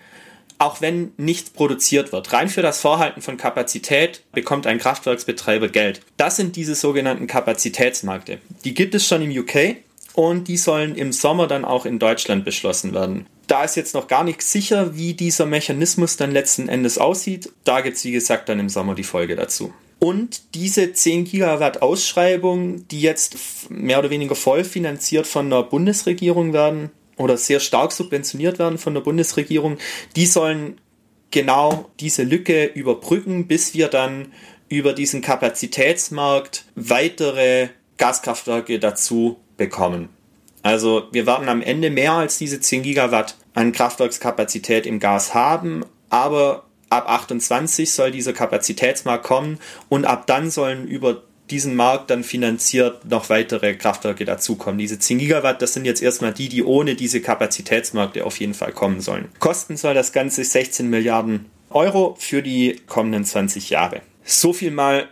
auch 0.59 0.81
wenn 0.81 1.13
nichts 1.17 1.51
produziert 1.51 2.13
wird. 2.13 2.33
Rein 2.33 2.49
für 2.49 2.63
das 2.63 2.81
Vorhalten 2.81 3.23
von 3.23 3.37
Kapazität 3.37 4.23
bekommt 4.33 4.67
ein 4.67 4.79
Kraftwerksbetreiber 4.79 5.69
Geld. 5.69 6.01
Das 6.17 6.37
sind 6.37 6.57
diese 6.57 6.75
sogenannten 6.75 7.27
Kapazitätsmärkte. 7.27 8.39
Die 8.65 8.75
gibt 8.75 8.95
es 8.95 9.07
schon 9.07 9.23
im 9.23 9.31
UK 9.31 9.77
und 10.15 10.49
die 10.49 10.57
sollen 10.57 10.97
im 10.97 11.13
Sommer 11.13 11.47
dann 11.47 11.65
auch 11.65 11.87
in 11.87 11.99
Deutschland 11.99 12.45
beschlossen 12.45 12.93
werden. 12.93 13.27
Da 13.47 13.65
ist 13.65 13.77
jetzt 13.77 13.95
noch 13.95 14.09
gar 14.09 14.25
nicht 14.25 14.43
sicher, 14.43 14.97
wie 14.97 15.15
dieser 15.15 15.47
Mechanismus 15.47 16.17
dann 16.17 16.33
letzten 16.33 16.69
Endes 16.69 16.99
aussieht. 16.99 17.51
Da 17.65 17.81
gibt 17.81 17.97
es, 17.97 18.05
wie 18.05 18.13
gesagt, 18.13 18.49
dann 18.49 18.61
im 18.61 18.69
Sommer 18.69 18.95
die 18.95 19.05
Folge 19.05 19.37
dazu. 19.37 19.73
Und 20.01 20.55
diese 20.55 20.93
10 20.93 21.25
Gigawatt 21.25 21.83
Ausschreibung, 21.83 22.87
die 22.89 23.01
jetzt 23.01 23.37
mehr 23.69 23.99
oder 23.99 24.11
weniger 24.11 24.35
voll 24.35 24.65
finanziert 24.65 25.27
von 25.27 25.51
der 25.51 25.65
Bundesregierung 25.65 26.53
werden, 26.53 26.91
oder 27.19 27.37
sehr 27.37 27.61
stark 27.61 27.93
subventioniert 27.93 28.59
werden 28.59 28.79
von 28.79 28.95
der 28.95 29.01
Bundesregierung, 29.01 29.79
die 30.17 30.27
sollen 30.27 30.81
genau 31.31 31.91
diese 32.01 32.23
Lücke 32.23 32.65
überbrücken, 32.65 33.47
bis 33.47 33.75
wir 33.75 33.89
dann 33.89 34.33
über 34.69 34.93
diesen 34.93 35.21
Kapazitätsmarkt 35.21 36.65
weitere 36.75 37.69
Gaskraftwerke 37.97 38.79
dazu 38.79 39.39
bekommen. 39.57 40.09
Also 40.63 41.05
wir 41.13 41.27
werden 41.27 41.49
am 41.49 41.63
Ende 41.63 41.91
mehr 41.91 42.13
als 42.13 42.39
diese 42.39 42.61
10 42.61 42.83
Gigawatt 42.83 43.37
an 43.55 43.73
Kraftwerkskapazität 43.73 44.87
im 44.87 45.01
Gas 45.01 45.35
haben, 45.35 45.85
aber 46.11 46.65
ab 46.91 47.09
28 47.09 47.93
soll 47.93 48.11
dieser 48.11 48.33
Kapazitätsmarkt 48.33 49.25
kommen 49.25 49.59
und 49.89 50.05
ab 50.05 50.27
dann 50.27 50.51
sollen 50.51 50.87
über 50.87 51.23
diesen 51.51 51.75
Markt 51.77 52.11
dann 52.11 52.25
finanziert 52.25 53.05
noch 53.05 53.29
weitere 53.31 53.75
Kraftwerke 53.75 54.25
dazukommen. 54.25 54.79
Diese 54.79 54.99
10 54.99 55.19
Gigawatt, 55.19 55.63
das 55.63 55.75
sind 55.75 55.85
jetzt 55.85 56.03
erstmal 56.03 56.33
die, 56.33 56.49
die 56.49 56.63
ohne 56.63 56.95
diese 56.95 57.21
Kapazitätsmärkte 57.21 58.25
auf 58.25 58.39
jeden 58.41 58.55
Fall 58.55 58.73
kommen 58.73 59.01
sollen. 59.01 59.29
Kosten 59.39 59.77
soll 59.77 59.95
das 59.95 60.13
Ganze 60.13 60.45
16 60.45 60.89
Milliarden 60.89 61.47
Euro 61.71 62.17
für 62.19 62.43
die 62.43 62.81
kommenden 62.87 63.25
20 63.25 63.71
Jahre. 63.71 64.03
So 64.25 64.53
viel 64.53 64.71
mal 64.71 65.09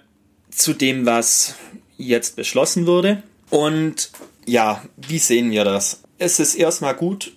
zu 0.51 0.73
dem, 0.73 1.07
was 1.07 1.57
jetzt 1.97 2.37
beschlossen 2.37 2.87
wurde. 2.87 3.23
Und 3.51 4.11
ja, 4.47 4.83
wie 4.97 5.19
sehen 5.19 5.51
wir 5.51 5.65
das? 5.65 6.03
es 6.19 6.41
ist 6.41 6.55
erstmal 6.55 6.95
gut 6.95 7.33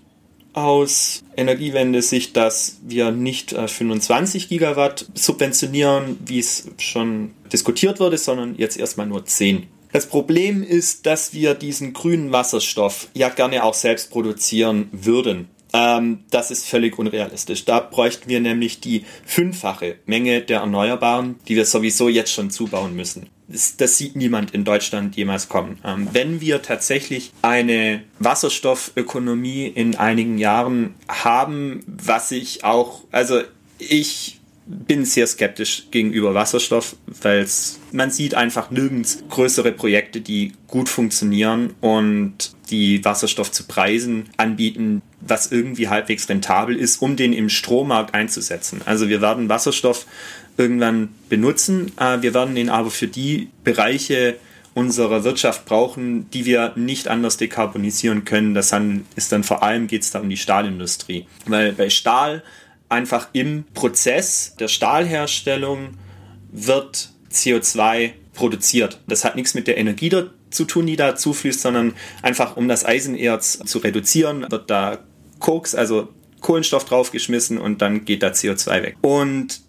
aus 0.64 1.24
Energiewende-Sicht, 1.36 2.36
dass 2.36 2.80
wir 2.84 3.12
nicht 3.12 3.52
25 3.52 4.46
äh, 4.46 4.48
Gigawatt 4.48 5.06
subventionieren, 5.14 6.18
wie 6.26 6.40
es 6.40 6.70
schon 6.78 7.32
diskutiert 7.52 8.00
wurde, 8.00 8.18
sondern 8.18 8.56
jetzt 8.58 8.78
erstmal 8.78 9.08
nur 9.08 9.26
10. 9.26 9.68
Das 9.92 10.08
Problem 10.08 10.62
ist, 10.62 11.06
dass 11.06 11.34
wir 11.34 11.56
diesen 11.56 11.94
grünen 11.94 12.32
Wasserstoff 12.32 13.08
ja 13.14 13.30
gerne 13.30 13.64
auch 13.64 13.74
selbst 13.74 14.12
produzieren 14.12 14.90
würden. 14.92 15.50
Ähm, 15.74 16.26
das 16.30 16.52
ist 16.52 16.68
völlig 16.68 16.98
unrealistisch. 16.98 17.66
Da 17.66 17.80
bräuchten 17.80 18.30
wir 18.30 18.40
nämlich 18.40 18.82
die 18.82 19.06
fünffache 19.26 19.98
Menge 20.06 20.42
der 20.42 20.60
Erneuerbaren, 20.60 21.40
die 21.48 21.56
wir 21.56 21.66
sowieso 21.66 22.10
jetzt 22.10 22.32
schon 22.32 22.52
zubauen 22.52 22.96
müssen. 22.96 23.30
Das, 23.52 23.78
das 23.78 23.98
sieht 23.98 24.16
niemand 24.16 24.52
in 24.52 24.64
Deutschland 24.64 25.16
jemals 25.16 25.50
kommen. 25.50 25.80
Ähm, 25.84 26.08
wenn 26.14 26.40
wir 26.40 26.62
tatsächlich 26.62 27.32
eine 27.42 28.04
Wasserstoffökonomie 28.20 29.68
in 29.68 29.96
einigen 29.96 30.38
Jahren 30.38 30.94
haben, 31.08 31.84
was 31.88 32.32
ich 32.32 32.64
auch, 32.64 33.04
also 33.12 33.42
ich 33.80 34.40
bin 34.70 35.04
sehr 35.04 35.26
skeptisch 35.26 35.88
gegenüber 35.90 36.36
Wasserstoff, 36.36 36.96
weil 37.24 37.48
man 37.92 38.12
sieht 38.12 38.36
einfach 38.36 38.70
nirgends 38.70 39.24
größere 39.30 39.72
Projekte, 39.72 40.22
die 40.22 40.54
gut 40.68 40.90
funktionieren 40.90 41.74
und 41.82 42.52
die 42.70 43.04
Wasserstoff 43.04 43.52
zu 43.52 43.64
Preisen 43.64 44.30
anbieten, 44.38 45.02
was 45.22 45.52
irgendwie 45.52 45.90
halbwegs 45.90 46.30
rentabel 46.30 46.76
ist, 46.76 47.02
um 47.02 47.16
den 47.16 47.34
im 47.34 47.50
Strommarkt 47.50 48.14
einzusetzen. 48.14 48.82
Also 48.86 49.10
wir 49.10 49.22
werden 49.22 49.50
Wasserstoff 49.50 50.06
irgendwann 50.60 51.10
benutzen, 51.30 51.92
äh, 51.98 52.22
wir 52.22 52.34
werden 52.34 52.56
ihn 52.58 52.70
aber 52.70 52.92
für 52.92 53.08
die 53.08 53.50
Bereiche 53.64 54.36
unserer 54.74 55.24
Wirtschaft 55.24 55.66
brauchen, 55.66 56.30
die 56.32 56.46
wir 56.46 56.74
nicht 56.76 57.08
anders 57.08 57.38
dekarbonisieren 57.38 58.24
können. 58.26 58.54
Das 58.54 58.74
ist 59.16 59.32
dann 59.32 59.44
vor 59.44 59.64
allem 59.64 59.88
geht 59.88 60.04
es 60.04 60.12
da 60.12 60.20
um 60.20 60.30
die 60.30 60.38
Stahlindustrie. 60.38 61.26
Weil 61.46 61.74
bei 61.74 61.90
Stahl 61.90 62.44
einfach 62.88 63.30
im 63.34 63.66
Prozess 63.74 64.56
der 64.60 64.68
Stahlherstellung 64.68 65.98
wird 66.52 67.10
CO2 67.32 68.12
produziert. 68.34 69.02
Das 69.08 69.26
hat 69.26 69.36
nichts 69.36 69.54
mit 69.54 69.68
der 69.68 69.78
Energie 69.78 70.12
zu 70.50 70.66
tun, 70.66 70.88
die 70.88 70.96
da 70.96 71.16
zufließt, 71.16 71.62
sondern 71.62 71.94
einfach 72.22 72.58
um 72.58 72.68
das 72.68 72.86
Eisenerz 72.86 73.60
zu 73.66 73.80
reduzieren, 73.80 74.46
wird 74.50 74.70
da 74.70 75.00
Koks, 75.40 75.76
also 75.76 76.10
Kohlenstoff 76.42 76.86
draufgeschmissen 76.86 77.58
und 77.58 77.82
dann 77.82 78.06
geht 78.06 78.24
da 78.24 78.30
CO2 78.30 78.82
weg. 78.82 78.96
Und 79.02 79.62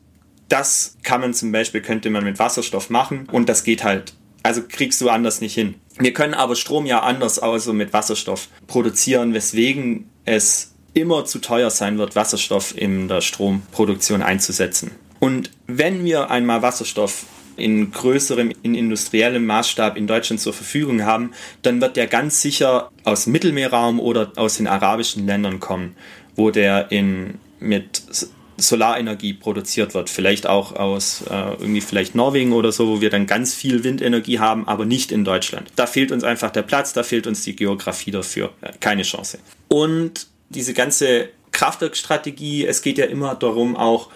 das 0.51 0.97
kann 1.03 1.21
man 1.21 1.33
zum 1.33 1.53
Beispiel, 1.53 1.81
könnte 1.81 2.11
man 2.11 2.25
mit 2.25 2.39
Wasserstoff 2.39 2.91
machen 2.91 3.29
und 3.31 3.49
das 3.49 3.65
geht 3.65 3.85
halt. 3.85 4.15
Also 4.43 4.63
kriegst 4.67 5.01
du 5.01 5.09
anders 5.11 5.41
nicht 5.41 5.55
hin. 5.55 5.75
Wir 5.99 6.13
können 6.13 6.35
aber 6.35 6.57
Strom 6.57 6.87
ja 6.87 7.01
anders 7.01 7.39
also 7.39 7.73
mit 7.73 7.93
Wasserstoff 7.93 8.49
produzieren, 8.67 9.35
weswegen 9.35 10.11
es 10.25 10.73
immer 10.95 11.25
zu 11.25 11.39
teuer 11.41 11.71
sein 11.71 11.99
wird, 11.99 12.17
Wasserstoff 12.17 12.77
in 12.77 13.07
der 13.07 13.21
Stromproduktion 13.21 14.23
einzusetzen. 14.23 14.93
Und 15.21 15.51
wenn 15.67 16.05
wir 16.05 16.31
einmal 16.31 16.63
Wasserstoff 16.63 17.27
in 17.57 17.91
größerem, 17.93 18.53
in 18.63 18.75
industriellem 18.75 19.45
Maßstab 19.45 19.97
in 19.97 20.07
Deutschland 20.07 20.41
zur 20.41 20.55
Verfügung 20.55 21.05
haben, 21.05 21.33
dann 21.63 21.81
wird 21.81 21.97
der 21.97 22.07
ganz 22.07 22.41
sicher 22.41 22.91
aus 23.05 23.27
Mittelmeerraum 23.27 24.01
oder 24.01 24.33
aus 24.37 24.57
den 24.57 24.67
arabischen 24.67 25.27
Ländern 25.27 25.61
kommen, 25.61 25.95
wo 26.35 26.51
der 26.51 26.91
in, 26.91 27.39
mit 27.61 28.03
Solarenergie 28.61 29.35
produziert 29.35 29.95
wird. 29.95 30.11
Vielleicht 30.11 30.47
auch 30.47 30.75
aus 30.75 31.23
äh, 31.29 31.53
irgendwie 31.59 31.81
vielleicht 31.81 32.15
Norwegen 32.15 32.53
oder 32.53 32.73
so, 32.73 32.89
wo 32.89 33.01
wir 33.01 33.11
dann 33.11 33.27
ganz 33.27 33.55
viel 33.55 33.85
Windenergie 33.85 34.39
haben, 34.39 34.69
aber 34.69 34.85
nicht 34.85 35.13
in 35.13 35.25
Deutschland. 35.25 35.71
Da 35.77 35.87
fehlt 35.87 36.13
uns 36.13 36.25
einfach 36.25 36.51
der 36.51 36.63
Platz, 36.63 36.93
da 36.93 37.03
fehlt 37.03 37.27
uns 37.27 37.43
die 37.43 37.57
Geografie 37.57 38.11
dafür. 38.11 38.53
Keine 38.81 39.03
Chance. 39.03 39.39
Und 39.69 40.27
diese 40.49 40.75
ganze 40.75 41.29
Kraftwerkstrategie, 41.53 42.67
es 42.67 42.83
geht 42.83 42.99
ja 42.99 43.07
immer 43.07 43.35
darum, 43.35 43.77
auch 43.77 44.11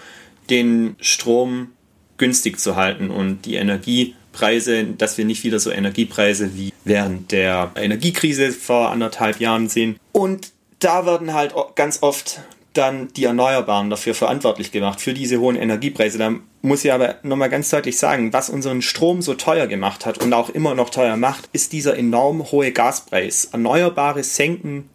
den 0.50 0.96
Strom 1.00 1.70
günstig 2.16 2.60
zu 2.60 2.76
halten 2.76 3.10
und 3.10 3.42
die 3.44 3.56
Energiepreise, 3.56 4.84
dass 4.84 5.18
wir 5.18 5.24
nicht 5.24 5.44
wieder 5.44 5.58
so 5.58 5.70
Energiepreise 5.70 6.56
wie 6.56 6.72
während 6.84 7.32
der 7.32 7.72
Energiekrise 7.76 8.52
vor 8.52 8.90
anderthalb 8.90 9.40
Jahren 9.40 9.68
sehen. 9.68 9.96
Und 10.12 10.52
da 10.78 11.06
werden 11.06 11.32
halt 11.32 11.54
ganz 11.76 12.02
oft 12.02 12.40
dann 12.74 13.08
die 13.14 13.24
Erneuerbaren 13.24 13.88
dafür 13.88 14.14
verantwortlich 14.14 14.72
gemacht, 14.72 15.00
für 15.00 15.14
diese 15.14 15.40
hohen 15.40 15.56
Energiepreise. 15.56 16.18
Da 16.18 16.34
muss 16.62 16.84
ich 16.84 16.92
aber 16.92 17.16
nochmal 17.22 17.48
ganz 17.48 17.70
deutlich 17.70 17.98
sagen, 17.98 18.32
was 18.32 18.50
unseren 18.50 18.82
Strom 18.82 19.22
so 19.22 19.34
teuer 19.34 19.66
gemacht 19.66 20.06
hat 20.06 20.18
und 20.18 20.32
auch 20.32 20.50
immer 20.50 20.74
noch 20.74 20.90
teuer 20.90 21.16
macht, 21.16 21.48
ist 21.52 21.72
dieser 21.72 21.96
enorm 21.96 22.50
hohe 22.50 22.72
Gaspreis. 22.72 23.46
Erneuerbare 23.46 24.22
senken 24.22 24.90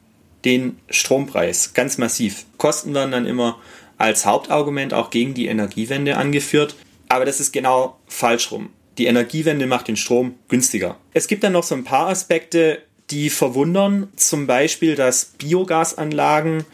den 0.46 0.78
Strompreis 0.90 1.74
ganz 1.74 1.98
massiv. 1.98 2.46
Kosten 2.58 2.94
werden 2.94 3.12
dann 3.12 3.26
immer 3.26 3.58
als 3.98 4.26
Hauptargument 4.26 4.94
auch 4.94 5.10
gegen 5.10 5.34
die 5.34 5.48
Energiewende 5.48 6.18
angeführt, 6.18 6.76
aber 7.10 7.26
das 7.26 7.40
ist 7.40 7.52
genau 7.52 7.98
falsch 8.08 8.52
rum. 8.52 8.70
Die 8.98 9.06
Energiewende 9.06 9.66
macht 9.66 9.88
den 9.88 9.96
Strom 9.96 10.36
günstiger. 10.48 10.98
Es 11.14 11.28
gibt 11.28 11.44
dann 11.44 11.54
noch 11.54 11.64
so 11.64 11.76
ein 11.76 11.84
paar 11.84 12.08
Aspekte, 12.08 12.80
die 13.12 13.30
verwundern. 13.30 14.10
Zum 14.16 14.46
Beispiel, 14.48 14.96
dass 14.96 15.26
Biogasanlagen, 15.38 16.66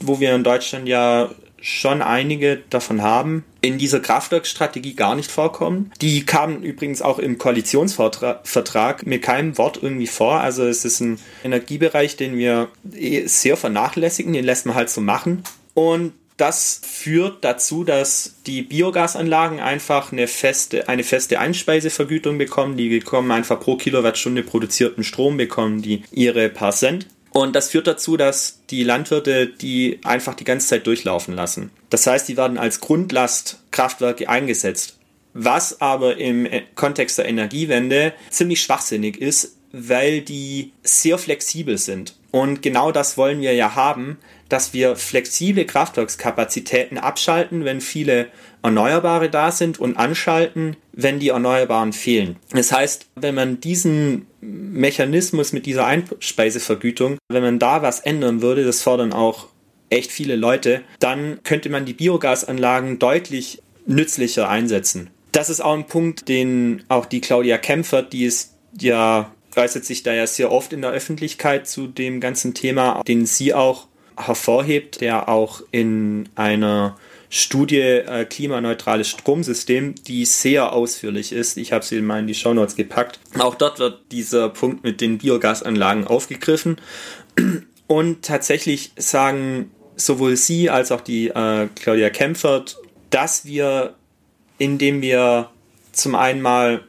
wo 0.00 0.20
wir 0.20 0.34
in 0.34 0.44
Deutschland 0.44 0.88
ja 0.88 1.30
schon 1.60 2.02
einige 2.02 2.62
davon 2.70 3.02
haben, 3.02 3.44
in 3.60 3.78
dieser 3.78 3.98
Kraftwerkstrategie 4.00 4.94
gar 4.94 5.16
nicht 5.16 5.30
vorkommen. 5.30 5.90
Die 6.00 6.24
kamen 6.24 6.62
übrigens 6.62 7.02
auch 7.02 7.18
im 7.18 7.38
Koalitionsvertrag 7.38 9.06
mit 9.06 9.22
keinem 9.22 9.58
Wort 9.58 9.80
irgendwie 9.82 10.06
vor. 10.06 10.40
Also 10.40 10.64
es 10.66 10.84
ist 10.84 11.00
ein 11.00 11.18
Energiebereich, 11.42 12.16
den 12.16 12.36
wir 12.36 12.68
eh 12.94 13.26
sehr 13.26 13.56
vernachlässigen, 13.56 14.32
den 14.32 14.44
lässt 14.44 14.66
man 14.66 14.76
halt 14.76 14.90
so 14.90 15.00
machen. 15.00 15.42
Und 15.74 16.12
das 16.36 16.82
führt 16.84 17.44
dazu, 17.44 17.82
dass 17.82 18.36
die 18.46 18.62
Biogasanlagen 18.62 19.58
einfach 19.58 20.12
eine 20.12 20.28
feste, 20.28 20.88
eine 20.88 21.02
feste 21.02 21.40
Einspeisevergütung 21.40 22.36
bekommen. 22.36 22.76
Die 22.76 22.90
bekommen 22.90 23.30
einfach 23.30 23.58
pro 23.58 23.76
Kilowattstunde 23.76 24.42
produzierten 24.42 25.02
Strom 25.02 25.38
bekommen 25.38 25.80
die 25.80 26.02
ihre 26.12 26.50
paar 26.50 26.72
Cent. 26.72 27.06
Und 27.36 27.54
das 27.54 27.68
führt 27.68 27.86
dazu, 27.86 28.16
dass 28.16 28.62
die 28.70 28.82
Landwirte 28.82 29.46
die 29.46 30.00
einfach 30.04 30.32
die 30.32 30.44
ganze 30.44 30.68
Zeit 30.68 30.86
durchlaufen 30.86 31.34
lassen. 31.34 31.70
Das 31.90 32.06
heißt, 32.06 32.26
die 32.28 32.38
werden 32.38 32.56
als 32.56 32.80
Grundlastkraftwerke 32.80 34.26
eingesetzt. 34.30 34.96
Was 35.34 35.82
aber 35.82 36.16
im 36.16 36.48
Kontext 36.76 37.18
der 37.18 37.28
Energiewende 37.28 38.14
ziemlich 38.30 38.62
schwachsinnig 38.62 39.20
ist, 39.20 39.54
weil 39.70 40.22
die 40.22 40.72
sehr 40.82 41.18
flexibel 41.18 41.76
sind. 41.76 42.14
Und 42.30 42.62
genau 42.62 42.90
das 42.90 43.18
wollen 43.18 43.42
wir 43.42 43.52
ja 43.52 43.74
haben, 43.74 44.16
dass 44.48 44.72
wir 44.72 44.96
flexible 44.96 45.64
Kraftwerkskapazitäten 45.64 46.98
abschalten, 46.98 47.64
wenn 47.64 47.80
viele 47.80 48.28
Erneuerbare 48.62 49.30
da 49.30 49.52
sind 49.52 49.78
und 49.78 49.96
anschalten, 49.96 50.76
wenn 50.92 51.18
die 51.18 51.28
Erneuerbaren 51.28 51.92
fehlen. 51.92 52.36
Das 52.50 52.72
heißt, 52.72 53.06
wenn 53.16 53.34
man 53.34 53.60
diesen 53.60 54.26
Mechanismus 54.40 55.52
mit 55.52 55.66
dieser 55.66 55.86
Einspeisevergütung, 55.86 57.18
wenn 57.28 57.42
man 57.42 57.58
da 57.58 57.82
was 57.82 58.00
ändern 58.00 58.42
würde, 58.42 58.64
das 58.64 58.82
fordern 58.82 59.12
auch 59.12 59.48
echt 59.90 60.10
viele 60.10 60.36
Leute, 60.36 60.82
dann 60.98 61.40
könnte 61.44 61.68
man 61.68 61.84
die 61.84 61.94
Biogasanlagen 61.94 62.98
deutlich 62.98 63.62
nützlicher 63.86 64.48
einsetzen. 64.48 65.10
Das 65.30 65.50
ist 65.50 65.60
auch 65.60 65.74
ein 65.74 65.86
Punkt, 65.86 66.28
den 66.28 66.82
auch 66.88 67.06
die 67.06 67.20
Claudia 67.20 67.58
Kempfert, 67.58 68.12
die 68.12 68.24
ist 68.24 68.54
ja 68.80 69.30
äußert 69.56 69.84
sich 69.84 70.02
da 70.02 70.12
ja 70.12 70.26
sehr 70.26 70.52
oft 70.52 70.72
in 70.72 70.82
der 70.82 70.90
Öffentlichkeit 70.90 71.66
zu 71.66 71.86
dem 71.86 72.20
ganzen 72.20 72.54
Thema, 72.54 73.02
den 73.06 73.26
sie 73.26 73.54
auch 73.54 73.88
hervorhebt, 74.16 75.00
der 75.00 75.28
auch 75.28 75.62
in 75.70 76.28
einer 76.34 76.96
Studie 77.28 77.80
äh, 77.80 78.24
klimaneutrales 78.24 79.08
Stromsystem, 79.08 79.94
die 79.94 80.24
sehr 80.24 80.72
ausführlich 80.72 81.32
ist. 81.32 81.56
Ich 81.56 81.72
habe 81.72 81.84
sie 81.84 82.00
mal 82.00 82.20
in 82.20 82.26
die 82.26 82.34
Shownotes 82.34 82.76
gepackt. 82.76 83.18
Auch 83.38 83.54
dort 83.54 83.78
wird 83.78 84.00
dieser 84.12 84.48
Punkt 84.48 84.84
mit 84.84 85.00
den 85.00 85.18
Biogasanlagen 85.18 86.06
aufgegriffen. 86.06 86.76
Und 87.86 88.22
tatsächlich 88.22 88.92
sagen 88.96 89.70
sowohl 89.96 90.36
sie 90.36 90.70
als 90.70 90.92
auch 90.92 91.00
die 91.00 91.28
äh, 91.28 91.68
Claudia 91.74 92.10
Kempfert, 92.10 92.76
dass 93.10 93.44
wir, 93.44 93.94
indem 94.58 95.02
wir 95.02 95.50
zum 95.92 96.14
einen 96.14 96.42
mal 96.42 96.85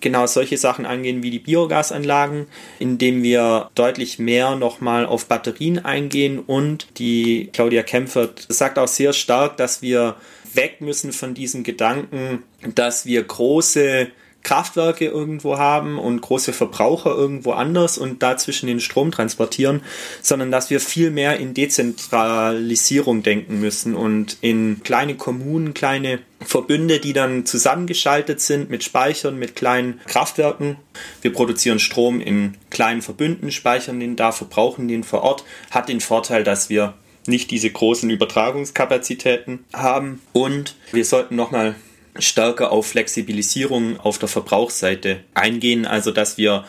genau 0.00 0.26
solche 0.26 0.58
Sachen 0.58 0.86
angehen 0.86 1.22
wie 1.22 1.30
die 1.30 1.38
Biogasanlagen, 1.38 2.46
indem 2.78 3.22
wir 3.22 3.70
deutlich 3.74 4.18
mehr 4.18 4.56
nochmal 4.56 5.06
auf 5.06 5.26
Batterien 5.26 5.84
eingehen. 5.84 6.38
Und 6.38 6.98
die 6.98 7.50
Claudia 7.52 7.82
Kempfert 7.82 8.46
sagt 8.48 8.78
auch 8.78 8.88
sehr 8.88 9.12
stark, 9.12 9.56
dass 9.56 9.82
wir 9.82 10.16
weg 10.54 10.80
müssen 10.80 11.12
von 11.12 11.34
diesem 11.34 11.64
Gedanken, 11.64 12.42
dass 12.74 13.06
wir 13.06 13.22
große 13.22 14.08
Kraftwerke 14.44 15.06
irgendwo 15.06 15.58
haben 15.58 15.98
und 15.98 16.20
große 16.20 16.52
Verbraucher 16.52 17.10
irgendwo 17.10 17.52
anders 17.52 17.98
und 17.98 18.22
dazwischen 18.22 18.68
den 18.68 18.78
Strom 18.78 19.10
transportieren, 19.10 19.82
sondern 20.22 20.52
dass 20.52 20.70
wir 20.70 20.78
viel 20.78 21.10
mehr 21.10 21.40
in 21.40 21.54
Dezentralisierung 21.54 23.24
denken 23.24 23.58
müssen 23.58 23.94
und 23.94 24.36
in 24.40 24.82
kleine 24.84 25.16
Kommunen, 25.16 25.74
kleine 25.74 26.20
Verbünde, 26.40 27.00
die 27.00 27.14
dann 27.14 27.46
zusammengeschaltet 27.46 28.40
sind 28.40 28.70
mit 28.70 28.84
Speichern, 28.84 29.38
mit 29.38 29.56
kleinen 29.56 30.00
Kraftwerken. 30.06 30.76
Wir 31.22 31.32
produzieren 31.32 31.78
Strom 31.78 32.20
in 32.20 32.54
kleinen 32.70 33.02
Verbünden, 33.02 33.50
speichern 33.50 33.98
den 33.98 34.14
da, 34.14 34.30
verbrauchen 34.30 34.86
den 34.86 35.04
vor 35.04 35.22
Ort. 35.22 35.44
Hat 35.70 35.88
den 35.88 36.00
Vorteil, 36.00 36.44
dass 36.44 36.68
wir 36.68 36.94
nicht 37.26 37.50
diese 37.50 37.70
großen 37.70 38.10
Übertragungskapazitäten 38.10 39.64
haben 39.72 40.20
und 40.32 40.76
wir 40.92 41.06
sollten 41.06 41.36
nochmal 41.36 41.74
stärker 42.18 42.72
auf 42.72 42.86
Flexibilisierung 42.86 43.98
auf 44.00 44.18
der 44.18 44.28
Verbrauchsseite 44.28 45.20
eingehen, 45.34 45.86
also 45.86 46.10
dass 46.10 46.38
wir 46.38 46.64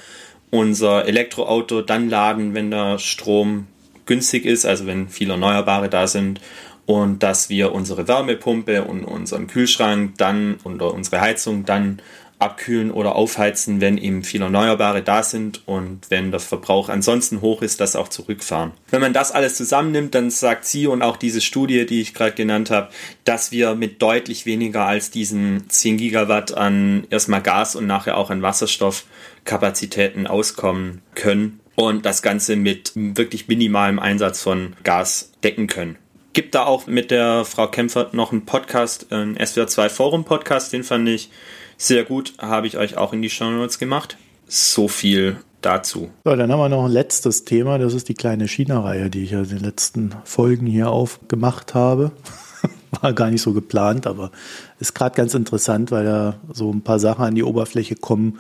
unser 0.52 1.06
Elektroauto 1.06 1.82
dann 1.82 2.10
laden, 2.10 2.54
wenn 2.54 2.72
der 2.72 3.00
Strom 3.00 3.68
günstig 4.06 4.46
ist, 4.46 4.66
also 4.66 4.86
wenn 4.86 5.10
viele 5.10 5.34
Erneuerbare 5.34 5.89
da 5.89 6.08
sind. 6.08 6.39
Und 6.86 7.24
dass 7.24 7.50
wir 7.50 7.74
unsere 7.74 8.08
Wärmepumpe 8.08 8.84
und 8.84 9.06
unseren 9.06 9.48
Kühlschrank 9.48 10.14
dann 10.18 10.58
oder 10.64 10.93
unsere 10.93 11.20
Heizung 11.20 11.66
dann 11.66 12.00
abkühlen 12.39 12.91
oder 12.91 13.15
aufheizen, 13.15 13.81
wenn 13.81 13.97
eben 13.97 14.23
viele 14.23 14.45
Erneuerbare 14.45 15.01
da 15.01 15.23
sind 15.23 15.67
und 15.67 16.01
wenn 16.09 16.31
der 16.31 16.39
Verbrauch 16.39 16.89
ansonsten 16.89 17.41
hoch 17.41 17.61
ist, 17.61 17.79
das 17.79 17.95
auch 17.95 18.09
zurückfahren. 18.09 18.71
Wenn 18.89 19.01
man 19.01 19.13
das 19.13 19.31
alles 19.31 19.55
zusammennimmt, 19.55 20.15
dann 20.15 20.29
sagt 20.29 20.65
sie 20.65 20.88
und 20.88 21.01
auch 21.01 21.17
diese 21.17 21.41
Studie, 21.41 21.86
die 21.86 22.01
ich 22.01 22.13
gerade 22.13 22.33
genannt 22.33 22.71
habe, 22.71 22.89
dass 23.23 23.51
wir 23.51 23.75
mit 23.75 24.01
deutlich 24.01 24.45
weniger 24.45 24.86
als 24.86 25.11
diesen 25.11 25.69
10 25.69 25.97
Gigawatt 25.97 26.53
an 26.53 27.07
erstmal 27.09 27.41
Gas 27.41 27.75
und 27.75 27.88
nachher 27.88 28.17
auch 28.17 28.29
an 28.29 28.41
Wasserstoffkapazitäten 28.41 30.27
auskommen 30.27 31.01
können 31.15 31.59
und 31.75 32.05
das 32.05 32.21
Ganze 32.21 32.55
mit 32.55 32.91
wirklich 32.95 33.47
minimalem 33.47 33.99
Einsatz 33.99 34.41
von 34.41 34.75
Gas 34.83 35.31
decken 35.43 35.67
können 35.67 35.97
gibt 36.36 36.53
da 36.53 36.65
auch 36.65 36.86
mit 36.86 37.11
der 37.11 37.45
Frau 37.45 37.67
Kempfert 37.67 38.13
noch 38.13 38.33
einen 38.33 38.45
Podcast, 38.45 39.11
einen 39.11 39.38
SWR2 39.38 39.88
Forum 39.88 40.25
Podcast, 40.25 40.73
den 40.73 40.83
fand 40.83 41.07
ich 41.07 41.29
sehr 41.78 42.03
gut, 42.03 42.34
habe 42.38 42.67
ich 42.67 42.78
euch 42.78 42.97
auch 42.97 43.13
in 43.13 43.21
die 43.21 43.30
Show 43.30 43.49
Notes 43.49 43.80
gemacht. 43.80 44.17
So 44.47 44.88
viel 44.88 45.38
dazu. 45.61 46.09
So, 46.23 46.36
dann 46.36 46.51
haben 46.51 46.59
wir 46.59 46.69
noch 46.69 46.86
ein 46.86 46.91
letztes 46.91 47.45
Thema. 47.45 47.78
Das 47.78 47.93
ist 47.93 48.07
die 48.07 48.13
kleine 48.13 48.47
China-Reihe, 48.47 49.09
die 49.09 49.23
ich 49.23 49.32
ja 49.32 49.41
in 49.41 49.49
den 49.49 49.59
letzten 49.59 50.11
Folgen 50.23 50.67
hier 50.67 50.89
aufgemacht 50.89 51.73
habe. 51.73 52.11
War 53.01 53.13
gar 53.13 53.30
nicht 53.30 53.41
so 53.41 53.53
geplant, 53.53 54.07
aber 54.07 54.32
ist 54.80 54.93
gerade 54.93 55.15
ganz 55.15 55.34
interessant, 55.34 55.91
weil 55.91 56.05
da 56.05 56.39
so 56.53 56.71
ein 56.71 56.82
paar 56.82 56.99
Sachen 56.99 57.26
an 57.26 57.36
die 57.36 57.43
Oberfläche 57.43 57.95
kommen, 57.95 58.39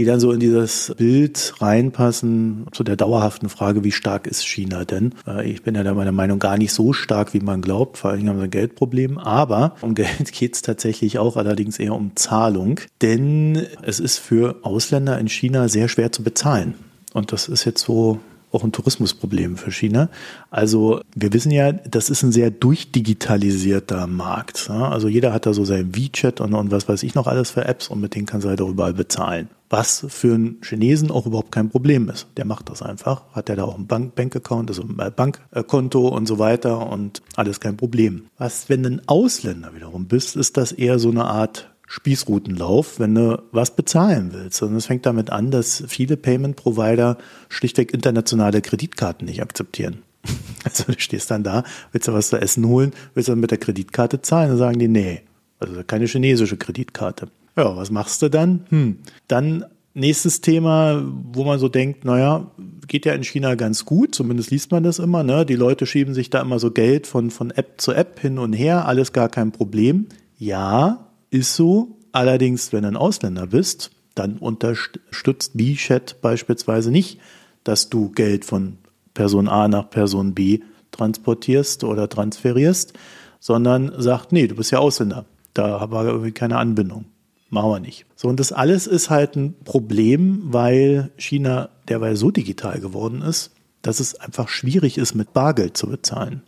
die 0.00 0.06
dann 0.06 0.18
so 0.18 0.32
in 0.32 0.40
dieses 0.40 0.94
Bild 0.96 1.52
reinpassen, 1.60 2.64
zu 2.72 2.84
der 2.84 2.96
dauerhaften 2.96 3.50
Frage, 3.50 3.84
wie 3.84 3.92
stark 3.92 4.26
ist 4.26 4.46
China 4.46 4.86
denn? 4.86 5.14
Äh, 5.26 5.50
ich 5.50 5.62
bin 5.62 5.74
ja 5.74 5.82
der 5.82 5.92
meiner 5.92 6.10
Meinung 6.10 6.38
gar 6.38 6.56
nicht 6.56 6.72
so 6.72 6.94
stark, 6.94 7.34
wie 7.34 7.40
man 7.40 7.60
glaubt. 7.60 7.98
Vor 7.98 8.10
allem 8.10 8.26
haben 8.26 8.38
wir 8.38 8.44
ein 8.44 8.50
Geldproblem. 8.50 9.18
Aber 9.18 9.76
um 9.82 9.94
Geld 9.94 10.32
geht 10.32 10.54
es 10.54 10.62
tatsächlich 10.62 11.18
auch 11.18 11.36
allerdings 11.36 11.78
eher 11.78 11.94
um 11.94 12.12
Zahlung. 12.16 12.80
Denn 13.02 13.66
es 13.82 14.00
ist 14.00 14.16
für 14.16 14.60
Ausländer 14.62 15.18
in 15.18 15.28
China 15.28 15.68
sehr 15.68 15.90
schwer 15.90 16.10
zu 16.10 16.22
bezahlen. 16.22 16.72
Und 17.12 17.32
das 17.32 17.48
ist 17.48 17.66
jetzt 17.66 17.84
so 17.84 18.20
auch 18.52 18.64
ein 18.64 18.72
Tourismusproblem 18.72 19.56
für 19.56 19.70
China. 19.70 20.08
Also 20.50 21.00
wir 21.14 21.32
wissen 21.32 21.50
ja, 21.50 21.72
das 21.72 22.10
ist 22.10 22.22
ein 22.22 22.32
sehr 22.32 22.50
durchdigitalisierter 22.50 24.06
Markt. 24.06 24.70
Also 24.70 25.08
jeder 25.08 25.32
hat 25.32 25.46
da 25.46 25.52
so 25.52 25.64
sein 25.64 25.94
WeChat 25.94 26.40
und, 26.40 26.54
und 26.54 26.70
was 26.70 26.88
weiß 26.88 27.02
ich 27.02 27.14
noch 27.14 27.26
alles 27.26 27.50
für 27.50 27.64
Apps 27.64 27.88
und 27.88 28.00
mit 28.00 28.14
denen 28.14 28.26
kann 28.26 28.40
sie 28.40 28.48
halt 28.48 28.60
auch 28.60 28.70
überall 28.70 28.94
bezahlen. 28.94 29.48
Was 29.72 30.04
für 30.08 30.34
einen 30.34 30.58
Chinesen 30.62 31.12
auch 31.12 31.26
überhaupt 31.26 31.52
kein 31.52 31.70
Problem 31.70 32.08
ist. 32.08 32.26
Der 32.36 32.44
macht 32.44 32.68
das 32.70 32.82
einfach. 32.82 33.22
Hat 33.32 33.48
ja 33.48 33.54
da 33.54 33.64
auch 33.64 33.78
ein 33.78 33.86
Bank 33.86 34.16
Bankaccount, 34.16 34.68
also 34.68 34.82
ein 34.82 35.12
Bankkonto 35.14 36.08
und 36.08 36.26
so 36.26 36.40
weiter 36.40 36.90
und 36.90 37.22
alles 37.36 37.60
kein 37.60 37.76
Problem. 37.76 38.26
Was, 38.36 38.68
wenn 38.68 38.82
du 38.82 38.90
ein 38.90 39.02
Ausländer 39.06 39.72
wiederum 39.72 40.06
bist, 40.06 40.34
ist 40.34 40.56
das 40.56 40.72
eher 40.72 40.98
so 40.98 41.10
eine 41.10 41.24
Art 41.26 41.69
Spießrutenlauf, 41.90 43.00
wenn 43.00 43.16
du 43.16 43.42
was 43.50 43.74
bezahlen 43.74 44.30
willst. 44.32 44.62
Und 44.62 44.76
es 44.76 44.86
fängt 44.86 45.06
damit 45.06 45.30
an, 45.30 45.50
dass 45.50 45.82
viele 45.88 46.16
Payment-Provider 46.16 47.18
schlichtweg 47.48 47.92
internationale 47.92 48.62
Kreditkarten 48.62 49.26
nicht 49.26 49.42
akzeptieren. 49.42 50.02
Also 50.62 50.84
du 50.84 50.92
stehst 50.98 51.30
dann 51.30 51.42
da, 51.42 51.64
willst 51.90 52.06
du 52.06 52.12
was 52.12 52.28
zu 52.28 52.38
essen 52.38 52.66
holen, 52.66 52.92
willst 53.14 53.28
du 53.28 53.32
dann 53.32 53.40
mit 53.40 53.50
der 53.50 53.56
Kreditkarte 53.56 54.20
zahlen, 54.20 54.50
dann 54.50 54.58
sagen 54.58 54.78
die, 54.78 54.88
nee, 54.88 55.22
also 55.58 55.82
keine 55.86 56.04
chinesische 56.04 56.58
Kreditkarte. 56.58 57.28
Ja, 57.56 57.74
was 57.76 57.90
machst 57.90 58.20
du 58.20 58.28
dann? 58.28 58.66
Hm. 58.68 58.98
Dann 59.26 59.64
nächstes 59.94 60.42
Thema, 60.42 61.02
wo 61.32 61.44
man 61.44 61.58
so 61.58 61.70
denkt, 61.70 62.04
naja, 62.04 62.50
geht 62.88 63.06
ja 63.06 63.14
in 63.14 63.24
China 63.24 63.54
ganz 63.54 63.86
gut, 63.86 64.14
zumindest 64.14 64.50
liest 64.50 64.70
man 64.70 64.82
das 64.82 64.98
immer, 64.98 65.22
ne? 65.22 65.46
Die 65.46 65.56
Leute 65.56 65.86
schieben 65.86 66.12
sich 66.12 66.28
da 66.28 66.42
immer 66.42 66.58
so 66.58 66.70
Geld 66.70 67.06
von, 67.06 67.30
von 67.30 67.50
App 67.50 67.80
zu 67.80 67.92
App 67.92 68.20
hin 68.20 68.38
und 68.38 68.52
her, 68.52 68.86
alles 68.86 69.14
gar 69.14 69.30
kein 69.30 69.52
Problem. 69.52 70.08
Ja, 70.36 71.09
ist 71.30 71.54
so. 71.54 71.96
Allerdings, 72.12 72.72
wenn 72.72 72.82
du 72.82 72.88
ein 72.88 72.96
Ausländer 72.96 73.46
bist, 73.46 73.90
dann 74.14 74.38
unterstützt 74.38 75.56
B-Chat 75.56 76.20
beispielsweise 76.20 76.90
nicht, 76.90 77.20
dass 77.64 77.88
du 77.88 78.10
Geld 78.10 78.44
von 78.44 78.78
Person 79.14 79.48
A 79.48 79.68
nach 79.68 79.90
Person 79.90 80.34
B 80.34 80.60
transportierst 80.90 81.84
oder 81.84 82.08
transferierst, 82.08 82.94
sondern 83.38 83.92
sagt, 84.00 84.32
nee, 84.32 84.46
du 84.46 84.56
bist 84.56 84.72
ja 84.72 84.78
Ausländer. 84.78 85.24
Da 85.54 85.80
haben 85.80 85.92
wir 85.92 86.04
irgendwie 86.04 86.32
keine 86.32 86.58
Anbindung. 86.58 87.06
Machen 87.48 87.70
wir 87.70 87.80
nicht. 87.80 88.06
So, 88.14 88.28
und 88.28 88.38
das 88.38 88.52
alles 88.52 88.86
ist 88.86 89.10
halt 89.10 89.34
ein 89.36 89.54
Problem, 89.64 90.40
weil 90.44 91.10
China 91.16 91.70
derweil 91.88 92.16
so 92.16 92.30
digital 92.30 92.80
geworden 92.80 93.22
ist, 93.22 93.52
dass 93.82 93.98
es 93.98 94.14
einfach 94.14 94.48
schwierig 94.48 94.98
ist, 94.98 95.14
mit 95.14 95.32
Bargeld 95.32 95.76
zu 95.76 95.88
bezahlen. 95.88 96.42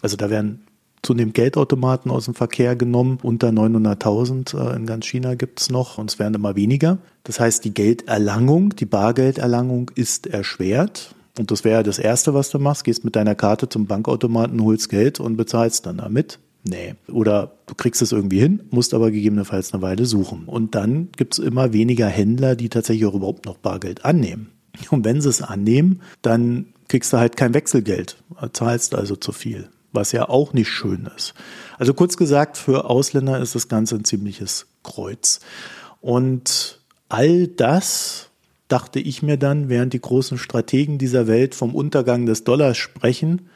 Also 0.00 0.16
da 0.16 0.30
werden 0.30 0.65
zunehmend 1.02 1.34
Geldautomaten 1.34 2.10
aus 2.10 2.26
dem 2.26 2.34
Verkehr 2.34 2.76
genommen. 2.76 3.18
Unter 3.22 3.48
900.000 3.48 4.72
äh, 4.72 4.76
in 4.76 4.86
ganz 4.86 5.06
China 5.06 5.34
gibt 5.34 5.60
es 5.60 5.70
noch 5.70 5.98
und 5.98 6.10
es 6.10 6.18
werden 6.18 6.34
immer 6.34 6.56
weniger. 6.56 6.98
Das 7.24 7.40
heißt, 7.40 7.64
die 7.64 7.74
Gelderlangung, 7.74 8.70
die 8.70 8.86
Bargelderlangung 8.86 9.90
ist 9.94 10.26
erschwert. 10.26 11.14
Und 11.38 11.50
das 11.50 11.64
wäre 11.64 11.82
das 11.82 11.98
Erste, 11.98 12.34
was 12.34 12.50
du 12.50 12.58
machst. 12.58 12.84
Gehst 12.84 13.04
mit 13.04 13.14
deiner 13.14 13.34
Karte 13.34 13.68
zum 13.68 13.86
Bankautomaten, 13.86 14.62
holst 14.62 14.88
Geld 14.88 15.20
und 15.20 15.36
bezahlst 15.36 15.86
dann 15.86 15.98
damit. 15.98 16.38
Nee. 16.64 16.94
Oder 17.08 17.52
du 17.66 17.74
kriegst 17.74 18.02
es 18.02 18.10
irgendwie 18.10 18.40
hin, 18.40 18.64
musst 18.70 18.92
aber 18.92 19.10
gegebenenfalls 19.10 19.72
eine 19.72 19.82
Weile 19.82 20.06
suchen. 20.06 20.44
Und 20.46 20.74
dann 20.74 21.10
gibt 21.16 21.34
es 21.34 21.38
immer 21.38 21.72
weniger 21.72 22.08
Händler, 22.08 22.56
die 22.56 22.68
tatsächlich 22.68 23.06
auch 23.06 23.14
überhaupt 23.14 23.46
noch 23.46 23.58
Bargeld 23.58 24.04
annehmen. 24.04 24.50
Und 24.90 25.04
wenn 25.04 25.20
sie 25.20 25.28
es 25.28 25.42
annehmen, 25.42 26.00
dann 26.22 26.66
kriegst 26.88 27.12
du 27.12 27.18
halt 27.18 27.36
kein 27.36 27.54
Wechselgeld, 27.54 28.16
zahlst 28.52 28.94
also 28.94 29.16
zu 29.16 29.32
viel 29.32 29.68
was 29.96 30.12
ja 30.12 30.28
auch 30.28 30.52
nicht 30.52 30.68
schön 30.68 31.08
ist. 31.16 31.34
Also 31.78 31.92
kurz 31.92 32.16
gesagt, 32.16 32.56
für 32.56 32.88
Ausländer 32.88 33.40
ist 33.40 33.54
das 33.54 33.68
Ganze 33.68 33.96
ein 33.96 34.04
ziemliches 34.04 34.66
Kreuz. 34.84 35.40
Und 36.00 36.80
all 37.08 37.48
das 37.48 38.30
dachte 38.68 39.00
ich 39.00 39.22
mir 39.22 39.36
dann, 39.36 39.68
während 39.68 39.92
die 39.92 40.00
großen 40.00 40.38
Strategen 40.38 40.98
dieser 40.98 41.26
Welt 41.26 41.54
vom 41.54 41.74
Untergang 41.74 42.26
des 42.26 42.44
Dollars 42.44 42.76
sprechen, 42.76 43.48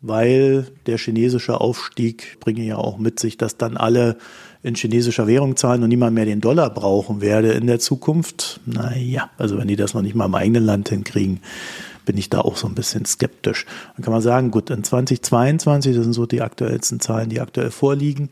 weil 0.00 0.66
der 0.86 0.98
chinesische 0.98 1.60
Aufstieg 1.60 2.38
bringe 2.40 2.62
ja 2.62 2.76
auch 2.76 2.98
mit 2.98 3.20
sich, 3.20 3.36
dass 3.36 3.56
dann 3.56 3.76
alle 3.76 4.18
in 4.62 4.74
chinesischer 4.74 5.26
Währung 5.26 5.56
zahlen 5.56 5.82
und 5.82 5.88
niemand 5.88 6.14
mehr 6.14 6.24
den 6.24 6.40
Dollar 6.40 6.70
brauchen 6.70 7.20
werde 7.20 7.52
in 7.52 7.66
der 7.66 7.78
Zukunft. 7.78 8.60
Naja, 8.66 9.30
also 9.38 9.58
wenn 9.58 9.68
die 9.68 9.76
das 9.76 9.94
noch 9.94 10.02
nicht 10.02 10.14
mal 10.14 10.26
im 10.26 10.34
eigenen 10.34 10.64
Land 10.64 10.88
hinkriegen, 10.88 11.40
bin 12.04 12.16
ich 12.18 12.30
da 12.30 12.40
auch 12.40 12.56
so 12.56 12.66
ein 12.66 12.74
bisschen 12.74 13.04
skeptisch. 13.04 13.66
Dann 13.96 14.04
kann 14.04 14.12
man 14.12 14.22
sagen, 14.22 14.50
gut, 14.50 14.70
in 14.70 14.84
2022, 14.84 15.94
das 15.94 16.04
sind 16.04 16.12
so 16.12 16.26
die 16.26 16.42
aktuellsten 16.42 17.00
Zahlen, 17.00 17.28
die 17.28 17.40
aktuell 17.40 17.70
vorliegen, 17.70 18.30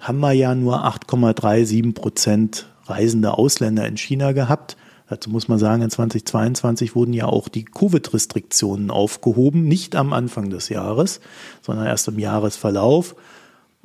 haben 0.00 0.20
wir 0.20 0.32
ja 0.32 0.54
nur 0.54 0.84
8,37 0.84 1.94
Prozent 1.94 2.66
reisende 2.86 3.38
Ausländer 3.38 3.86
in 3.86 3.96
China 3.96 4.32
gehabt. 4.32 4.76
Dazu 5.08 5.30
muss 5.30 5.48
man 5.48 5.58
sagen, 5.58 5.82
in 5.82 5.90
2022 5.90 6.96
wurden 6.96 7.12
ja 7.12 7.26
auch 7.26 7.48
die 7.48 7.64
Covid-Restriktionen 7.64 8.90
aufgehoben, 8.90 9.62
nicht 9.62 9.94
am 9.94 10.12
Anfang 10.12 10.50
des 10.50 10.68
Jahres, 10.68 11.20
sondern 11.62 11.86
erst 11.86 12.08
im 12.08 12.18
Jahresverlauf. 12.18 13.14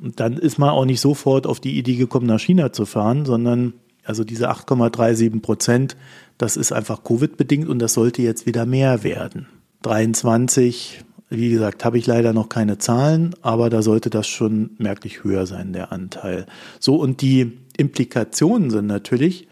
Und 0.00 0.18
dann 0.18 0.36
ist 0.36 0.58
man 0.58 0.70
auch 0.70 0.84
nicht 0.84 1.00
sofort 1.00 1.46
auf 1.46 1.60
die 1.60 1.78
Idee 1.78 1.94
gekommen, 1.94 2.26
nach 2.26 2.40
China 2.40 2.72
zu 2.72 2.86
fahren, 2.86 3.24
sondern 3.24 3.74
also 4.04 4.24
diese 4.24 4.50
8,37 4.50 5.40
Prozent, 5.40 5.96
das 6.38 6.56
ist 6.56 6.72
einfach 6.72 7.04
Covid-bedingt 7.04 7.68
und 7.68 7.78
das 7.78 7.94
sollte 7.94 8.22
jetzt 8.22 8.46
wieder 8.46 8.66
mehr 8.66 9.04
werden. 9.04 9.46
23, 9.82 11.04
wie 11.30 11.50
gesagt, 11.50 11.84
habe 11.84 11.98
ich 11.98 12.06
leider 12.06 12.32
noch 12.32 12.48
keine 12.48 12.78
Zahlen, 12.78 13.34
aber 13.42 13.70
da 13.70 13.82
sollte 13.82 14.10
das 14.10 14.28
schon 14.28 14.70
merklich 14.78 15.24
höher 15.24 15.46
sein, 15.46 15.72
der 15.72 15.92
Anteil. 15.92 16.46
So, 16.78 16.96
und 16.96 17.20
die 17.20 17.58
Implikationen 17.76 18.70
sind 18.70 18.86
natürlich, 18.86 19.48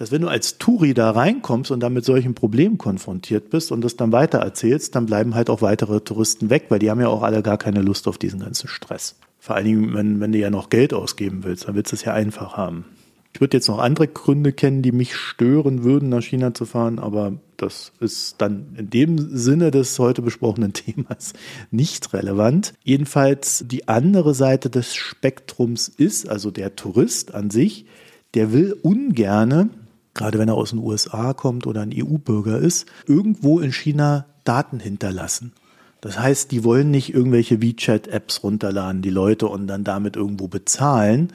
dass 0.00 0.10
wenn 0.10 0.22
du 0.22 0.28
als 0.28 0.56
Touri 0.56 0.94
da 0.94 1.10
reinkommst 1.10 1.70
und 1.70 1.80
dann 1.80 1.92
mit 1.92 2.06
solchen 2.06 2.34
Problemen 2.34 2.78
konfrontiert 2.78 3.50
bist 3.50 3.70
und 3.70 3.82
das 3.82 3.96
dann 3.96 4.12
weiter 4.12 4.38
erzählst, 4.38 4.94
dann 4.94 5.04
bleiben 5.04 5.34
halt 5.34 5.50
auch 5.50 5.60
weitere 5.60 6.00
Touristen 6.00 6.48
weg, 6.48 6.66
weil 6.70 6.78
die 6.78 6.90
haben 6.90 7.02
ja 7.02 7.08
auch 7.08 7.22
alle 7.22 7.42
gar 7.42 7.58
keine 7.58 7.82
Lust 7.82 8.08
auf 8.08 8.16
diesen 8.16 8.40
ganzen 8.40 8.66
Stress. 8.66 9.16
Vor 9.38 9.56
allen 9.56 9.66
Dingen, 9.66 9.94
wenn, 9.94 10.20
wenn 10.20 10.32
du 10.32 10.38
ja 10.38 10.48
noch 10.48 10.70
Geld 10.70 10.94
ausgeben 10.94 11.44
willst, 11.44 11.68
dann 11.68 11.74
willst 11.74 11.92
du 11.92 11.96
es 11.96 12.04
ja 12.04 12.14
einfach 12.14 12.56
haben. 12.56 12.86
Ich 13.32 13.40
würde 13.40 13.56
jetzt 13.56 13.68
noch 13.68 13.78
andere 13.78 14.08
Gründe 14.08 14.52
kennen, 14.52 14.82
die 14.82 14.92
mich 14.92 15.14
stören 15.14 15.84
würden, 15.84 16.08
nach 16.08 16.22
China 16.22 16.52
zu 16.52 16.64
fahren, 16.64 16.98
aber 16.98 17.34
das 17.56 17.92
ist 18.00 18.36
dann 18.38 18.74
in 18.76 18.90
dem 18.90 19.36
Sinne 19.36 19.70
des 19.70 19.98
heute 19.98 20.22
besprochenen 20.22 20.72
Themas 20.74 21.32
nicht 21.70 22.12
relevant. 22.12 22.74
Jedenfalls 22.82 23.64
die 23.66 23.88
andere 23.88 24.34
Seite 24.34 24.70
des 24.70 24.94
Spektrums 24.94 25.88
ist, 25.88 26.28
also 26.28 26.50
der 26.50 26.76
Tourist 26.76 27.34
an 27.34 27.50
sich, 27.50 27.86
der 28.34 28.52
will 28.52 28.76
ungerne, 28.82 29.70
gerade 30.14 30.38
wenn 30.38 30.48
er 30.48 30.54
aus 30.54 30.70
den 30.70 30.80
USA 30.80 31.32
kommt 31.32 31.66
oder 31.66 31.82
ein 31.82 31.94
EU-Bürger 31.94 32.58
ist, 32.58 32.86
irgendwo 33.06 33.60
in 33.60 33.72
China 33.72 34.26
Daten 34.44 34.80
hinterlassen. 34.80 35.52
Das 36.00 36.18
heißt, 36.18 36.50
die 36.50 36.64
wollen 36.64 36.90
nicht 36.90 37.12
irgendwelche 37.12 37.60
WeChat-Apps 37.60 38.42
runterladen, 38.42 39.02
die 39.02 39.10
Leute 39.10 39.48
und 39.48 39.66
dann 39.66 39.84
damit 39.84 40.16
irgendwo 40.16 40.48
bezahlen, 40.48 41.32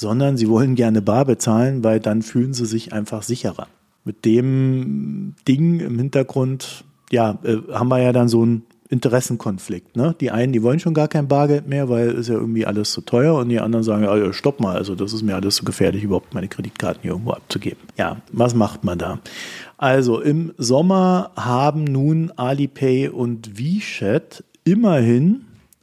sondern 0.00 0.36
sie 0.36 0.48
wollen 0.48 0.74
gerne 0.74 1.02
bar 1.02 1.24
bezahlen, 1.24 1.84
weil 1.84 2.00
dann 2.00 2.22
fühlen 2.22 2.54
sie 2.54 2.66
sich 2.66 2.92
einfach 2.92 3.22
sicherer. 3.22 3.68
Mit 4.04 4.24
dem 4.24 5.34
Ding 5.46 5.80
im 5.80 5.98
Hintergrund, 5.98 6.84
ja, 7.10 7.38
äh, 7.44 7.58
haben 7.72 7.88
wir 7.88 8.00
ja 8.00 8.12
dann 8.12 8.28
so 8.28 8.42
einen 8.42 8.62
Interessenkonflikt. 8.90 9.96
Ne? 9.96 10.16
Die 10.20 10.32
einen, 10.32 10.52
die 10.52 10.62
wollen 10.64 10.80
schon 10.80 10.94
gar 10.94 11.06
kein 11.06 11.28
Bargeld 11.28 11.68
mehr, 11.68 11.88
weil 11.88 12.10
ist 12.10 12.28
ja 12.28 12.34
irgendwie 12.34 12.66
alles 12.66 12.90
zu 12.90 13.02
teuer 13.02 13.36
und 13.36 13.48
die 13.48 13.60
anderen 13.60 13.84
sagen, 13.84 14.02
ja, 14.02 14.32
stopp 14.32 14.58
mal, 14.58 14.76
also 14.76 14.96
das 14.96 15.12
ist 15.12 15.22
mir 15.22 15.36
alles 15.36 15.54
zu 15.56 15.62
so 15.62 15.66
gefährlich, 15.66 16.02
überhaupt 16.02 16.34
meine 16.34 16.48
Kreditkarten 16.48 17.02
hier 17.02 17.12
irgendwo 17.12 17.30
abzugeben. 17.32 17.78
Ja, 17.96 18.16
was 18.32 18.54
macht 18.54 18.82
man 18.82 18.98
da? 18.98 19.20
Also 19.78 20.20
im 20.20 20.52
Sommer 20.58 21.30
haben 21.36 21.84
nun 21.84 22.32
Alipay 22.34 23.08
und 23.08 23.58
WeChat 23.58 24.42
immerhin 24.64 25.42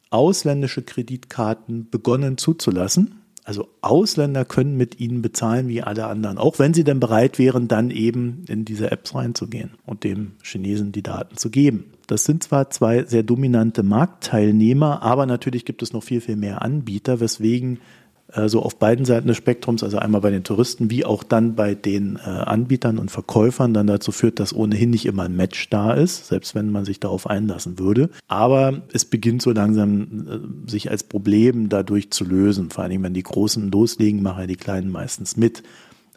ausländische 0.10 0.82
Kreditkarten 0.82 1.90
begonnen 1.90 2.38
zuzulassen. 2.38 3.22
Also 3.48 3.70
Ausländer 3.80 4.44
können 4.44 4.76
mit 4.76 5.00
ihnen 5.00 5.22
bezahlen 5.22 5.70
wie 5.70 5.82
alle 5.82 6.08
anderen, 6.08 6.38
auch 6.38 6.60
wenn 6.60 6.74
sie 6.74 6.84
dann 6.84 7.00
bereit 7.00 7.40
wären, 7.40 7.70
dann 7.70 7.92
eben 7.92 8.44
in 8.50 8.66
diese 8.66 8.92
Apps 8.92 9.16
reinzugehen 9.16 9.72
und 9.86 10.04
dem 10.04 10.34
Chinesen 10.44 10.92
die 10.92 11.02
Daten 11.02 11.38
zu 11.38 11.50
geben. 11.50 11.86
Das 12.08 12.26
sind 12.26 12.44
zwar 12.44 12.70
zwei 12.72 13.06
sehr 13.06 13.24
dominante 13.24 13.84
Marktteilnehmer, 13.84 15.02
aber 15.02 15.26
natürlich 15.26 15.64
gibt 15.64 15.82
es 15.82 15.94
noch 15.94 16.04
viel, 16.04 16.20
viel 16.20 16.36
mehr 16.36 16.62
Anbieter, 16.62 17.22
weswegen 17.22 17.80
so 18.48 18.62
auf 18.62 18.78
beiden 18.78 19.06
Seiten 19.06 19.28
des 19.28 19.38
Spektrums, 19.38 19.84
also 19.84 19.98
einmal 20.00 20.22
bei 20.22 20.32
den 20.32 20.44
Touristen 20.44 20.90
wie 20.92 21.06
auch 21.06 21.24
dann 21.24 21.56
bei 21.56 21.76
den 21.76 22.18
äh, 22.18 22.30
Anbietern 22.30 23.00
und 23.00 23.10
Verkäufern, 23.10 23.74
dann 23.74 23.88
dazu 23.88 24.12
führt, 24.12 24.40
dass 24.40 24.54
ohnehin 24.54 24.90
nicht 24.90 25.06
immer 25.06 25.24
ein 25.24 25.36
Match 25.36 25.70
da 25.70 25.94
ist, 25.94 26.28
selbst 26.28 26.54
wenn 26.54 26.70
man 26.72 26.84
sich 26.84 27.00
darauf 27.00 27.28
einlassen 27.28 27.80
würde. 27.80 28.10
Aber 28.28 28.82
es 28.92 29.06
beginnt 29.06 29.42
so 29.42 29.52
langsam 29.52 30.28
äh, 30.66 30.70
sich 30.70 30.92
als 30.92 31.04
Problem 31.04 31.70
dadurch 31.70 32.12
zu 32.12 32.26
lösen. 32.26 32.70
Vor 32.70 32.84
allem, 32.84 33.04
wenn 33.04 33.14
die 33.14 33.24
Großen 33.24 33.72
loslegen, 33.72 34.22
machen 34.22 34.42
ja 34.42 34.48
die 34.48 34.56
Kleinen 34.58 34.92
meistens 34.92 35.38
mit. 35.38 35.64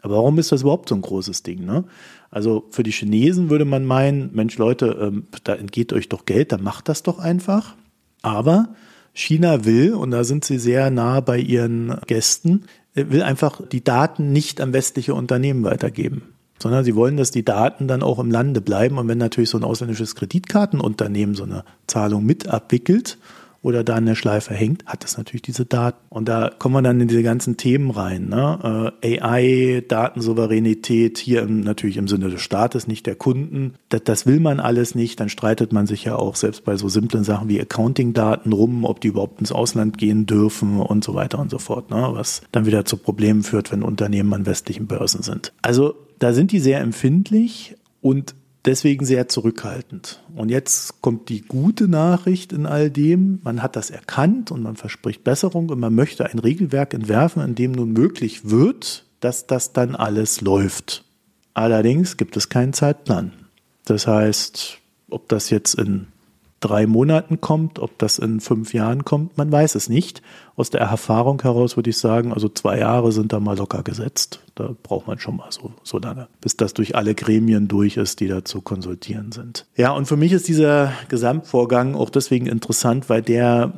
Aber 0.01 0.15
warum 0.15 0.37
ist 0.37 0.51
das 0.51 0.63
überhaupt 0.63 0.89
so 0.89 0.95
ein 0.95 1.01
großes 1.01 1.43
Ding? 1.43 1.63
Ne? 1.63 1.85
Also 2.29 2.65
für 2.71 2.83
die 2.83 2.91
Chinesen 2.91 3.49
würde 3.49 3.65
man 3.65 3.85
meinen, 3.85 4.31
Mensch 4.33 4.57
Leute, 4.57 4.97
ähm, 4.99 5.27
da 5.43 5.55
entgeht 5.55 5.93
euch 5.93 6.09
doch 6.09 6.25
Geld, 6.25 6.51
dann 6.51 6.63
macht 6.63 6.89
das 6.89 7.03
doch 7.03 7.19
einfach. 7.19 7.75
Aber 8.21 8.69
China 9.13 9.65
will, 9.65 9.93
und 9.93 10.11
da 10.11 10.23
sind 10.23 10.45
sie 10.45 10.57
sehr 10.57 10.89
nah 10.89 11.19
bei 11.19 11.37
ihren 11.37 11.99
Gästen, 12.07 12.63
äh, 12.95 13.05
will 13.09 13.23
einfach 13.23 13.61
die 13.67 13.83
Daten 13.83 14.31
nicht 14.31 14.61
an 14.61 14.73
westliche 14.73 15.13
Unternehmen 15.13 15.63
weitergeben 15.63 16.33
sondern 16.61 16.85
sie 16.85 16.95
wollen, 16.95 17.17
dass 17.17 17.31
die 17.31 17.43
Daten 17.43 17.87
dann 17.87 18.03
auch 18.03 18.19
im 18.19 18.29
Lande 18.29 18.61
bleiben. 18.61 18.97
Und 18.97 19.07
wenn 19.07 19.17
natürlich 19.17 19.49
so 19.49 19.57
ein 19.57 19.63
ausländisches 19.63 20.15
Kreditkartenunternehmen 20.15 21.35
so 21.35 21.43
eine 21.43 21.63
Zahlung 21.87 22.25
mit 22.25 22.47
abwickelt, 22.47 23.17
oder 23.63 23.83
da 23.83 23.97
in 23.97 24.05
der 24.05 24.15
Schleife 24.15 24.53
hängt, 24.53 24.85
hat 24.85 25.03
das 25.03 25.17
natürlich 25.17 25.43
diese 25.43 25.65
Daten. 25.65 25.99
Und 26.09 26.27
da 26.27 26.51
kommen 26.57 26.75
wir 26.75 26.81
dann 26.81 26.99
in 26.99 27.07
diese 27.07 27.21
ganzen 27.21 27.57
Themen 27.57 27.91
rein. 27.91 28.27
Ne? 28.27 28.91
Äh, 29.01 29.19
AI, 29.21 29.83
Datensouveränität, 29.87 31.19
hier 31.19 31.43
im, 31.43 31.61
natürlich 31.61 31.97
im 31.97 32.07
Sinne 32.07 32.29
des 32.29 32.41
Staates, 32.41 32.87
nicht 32.87 33.05
der 33.05 33.15
Kunden. 33.15 33.75
Das, 33.89 34.03
das 34.03 34.25
will 34.25 34.39
man 34.39 34.59
alles 34.59 34.95
nicht. 34.95 35.19
Dann 35.19 35.29
streitet 35.29 35.73
man 35.73 35.85
sich 35.85 36.05
ja 36.05 36.15
auch 36.15 36.35
selbst 36.35 36.65
bei 36.65 36.75
so 36.75 36.89
simplen 36.89 37.23
Sachen 37.23 37.49
wie 37.49 37.61
Accounting-Daten 37.61 38.51
rum, 38.51 38.83
ob 38.83 38.99
die 38.99 39.09
überhaupt 39.09 39.39
ins 39.39 39.51
Ausland 39.51 39.97
gehen 39.97 40.25
dürfen 40.25 40.79
und 40.79 41.03
so 41.03 41.13
weiter 41.13 41.37
und 41.37 41.51
so 41.51 41.59
fort. 41.59 41.91
Ne? 41.91 42.09
Was 42.13 42.41
dann 42.51 42.65
wieder 42.65 42.85
zu 42.85 42.97
Problemen 42.97 43.43
führt, 43.43 43.71
wenn 43.71 43.83
Unternehmen 43.83 44.33
an 44.33 44.45
westlichen 44.47 44.87
Börsen 44.87 45.21
sind. 45.21 45.53
Also 45.61 45.95
da 46.17 46.33
sind 46.33 46.51
die 46.51 46.59
sehr 46.59 46.79
empfindlich 46.79 47.75
und 48.01 48.35
deswegen 48.65 49.05
sehr 49.05 49.27
zurückhaltend. 49.27 50.21
Und 50.35 50.49
jetzt 50.49 51.01
kommt 51.01 51.29
die 51.29 51.41
gute 51.41 51.87
Nachricht 51.87 52.53
in 52.53 52.65
all 52.65 52.89
dem. 52.89 53.39
Man 53.43 53.61
hat 53.61 53.75
das 53.75 53.89
erkannt 53.89 54.51
und 54.51 54.61
man 54.61 54.75
verspricht 54.75 55.23
Besserung 55.23 55.69
und 55.69 55.79
man 55.79 55.95
möchte 55.95 56.25
ein 56.25 56.39
Regelwerk 56.39 56.93
entwerfen, 56.93 57.43
in 57.43 57.55
dem 57.55 57.71
nun 57.71 57.91
möglich 57.93 58.49
wird, 58.49 59.05
dass 59.19 59.47
das 59.47 59.73
dann 59.73 59.95
alles 59.95 60.41
läuft. 60.41 61.05
Allerdings 61.53 62.17
gibt 62.17 62.37
es 62.37 62.49
keinen 62.49 62.73
Zeitplan. 62.73 63.33
Das 63.85 64.07
heißt, 64.07 64.79
ob 65.09 65.27
das 65.27 65.49
jetzt 65.49 65.75
in 65.75 66.07
drei 66.61 66.87
Monaten 66.87 67.41
kommt, 67.41 67.79
ob 67.79 67.97
das 67.97 68.19
in 68.19 68.39
fünf 68.39 68.73
Jahren 68.73 69.03
kommt, 69.03 69.37
man 69.37 69.51
weiß 69.51 69.75
es 69.75 69.89
nicht. 69.89 70.21
Aus 70.55 70.69
der 70.69 70.81
Erfahrung 70.81 71.41
heraus 71.41 71.75
würde 71.75 71.89
ich 71.89 71.97
sagen, 71.97 72.31
also 72.31 72.47
zwei 72.47 72.77
Jahre 72.77 73.11
sind 73.11 73.33
da 73.33 73.39
mal 73.39 73.57
locker 73.57 73.83
gesetzt. 73.83 74.41
Da 74.55 74.75
braucht 74.83 75.07
man 75.07 75.17
schon 75.17 75.37
mal 75.37 75.51
so, 75.51 75.73
so 75.83 75.97
lange, 75.97 76.27
bis 76.39 76.55
das 76.55 76.73
durch 76.73 76.95
alle 76.95 77.15
Gremien 77.15 77.67
durch 77.67 77.97
ist, 77.97 78.19
die 78.19 78.27
da 78.27 78.45
zu 78.45 78.61
konsultieren 78.61 79.31
sind. 79.31 79.65
Ja, 79.75 79.91
und 79.91 80.05
für 80.05 80.17
mich 80.17 80.31
ist 80.31 80.47
dieser 80.47 80.93
Gesamtvorgang 81.09 81.95
auch 81.95 82.11
deswegen 82.11 82.45
interessant, 82.45 83.09
weil 83.09 83.23
der, 83.23 83.73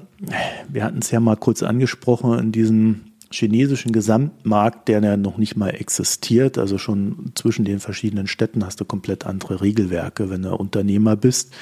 wir 0.67 0.83
hatten 0.83 0.99
es 0.99 1.09
ja 1.09 1.21
mal 1.21 1.37
kurz 1.37 1.63
angesprochen, 1.63 2.37
in 2.37 2.51
diesem 2.51 3.01
chinesischen 3.31 3.93
Gesamtmarkt, 3.93 4.89
der 4.89 5.01
ja 5.01 5.17
noch 5.17 5.37
nicht 5.37 5.55
mal 5.55 5.69
existiert, 5.69 6.57
also 6.57 6.77
schon 6.77 7.31
zwischen 7.33 7.65
den 7.65 7.79
verschiedenen 7.79 8.27
Städten 8.27 8.65
hast 8.65 8.79
du 8.79 8.85
komplett 8.85 9.25
andere 9.25 9.61
Regelwerke, 9.61 10.29
wenn 10.29 10.43
du 10.43 10.53
Unternehmer 10.53 11.15
bist 11.15 11.53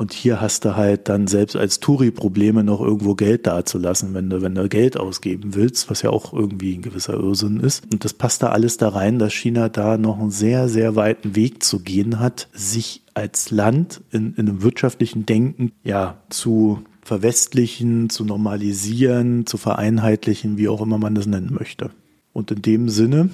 und 0.00 0.14
hier 0.14 0.40
hast 0.40 0.64
du 0.64 0.76
halt 0.76 1.10
dann 1.10 1.26
selbst 1.26 1.56
als 1.56 1.78
Touri 1.78 2.10
Probleme, 2.10 2.64
noch 2.64 2.80
irgendwo 2.80 3.14
Geld 3.14 3.46
dazulassen, 3.46 4.14
wenn 4.14 4.30
du, 4.30 4.40
wenn 4.40 4.54
du 4.54 4.66
Geld 4.66 4.96
ausgeben 4.96 5.54
willst, 5.54 5.90
was 5.90 6.00
ja 6.00 6.08
auch 6.08 6.32
irgendwie 6.32 6.74
ein 6.74 6.80
gewisser 6.80 7.12
Irrsinn 7.12 7.60
ist. 7.60 7.84
Und 7.92 8.02
das 8.02 8.14
passt 8.14 8.42
da 8.42 8.48
alles 8.48 8.78
da 8.78 8.88
rein, 8.88 9.18
dass 9.18 9.34
China 9.34 9.68
da 9.68 9.98
noch 9.98 10.18
einen 10.18 10.30
sehr, 10.30 10.70
sehr 10.70 10.96
weiten 10.96 11.36
Weg 11.36 11.62
zu 11.62 11.80
gehen 11.80 12.18
hat, 12.18 12.48
sich 12.54 13.02
als 13.12 13.50
Land 13.50 14.00
in, 14.10 14.32
in 14.38 14.48
einem 14.48 14.62
wirtschaftlichen 14.62 15.26
Denken 15.26 15.72
ja 15.84 16.16
zu 16.30 16.80
verwestlichen, 17.02 18.08
zu 18.08 18.24
normalisieren, 18.24 19.44
zu 19.44 19.58
vereinheitlichen, 19.58 20.56
wie 20.56 20.68
auch 20.68 20.80
immer 20.80 20.96
man 20.96 21.14
das 21.14 21.26
nennen 21.26 21.52
möchte. 21.52 21.90
Und 22.32 22.50
in 22.50 22.62
dem 22.62 22.88
Sinne, 22.88 23.28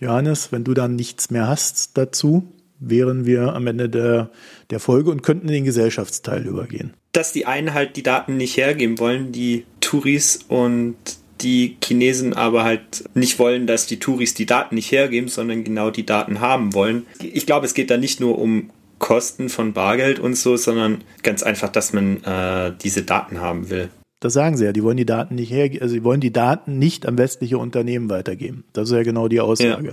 Johannes, 0.00 0.52
wenn 0.52 0.62
du 0.62 0.72
dann 0.72 0.94
nichts 0.94 1.32
mehr 1.32 1.48
hast 1.48 1.98
dazu, 1.98 2.44
wären 2.80 3.26
wir 3.26 3.54
am 3.54 3.66
Ende 3.66 3.88
der, 3.88 4.30
der 4.70 4.80
Folge 4.80 5.10
und 5.10 5.22
könnten 5.22 5.48
in 5.48 5.54
den 5.54 5.64
Gesellschaftsteil 5.64 6.46
übergehen. 6.46 6.94
Dass 7.12 7.32
die 7.32 7.46
einen 7.46 7.74
halt 7.74 7.96
die 7.96 8.02
Daten 8.02 8.36
nicht 8.36 8.56
hergeben 8.56 8.98
wollen, 8.98 9.32
die 9.32 9.64
Touris 9.80 10.40
und 10.48 10.96
die 11.40 11.76
Chinesen 11.82 12.34
aber 12.34 12.64
halt 12.64 13.04
nicht 13.14 13.38
wollen, 13.38 13.66
dass 13.66 13.86
die 13.86 13.98
Touris 13.98 14.34
die 14.34 14.46
Daten 14.46 14.74
nicht 14.74 14.92
hergeben, 14.92 15.28
sondern 15.28 15.64
genau 15.64 15.90
die 15.90 16.04
Daten 16.04 16.40
haben 16.40 16.74
wollen. 16.74 17.06
Ich 17.18 17.46
glaube, 17.46 17.66
es 17.66 17.74
geht 17.74 17.90
da 17.90 17.96
nicht 17.96 18.20
nur 18.20 18.38
um 18.38 18.70
Kosten 18.98 19.48
von 19.48 19.72
Bargeld 19.72 20.18
und 20.18 20.34
so, 20.34 20.56
sondern 20.56 21.02
ganz 21.22 21.42
einfach, 21.42 21.70
dass 21.70 21.92
man 21.92 22.22
äh, 22.22 22.72
diese 22.82 23.02
Daten 23.02 23.40
haben 23.40 23.70
will. 23.70 23.88
Das 24.20 24.34
sagen 24.34 24.58
sie 24.58 24.66
ja, 24.66 24.72
die 24.72 24.82
wollen 24.82 24.98
die 24.98 25.06
Daten 25.06 25.34
nicht 25.34 25.50
her, 25.50 25.70
also 25.80 25.94
sie 25.94 26.04
wollen 26.04 26.20
die 26.20 26.32
Daten 26.32 26.78
nicht 26.78 27.06
an 27.06 27.16
westliche 27.16 27.56
Unternehmen 27.56 28.10
weitergeben. 28.10 28.64
Das 28.74 28.90
ist 28.90 28.94
ja 28.94 29.02
genau 29.02 29.28
die 29.28 29.40
Aussage. 29.40 29.88
Ja. 29.88 29.92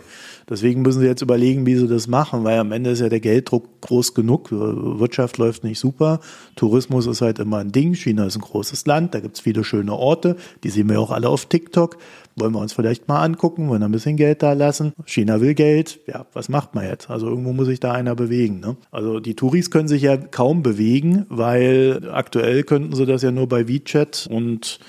Deswegen 0.49 0.81
müssen 0.81 0.99
sie 0.99 1.05
jetzt 1.05 1.21
überlegen, 1.21 1.65
wie 1.65 1.75
sie 1.75 1.87
das 1.87 2.07
machen, 2.07 2.43
weil 2.43 2.59
am 2.59 2.73
Ende 2.73 2.89
ist 2.89 2.99
ja 2.99 3.07
der 3.07 3.21
Gelddruck 3.21 3.79
groß 3.79 4.13
genug. 4.13 4.51
Wirtschaft 4.51 5.37
läuft 5.37 5.63
nicht 5.63 5.79
super. 5.79 6.19
Tourismus 6.57 7.07
ist 7.07 7.21
halt 7.21 7.39
immer 7.39 7.59
ein 7.59 7.71
Ding. 7.71 7.95
China 7.95 8.25
ist 8.25 8.35
ein 8.35 8.41
großes 8.41 8.85
Land, 8.85 9.15
da 9.15 9.21
gibt's 9.21 9.39
viele 9.39 9.63
schöne 9.63 9.93
Orte. 9.93 10.35
Die 10.63 10.69
sehen 10.69 10.89
wir 10.89 10.99
auch 10.99 11.11
alle 11.11 11.29
auf 11.29 11.45
TikTok. 11.45 11.97
Wollen 12.39 12.53
wir 12.53 12.59
uns 12.59 12.73
vielleicht 12.73 13.07
mal 13.07 13.23
angucken, 13.23 13.67
wollen 13.67 13.81
ein 13.81 13.91
bisschen 13.91 14.15
Geld 14.15 14.43
da 14.43 14.53
lassen. 14.53 14.93
China 15.05 15.41
will 15.41 15.55
Geld. 15.55 15.99
Ja, 16.07 16.27
was 16.33 16.49
macht 16.49 16.75
man 16.75 16.85
jetzt? 16.85 17.09
Also 17.09 17.27
irgendwo 17.27 17.51
muss 17.51 17.65
sich 17.65 17.79
da 17.79 17.93
einer 17.93 18.15
bewegen. 18.15 18.59
Ne? 18.59 18.77
Also 18.91 19.19
die 19.19 19.35
Touris 19.35 19.71
können 19.71 19.87
sich 19.87 20.03
ja 20.03 20.17
kaum 20.17 20.61
bewegen, 20.61 21.25
weil 21.29 22.09
aktuell 22.11 22.63
könnten 22.63 22.95
sie 22.95 23.07
das 23.07 23.23
ja 23.23 23.31
nur 23.31 23.47
bei 23.47 23.67
WeChat 23.67 24.27
und 24.29 24.79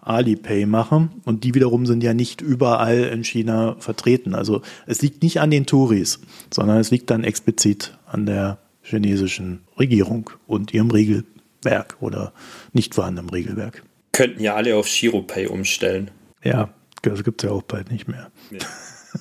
Alipay 0.00 0.66
machen. 0.66 1.10
Und 1.24 1.44
die 1.44 1.54
wiederum 1.54 1.86
sind 1.86 2.02
ja 2.02 2.14
nicht 2.14 2.40
überall 2.40 3.04
in 3.04 3.24
China 3.24 3.76
vertreten. 3.78 4.34
Also 4.34 4.62
es 4.86 5.00
liegt 5.02 5.22
nicht 5.22 5.40
an 5.40 5.50
den 5.50 5.66
Touris, 5.66 6.20
sondern 6.52 6.78
es 6.78 6.90
liegt 6.90 7.10
dann 7.10 7.24
explizit 7.24 7.96
an 8.06 8.26
der 8.26 8.58
chinesischen 8.82 9.60
Regierung 9.78 10.30
und 10.46 10.72
ihrem 10.72 10.90
Regelwerk 10.90 11.96
oder 12.00 12.32
nicht 12.72 12.94
vorhandenem 12.94 13.30
Regelwerk. 13.30 13.82
Könnten 14.12 14.42
ja 14.42 14.54
alle 14.54 14.76
auf 14.76 14.88
Giropay 14.88 15.46
umstellen. 15.46 16.10
Ja, 16.42 16.70
das 17.02 17.24
gibt 17.24 17.42
es 17.42 17.48
ja 17.48 17.54
auch 17.54 17.62
bald 17.62 17.90
nicht 17.90 18.08
mehr. 18.08 18.30
Ja. 18.50 18.58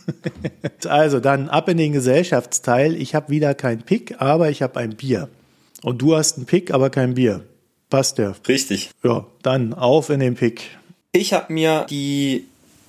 also 0.89 1.19
dann 1.19 1.49
ab 1.49 1.69
in 1.69 1.78
den 1.78 1.93
Gesellschaftsteil. 1.93 2.95
Ich 2.95 3.15
habe 3.15 3.30
wieder 3.30 3.53
kein 3.53 3.82
Pick, 3.82 4.15
aber 4.19 4.49
ich 4.49 4.61
habe 4.61 4.80
ein 4.80 4.95
Bier. 4.95 5.30
Und 5.84 6.01
du 6.01 6.15
hast 6.15 6.38
einen 6.38 6.45
Pick, 6.45 6.73
aber 6.73 6.89
kein 6.89 7.13
Bier. 7.13 7.43
Passt 7.89 8.17
der? 8.17 8.36
Richtig. 8.47 8.91
Ja, 9.03 9.25
dann 9.43 9.73
auf 9.73 10.09
in 10.09 10.19
den 10.19 10.36
Pick. 10.36 10.78
Ich 11.13 11.34
habe 11.34 11.53
mir 11.53 11.86
die 11.89 12.45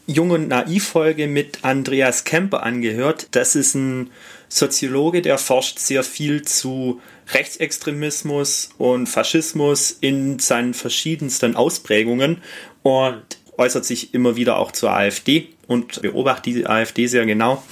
Jung 0.07 0.31
und 0.31 0.49
Naiv-Folge 0.49 1.29
mit 1.29 1.65
Andreas 1.65 2.25
Kemper 2.25 2.63
angehört. 2.63 3.29
Das 3.33 3.55
ist 3.55 3.75
ein 3.75 4.11
Soziologe, 4.49 5.23
der 5.23 5.39
forscht 5.39 5.79
sehr 5.79 6.03
viel 6.03 6.43
zu 6.43 7.01
Rechtsextremismus 7.33 8.71
und 8.79 9.07
Faschismus 9.07 9.97
in 10.01 10.39
seinen 10.39 10.73
verschiedensten 10.73 11.55
Ausprägungen 11.57 12.39
und 12.83 13.38
äußert 13.59 13.85
sich 13.85 14.15
immer 14.15 14.37
wieder 14.37 14.59
auch 14.59 14.73
zur 14.73 14.93
AfD 14.93 15.49
und 15.67 16.01
beobachtet 16.01 16.47
die 16.47 16.67
AfD 16.67 17.07
sehr 17.07 17.27
genau. 17.27 17.63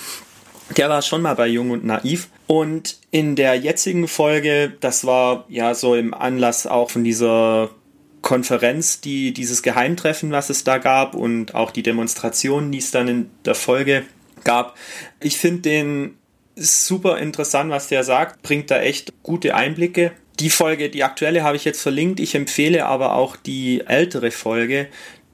Der 0.76 0.88
war 0.88 1.00
schon 1.00 1.22
mal 1.22 1.34
bei 1.34 1.46
Jung 1.46 1.70
und 1.70 1.84
Naiv. 1.84 2.28
Und 2.46 2.98
in 3.10 3.36
der 3.36 3.54
jetzigen 3.54 4.08
Folge, 4.08 4.72
das 4.80 5.06
war 5.06 5.44
ja 5.48 5.74
so 5.74 5.94
im 5.94 6.12
Anlass 6.12 6.66
auch 6.66 6.90
von 6.90 7.04
dieser 7.04 7.70
Konferenz, 8.20 9.00
die 9.00 9.32
dieses 9.32 9.62
Geheimtreffen, 9.62 10.32
was 10.32 10.50
es 10.50 10.64
da 10.64 10.78
gab 10.78 11.14
und 11.14 11.54
auch 11.54 11.70
die 11.70 11.84
Demonstrationen, 11.84 12.72
die 12.72 12.78
es 12.78 12.90
dann 12.90 13.06
in 13.06 13.30
der 13.44 13.54
Folge 13.54 14.04
gab. 14.42 14.76
Ich 15.20 15.36
finde 15.36 15.62
den 15.62 16.18
super 16.56 17.18
interessant, 17.18 17.70
was 17.70 17.88
der 17.88 18.02
sagt, 18.02 18.42
bringt 18.42 18.70
da 18.70 18.80
echt 18.80 19.12
gute 19.22 19.54
Einblicke. 19.54 20.12
Die 20.40 20.50
Folge, 20.50 20.90
die 20.90 21.04
aktuelle, 21.04 21.44
habe 21.44 21.56
ich 21.56 21.64
jetzt 21.64 21.80
verlinkt. 21.80 22.20
Ich 22.20 22.34
empfehle 22.34 22.86
aber 22.86 23.14
auch 23.14 23.36
die 23.36 23.82
ältere 23.86 24.30
Folge. 24.30 24.88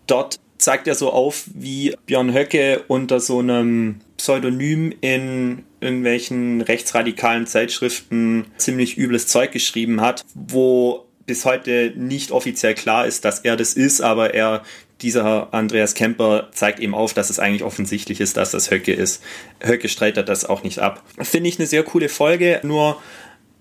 Dort 0.07 0.41
zeigt 0.59 0.87
er 0.87 0.95
so 0.95 1.11
auf, 1.11 1.45
wie 1.55 1.95
Björn 2.07 2.33
Höcke 2.33 2.85
unter 2.87 3.21
so 3.21 3.41
einem 3.41 4.01
Pseudonym 4.17 4.95
in 5.01 5.65
irgendwelchen 5.81 6.61
rechtsradikalen 6.61 7.47
Zeitschriften 7.47 8.47
ziemlich 8.57 8.97
übles 8.97 9.27
Zeug 9.27 9.51
geschrieben 9.51 10.01
hat, 10.01 10.23
wo 10.35 11.07
bis 11.27 11.45
heute 11.45 11.93
nicht 11.97 12.31
offiziell 12.31 12.75
klar 12.75 13.07
ist, 13.07 13.25
dass 13.25 13.41
er 13.41 13.57
das 13.57 13.75
ist, 13.75 14.01
aber 14.01 14.35
er, 14.35 14.63
dieser 15.01 15.53
Andreas 15.53 15.95
Kemper, 15.95 16.49
zeigt 16.53 16.79
eben 16.79 16.95
auf, 16.95 17.15
dass 17.15 17.31
es 17.31 17.41
eigentlich 17.41 17.65
offensichtlich 17.65 18.21
ist, 18.21 18.37
dass 18.37 18.53
das 18.53 18.71
Höcke 18.71 18.93
ist. 18.93 19.23
Höcke 19.61 19.89
streitet 19.89 20.29
das 20.29 20.45
auch 20.45 20.63
nicht 20.63 20.79
ab. 20.79 21.03
Finde 21.19 21.49
ich 21.49 21.59
eine 21.59 21.67
sehr 21.67 21.83
coole 21.83 22.09
Folge, 22.09 22.61
nur 22.63 23.01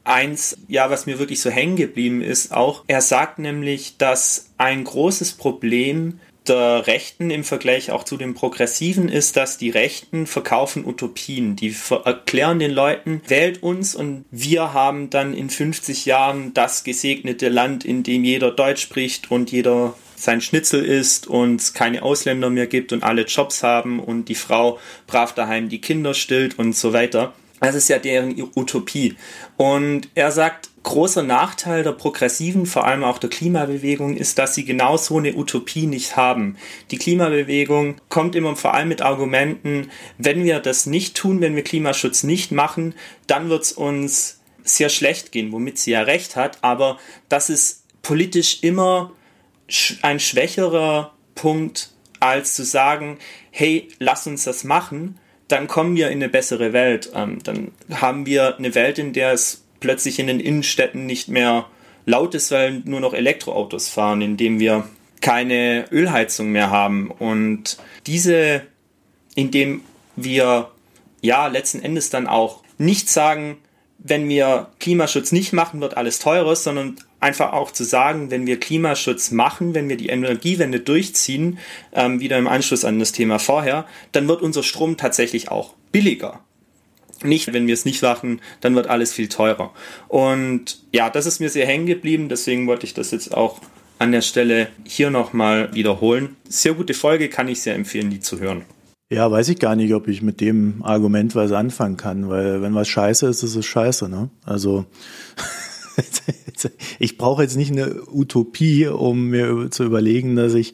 eins, 0.03 0.57
ja, 0.67 0.89
was 0.89 1.05
mir 1.05 1.19
wirklich 1.19 1.41
so 1.41 1.49
hängen 1.49 1.75
geblieben 1.75 2.21
ist, 2.21 2.51
auch, 2.51 2.83
er 2.87 3.01
sagt 3.01 3.39
nämlich, 3.39 3.97
dass 3.97 4.51
ein 4.57 4.83
großes 4.83 5.33
Problem 5.33 6.19
der 6.51 6.85
Rechten 6.85 7.31
im 7.31 7.45
Vergleich 7.45 7.91
auch 7.91 8.03
zu 8.03 8.17
den 8.17 8.33
Progressiven 8.33 9.07
ist, 9.07 9.37
dass 9.37 9.57
die 9.57 9.69
Rechten 9.69 10.27
verkaufen 10.27 10.85
Utopien. 10.85 11.55
Die 11.55 11.73
erklären 12.03 12.59
den 12.59 12.71
Leuten, 12.71 13.21
wählt 13.27 13.63
uns 13.63 13.95
und 13.95 14.25
wir 14.31 14.73
haben 14.73 15.09
dann 15.09 15.33
in 15.33 15.49
50 15.49 16.05
Jahren 16.05 16.53
das 16.53 16.83
gesegnete 16.83 17.47
Land, 17.47 17.85
in 17.85 18.03
dem 18.03 18.25
jeder 18.25 18.51
Deutsch 18.51 18.81
spricht 18.81 19.31
und 19.31 19.51
jeder 19.51 19.95
sein 20.17 20.41
Schnitzel 20.41 20.83
isst 20.83 21.25
und 21.25 21.61
es 21.61 21.73
keine 21.73 22.03
Ausländer 22.03 22.49
mehr 22.49 22.67
gibt 22.67 22.91
und 22.91 23.03
alle 23.03 23.23
Jobs 23.23 23.63
haben 23.63 23.99
und 23.99 24.25
die 24.25 24.35
Frau 24.35 24.77
brav 25.07 25.33
daheim 25.33 25.69
die 25.69 25.81
Kinder 25.81 26.13
stillt 26.13 26.59
und 26.59 26.75
so 26.75 26.93
weiter. 26.93 27.33
Das 27.61 27.75
ist 27.75 27.89
ja 27.89 27.99
deren 27.99 28.35
Utopie. 28.55 29.15
Und 29.55 30.09
er 30.15 30.31
sagt, 30.31 30.71
großer 30.81 31.21
Nachteil 31.21 31.83
der 31.83 31.91
Progressiven, 31.91 32.65
vor 32.65 32.87
allem 32.87 33.03
auch 33.03 33.19
der 33.19 33.29
Klimabewegung, 33.29 34.17
ist, 34.17 34.39
dass 34.39 34.55
sie 34.55 34.65
genau 34.65 34.97
so 34.97 35.19
eine 35.19 35.35
Utopie 35.35 35.85
nicht 35.85 36.17
haben. 36.17 36.57
Die 36.89 36.97
Klimabewegung 36.97 37.97
kommt 38.09 38.35
immer 38.35 38.55
vor 38.55 38.73
allem 38.73 38.87
mit 38.87 39.03
Argumenten, 39.03 39.91
wenn 40.17 40.43
wir 40.43 40.59
das 40.59 40.87
nicht 40.87 41.15
tun, 41.15 41.39
wenn 41.39 41.55
wir 41.55 41.63
Klimaschutz 41.63 42.23
nicht 42.23 42.51
machen, 42.51 42.95
dann 43.27 43.49
wird 43.49 43.63
es 43.63 43.71
uns 43.73 44.41
sehr 44.63 44.89
schlecht 44.89 45.31
gehen, 45.31 45.51
womit 45.51 45.77
sie 45.77 45.91
ja 45.91 46.01
recht 46.01 46.35
hat, 46.35 46.63
aber 46.63 46.97
das 47.29 47.49
ist 47.49 47.83
politisch 48.01 48.63
immer 48.63 49.11
ein 50.01 50.19
schwächerer 50.19 51.13
Punkt, 51.35 51.91
als 52.19 52.55
zu 52.55 52.63
sagen, 52.63 53.17
hey, 53.51 53.87
lass 53.99 54.27
uns 54.27 54.43
das 54.43 54.63
machen, 54.63 55.19
dann 55.51 55.67
kommen 55.67 55.95
wir 55.95 56.07
in 56.07 56.19
eine 56.19 56.29
bessere 56.29 56.73
Welt. 56.73 57.11
Ähm, 57.15 57.39
dann 57.43 57.71
haben 57.91 58.25
wir 58.25 58.57
eine 58.57 58.73
Welt, 58.75 58.99
in 58.99 59.13
der 59.13 59.33
es 59.33 59.63
plötzlich 59.79 60.19
in 60.19 60.27
den 60.27 60.39
Innenstädten 60.39 61.05
nicht 61.05 61.27
mehr 61.27 61.65
laut 62.05 62.35
ist, 62.35 62.51
weil 62.51 62.81
nur 62.85 62.99
noch 62.99 63.13
Elektroautos 63.13 63.89
fahren, 63.89 64.21
indem 64.21 64.59
wir 64.59 64.87
keine 65.21 65.85
Ölheizung 65.91 66.51
mehr 66.51 66.69
haben. 66.69 67.11
Und 67.11 67.77
diese, 68.07 68.63
indem 69.35 69.81
wir 70.15 70.71
ja 71.21 71.47
letzten 71.47 71.81
Endes 71.81 72.09
dann 72.09 72.27
auch 72.27 72.63
nicht 72.77 73.09
sagen, 73.09 73.57
wenn 73.99 74.27
wir 74.27 74.67
Klimaschutz 74.79 75.31
nicht 75.31 75.53
machen, 75.53 75.81
wird 75.81 75.95
alles 75.95 76.19
teurer, 76.19 76.55
sondern 76.55 76.95
einfach 77.21 77.53
auch 77.53 77.71
zu 77.71 77.83
sagen, 77.83 78.31
wenn 78.31 78.45
wir 78.47 78.59
Klimaschutz 78.59 79.31
machen, 79.31 79.73
wenn 79.73 79.87
wir 79.87 79.97
die 79.97 80.09
Energiewende 80.09 80.79
durchziehen, 80.79 81.59
ähm, 81.93 82.19
wieder 82.19 82.37
im 82.37 82.47
Anschluss 82.47 82.83
an 82.83 82.99
das 82.99 83.11
Thema 83.11 83.39
vorher, 83.39 83.85
dann 84.11 84.27
wird 84.27 84.41
unser 84.41 84.63
Strom 84.63 84.97
tatsächlich 84.97 85.49
auch 85.49 85.75
billiger. 85.91 86.41
Nicht, 87.23 87.53
wenn 87.53 87.67
wir 87.67 87.75
es 87.75 87.85
nicht 87.85 88.01
machen, 88.01 88.41
dann 88.61 88.75
wird 88.75 88.87
alles 88.87 89.13
viel 89.13 89.29
teurer. 89.29 89.71
Und 90.07 90.81
ja, 90.91 91.11
das 91.11 91.27
ist 91.27 91.39
mir 91.39 91.49
sehr 91.49 91.67
hängen 91.67 91.85
geblieben, 91.85 92.29
deswegen 92.29 92.65
wollte 92.65 92.87
ich 92.87 92.95
das 92.95 93.11
jetzt 93.11 93.33
auch 93.33 93.61
an 93.99 94.11
der 94.11 94.21
Stelle 94.21 94.69
hier 94.83 95.11
nochmal 95.11 95.71
wiederholen. 95.75 96.35
Sehr 96.49 96.73
gute 96.73 96.95
Folge, 96.95 97.29
kann 97.29 97.47
ich 97.47 97.61
sehr 97.61 97.75
empfehlen, 97.75 98.09
die 98.09 98.19
zu 98.19 98.39
hören. 98.39 98.63
Ja, 99.11 99.29
weiß 99.29 99.49
ich 99.49 99.59
gar 99.59 99.75
nicht, 99.75 99.93
ob 99.93 100.07
ich 100.07 100.23
mit 100.23 100.41
dem 100.41 100.81
Argument 100.83 101.35
was 101.35 101.51
anfangen 101.51 101.97
kann, 101.97 102.29
weil 102.29 102.61
wenn 102.63 102.73
was 102.73 102.87
scheiße 102.87 103.27
ist, 103.27 103.43
ist 103.43 103.55
es 103.55 103.65
scheiße, 103.65 104.09
ne? 104.09 104.29
Also 104.45 104.85
ich 106.99 107.17
brauche 107.17 107.43
jetzt 107.43 107.57
nicht 107.57 107.71
eine 107.71 108.07
Utopie, 108.11 108.87
um 108.87 109.27
mir 109.29 109.69
zu 109.71 109.83
überlegen, 109.83 110.35
dass 110.35 110.53
ich, 110.53 110.73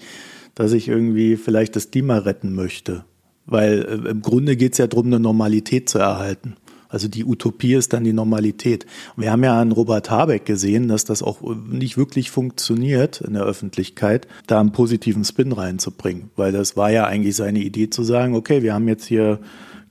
dass 0.55 0.73
ich 0.73 0.87
irgendwie 0.87 1.37
vielleicht 1.37 1.75
das 1.75 1.91
Klima 1.91 2.17
retten 2.19 2.53
möchte. 2.53 3.05
Weil 3.45 3.83
äh, 3.83 4.09
im 4.09 4.21
Grunde 4.21 4.55
geht 4.55 4.73
es 4.73 4.77
ja 4.77 4.87
darum, 4.87 5.07
eine 5.07 5.19
Normalität 5.19 5.89
zu 5.89 5.99
erhalten. 5.99 6.55
Also 6.89 7.07
die 7.07 7.25
Utopie 7.25 7.73
ist 7.73 7.93
dann 7.93 8.03
die 8.03 8.13
Normalität. 8.13 8.85
wir 9.17 9.31
haben 9.31 9.43
ja 9.43 9.59
an 9.59 9.71
Robert 9.71 10.09
Habeck 10.09 10.45
gesehen, 10.45 10.87
dass 10.87 11.03
das 11.03 11.21
auch 11.21 11.41
nicht 11.69 11.97
wirklich 11.97 12.31
funktioniert 12.31 13.21
in 13.21 13.33
der 13.33 13.43
Öffentlichkeit, 13.43 14.27
da 14.47 14.59
einen 14.59 14.71
positiven 14.71 15.25
Spin 15.25 15.51
reinzubringen. 15.51 16.29
Weil 16.35 16.51
das 16.51 16.77
war 16.77 16.89
ja 16.89 17.05
eigentlich 17.05 17.35
seine 17.35 17.59
Idee 17.59 17.89
zu 17.89 18.03
sagen, 18.03 18.35
okay, 18.35 18.63
wir 18.63 18.73
haben 18.73 18.87
jetzt 18.87 19.05
hier 19.05 19.39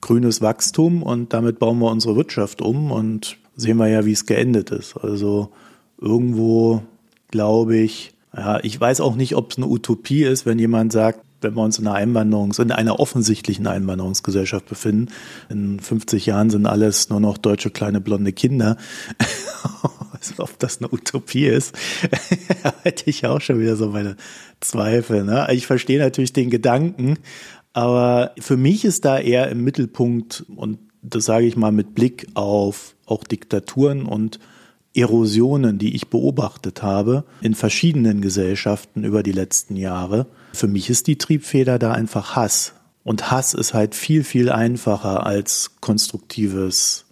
grünes 0.01 0.41
Wachstum 0.41 1.03
und 1.03 1.33
damit 1.33 1.59
bauen 1.59 1.79
wir 1.79 1.91
unsere 1.91 2.15
Wirtschaft 2.15 2.61
um 2.61 2.91
und 2.91 3.37
sehen 3.57 3.77
wir 3.77 3.87
ja, 3.87 4.05
wie 4.05 4.13
es 4.13 4.25
geendet 4.25 4.71
ist. 4.71 4.95
Also 4.95 5.51
irgendwo 5.99 6.83
glaube 7.29 7.77
ich, 7.77 8.13
ja, 8.35 8.59
ich 8.63 8.79
weiß 8.79 9.01
auch 9.01 9.15
nicht, 9.15 9.35
ob 9.35 9.51
es 9.51 9.57
eine 9.57 9.67
Utopie 9.67 10.23
ist, 10.23 10.45
wenn 10.45 10.59
jemand 10.59 10.93
sagt, 10.93 11.21
wenn 11.41 11.55
wir 11.55 11.61
uns 11.61 11.77
in 11.79 11.87
einer 11.87 11.97
Einwanderungs-, 11.97 12.61
in 12.61 12.71
einer 12.71 12.99
offensichtlichen 12.99 13.67
Einwanderungsgesellschaft 13.67 14.67
befinden. 14.67 15.11
In 15.49 15.79
50 15.79 16.25
Jahren 16.25 16.49
sind 16.49 16.65
alles 16.65 17.09
nur 17.09 17.19
noch 17.19 17.37
deutsche 17.37 17.69
kleine 17.69 18.01
blonde 18.01 18.33
Kinder. 18.33 18.77
also, 20.11 20.43
ob 20.43 20.57
das 20.59 20.79
eine 20.79 20.91
Utopie 20.91 21.45
ist, 21.45 21.75
hätte 22.83 23.09
ich 23.09 23.25
auch 23.25 23.41
schon 23.41 23.59
wieder 23.59 23.75
so 23.75 23.89
meine 23.89 24.15
Zweifel. 24.61 25.23
Ne? 25.23 25.47
Ich 25.51 25.67
verstehe 25.67 25.99
natürlich 25.99 26.33
den 26.33 26.49
Gedanken, 26.49 27.19
aber 27.73 28.33
für 28.39 28.57
mich 28.57 28.85
ist 28.85 29.05
da 29.05 29.19
eher 29.19 29.49
im 29.49 29.63
Mittelpunkt, 29.63 30.45
und 30.55 30.79
das 31.03 31.25
sage 31.25 31.45
ich 31.45 31.55
mal 31.55 31.71
mit 31.71 31.93
Blick 31.93 32.27
auf 32.33 32.95
auch 33.07 33.23
Diktaturen 33.23 34.05
und 34.05 34.39
Erosionen, 34.93 35.77
die 35.77 35.95
ich 35.95 36.07
beobachtet 36.07 36.81
habe 36.81 37.23
in 37.41 37.55
verschiedenen 37.55 38.21
Gesellschaften 38.21 39.03
über 39.03 39.21
die 39.21 39.31
letzten 39.31 39.75
Jahre. 39.75 40.25
Für 40.53 40.67
mich 40.67 40.89
ist 40.89 41.07
die 41.07 41.17
Triebfeder 41.17 41.77
da 41.77 41.91
einfach 41.91 42.35
Hass. 42.35 42.73
Und 43.03 43.31
Hass 43.31 43.53
ist 43.53 43.73
halt 43.73 43.95
viel, 43.95 44.23
viel 44.23 44.49
einfacher 44.49 45.25
als 45.25 45.71
konstruktives 45.81 47.05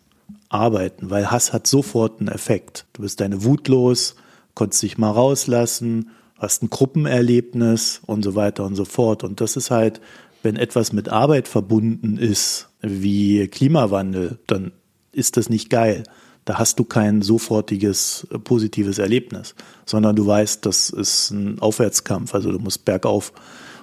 Arbeiten, 0.49 1.09
weil 1.09 1.31
Hass 1.31 1.53
hat 1.53 1.67
sofort 1.67 2.19
einen 2.19 2.27
Effekt. 2.27 2.85
Du 2.93 3.03
bist 3.03 3.21
deine 3.21 3.43
Wut 3.43 3.67
los, 3.67 4.15
konntest 4.55 4.83
dich 4.83 4.97
mal 4.97 5.11
rauslassen, 5.11 6.09
hast 6.37 6.63
ein 6.63 6.69
Gruppenerlebnis 6.69 8.01
und 8.05 8.23
so 8.23 8.35
weiter 8.35 8.65
und 8.65 8.75
so 8.75 8.85
fort. 8.85 9.23
Und 9.23 9.41
das 9.41 9.55
ist 9.55 9.71
halt, 9.71 10.01
wenn 10.43 10.55
etwas 10.55 10.91
mit 10.91 11.09
Arbeit 11.09 11.47
verbunden 11.47 12.17
ist, 12.17 12.69
wie 12.81 13.47
Klimawandel, 13.47 14.39
dann 14.47 14.71
ist 15.15 15.37
das 15.37 15.49
nicht 15.49 15.69
geil 15.69 16.03
da 16.45 16.59
hast 16.59 16.77
du 16.77 16.83
kein 16.83 17.23
sofortiges 17.23 18.27
äh, 18.31 18.39
positives 18.39 18.99
Erlebnis, 18.99 19.55
sondern 19.85 20.15
du 20.15 20.25
weißt, 20.25 20.65
das 20.65 20.91
ist 20.91 21.31
ein 21.31 21.59
Aufwärtskampf, 21.59 22.33
also 22.33 22.51
du 22.51 22.59
musst 22.59 22.85
bergauf 22.85 23.33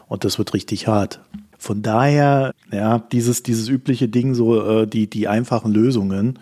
und 0.09 0.25
das 0.25 0.39
wird 0.39 0.55
richtig 0.55 0.87
hart. 0.87 1.21
Von 1.59 1.83
daher, 1.83 2.55
ja, 2.73 2.99
dieses, 2.99 3.43
dieses 3.43 3.69
übliche 3.69 4.09
Ding, 4.09 4.35
so 4.35 4.83
äh, 4.83 4.87
die, 4.87 5.09
die 5.09 5.29
einfachen 5.29 5.73
Lösungen, 5.73 6.39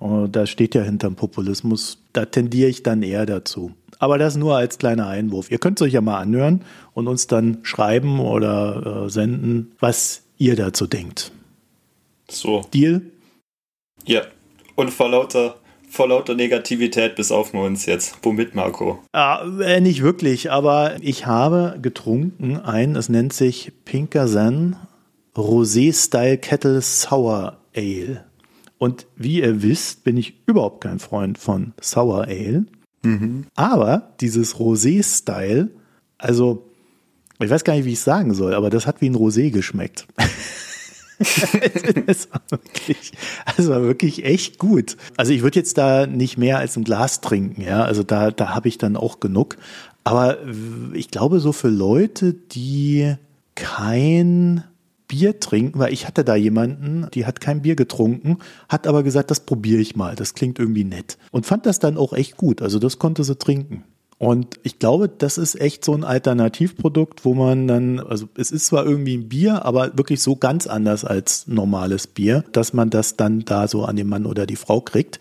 äh, 0.00 0.28
da 0.28 0.46
steht 0.46 0.74
ja 0.74 0.82
hinterm 0.82 1.14
Populismus, 1.14 1.98
da 2.12 2.24
tendiere 2.24 2.70
ich 2.70 2.82
dann 2.82 3.02
eher 3.02 3.26
dazu. 3.26 3.72
Aber 3.98 4.16
das 4.16 4.36
nur 4.36 4.56
als 4.56 4.78
kleiner 4.78 5.08
Einwurf. 5.08 5.50
Ihr 5.50 5.58
könnt 5.58 5.80
es 5.80 5.86
euch 5.86 5.92
ja 5.92 6.00
mal 6.00 6.18
anhören 6.18 6.62
und 6.94 7.08
uns 7.08 7.26
dann 7.26 7.58
schreiben 7.62 8.20
oder 8.20 9.04
äh, 9.06 9.10
senden, 9.10 9.72
was 9.80 10.22
ihr 10.38 10.54
dazu 10.54 10.86
denkt. 10.86 11.32
So. 12.30 12.64
Deal? 12.72 13.02
Ja 14.08 14.22
und 14.78 14.90
vor 14.90 15.10
lauter 15.10 15.56
vor 15.90 16.08
lauter 16.08 16.34
Negativität 16.34 17.16
besaufen 17.16 17.58
wir 17.58 17.64
uns 17.64 17.86
jetzt. 17.86 18.18
Womit, 18.22 18.54
Marco? 18.54 19.02
Ah, 19.12 19.42
äh, 19.58 19.80
nicht 19.80 20.02
wirklich, 20.02 20.50
aber 20.50 20.96
ich 21.00 21.24
habe 21.26 21.78
getrunken 21.80 22.58
ein, 22.58 22.94
es 22.94 23.08
nennt 23.08 23.32
sich 23.32 23.72
Pinkerson 23.86 24.76
Rosé 25.34 25.94
Style 25.94 26.36
Kettle 26.36 26.82
Sour 26.82 27.56
Ale. 27.74 28.24
Und 28.76 29.06
wie 29.16 29.40
ihr 29.40 29.62
wisst, 29.62 30.04
bin 30.04 30.18
ich 30.18 30.34
überhaupt 30.46 30.82
kein 30.82 30.98
Freund 30.98 31.38
von 31.38 31.72
Sour 31.80 32.24
Ale. 32.24 32.66
Mhm. 33.02 33.46
Aber 33.56 34.10
dieses 34.20 34.56
Rosé 34.56 35.02
Style, 35.02 35.70
also 36.18 36.70
ich 37.40 37.48
weiß 37.48 37.64
gar 37.64 37.72
nicht, 37.72 37.86
wie 37.86 37.92
ich 37.92 37.98
es 37.98 38.04
sagen 38.04 38.34
soll, 38.34 38.52
aber 38.54 38.68
das 38.68 38.86
hat 38.86 39.00
wie 39.00 39.08
ein 39.08 39.16
Rosé 39.16 39.50
geschmeckt. 39.50 40.06
das, 41.18 42.28
war 42.30 42.42
wirklich, 42.50 43.12
das 43.56 43.68
war 43.68 43.82
wirklich 43.82 44.24
echt 44.24 44.58
gut. 44.58 44.96
Also 45.16 45.32
ich 45.32 45.42
würde 45.42 45.58
jetzt 45.58 45.76
da 45.78 46.06
nicht 46.06 46.38
mehr 46.38 46.58
als 46.58 46.76
ein 46.76 46.84
Glas 46.84 47.20
trinken, 47.20 47.62
ja. 47.62 47.82
Also 47.82 48.02
da, 48.02 48.30
da 48.30 48.54
habe 48.54 48.68
ich 48.68 48.78
dann 48.78 48.96
auch 48.96 49.20
genug. 49.20 49.56
Aber 50.04 50.38
ich 50.94 51.10
glaube, 51.10 51.40
so 51.40 51.52
für 51.52 51.68
Leute, 51.68 52.32
die 52.32 53.16
kein 53.54 54.64
Bier 55.08 55.40
trinken, 55.40 55.78
weil 55.78 55.92
ich 55.92 56.06
hatte 56.06 56.22
da 56.22 56.36
jemanden, 56.36 57.08
die 57.14 57.26
hat 57.26 57.40
kein 57.40 57.62
Bier 57.62 57.74
getrunken, 57.74 58.38
hat 58.68 58.86
aber 58.86 59.02
gesagt, 59.02 59.30
das 59.30 59.40
probiere 59.40 59.80
ich 59.80 59.96
mal, 59.96 60.14
das 60.14 60.34
klingt 60.34 60.58
irgendwie 60.58 60.84
nett. 60.84 61.18
Und 61.30 61.46
fand 61.46 61.66
das 61.66 61.78
dann 61.78 61.96
auch 61.96 62.12
echt 62.12 62.36
gut. 62.36 62.62
Also 62.62 62.78
das 62.78 62.98
konnte 62.98 63.24
sie 63.24 63.36
trinken. 63.36 63.84
Und 64.18 64.58
ich 64.64 64.80
glaube, 64.80 65.08
das 65.08 65.38
ist 65.38 65.60
echt 65.60 65.84
so 65.84 65.94
ein 65.94 66.02
Alternativprodukt, 66.02 67.24
wo 67.24 67.34
man 67.34 67.68
dann, 67.68 68.00
also 68.00 68.28
es 68.36 68.50
ist 68.50 68.66
zwar 68.66 68.84
irgendwie 68.84 69.16
ein 69.16 69.28
Bier, 69.28 69.64
aber 69.64 69.96
wirklich 69.96 70.20
so 70.20 70.34
ganz 70.34 70.66
anders 70.66 71.04
als 71.04 71.46
normales 71.46 72.08
Bier, 72.08 72.44
dass 72.52 72.72
man 72.72 72.90
das 72.90 73.16
dann 73.16 73.44
da 73.44 73.68
so 73.68 73.84
an 73.84 73.94
den 73.94 74.08
Mann 74.08 74.26
oder 74.26 74.44
die 74.44 74.56
Frau 74.56 74.80
kriegt. 74.80 75.20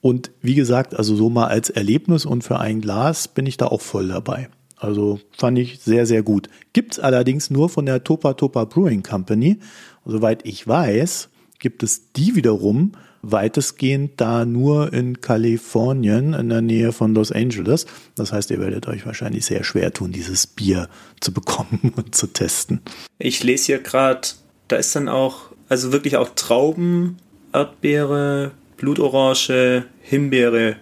Und 0.00 0.30
wie 0.40 0.54
gesagt, 0.54 0.96
also 0.96 1.14
so 1.14 1.28
mal 1.28 1.48
als 1.48 1.68
Erlebnis 1.68 2.24
und 2.24 2.42
für 2.42 2.58
ein 2.58 2.80
Glas 2.80 3.28
bin 3.28 3.44
ich 3.44 3.58
da 3.58 3.66
auch 3.66 3.82
voll 3.82 4.08
dabei. 4.08 4.48
Also 4.76 5.20
fand 5.36 5.58
ich 5.58 5.80
sehr, 5.80 6.06
sehr 6.06 6.22
gut. 6.22 6.48
Gibt's 6.72 6.98
allerdings 6.98 7.50
nur 7.50 7.68
von 7.68 7.84
der 7.84 8.04
Topa 8.04 8.34
Topa 8.34 8.64
Brewing 8.64 9.02
Company. 9.02 9.58
soweit 10.06 10.46
ich 10.46 10.66
weiß, 10.66 11.28
gibt 11.58 11.82
es 11.82 12.12
die 12.12 12.34
wiederum 12.34 12.92
weitestgehend 13.22 14.20
da 14.20 14.44
nur 14.44 14.92
in 14.92 15.20
Kalifornien 15.20 16.34
in 16.34 16.48
der 16.48 16.62
Nähe 16.62 16.92
von 16.92 17.14
Los 17.14 17.32
Angeles. 17.32 17.86
Das 18.14 18.32
heißt, 18.32 18.50
ihr 18.50 18.60
werdet 18.60 18.86
euch 18.86 19.06
wahrscheinlich 19.06 19.46
sehr 19.46 19.64
schwer 19.64 19.92
tun, 19.92 20.12
dieses 20.12 20.46
Bier 20.46 20.88
zu 21.20 21.32
bekommen 21.32 21.92
und 21.96 22.14
zu 22.14 22.28
testen. 22.28 22.80
Ich 23.18 23.42
lese 23.42 23.66
hier 23.66 23.78
gerade, 23.78 24.28
da 24.68 24.76
ist 24.76 24.94
dann 24.94 25.08
auch, 25.08 25.52
also 25.68 25.92
wirklich 25.92 26.16
auch 26.16 26.30
Trauben, 26.34 27.16
Erdbeere, 27.52 28.52
Blutorange, 28.76 29.86
Himbeere 30.02 30.76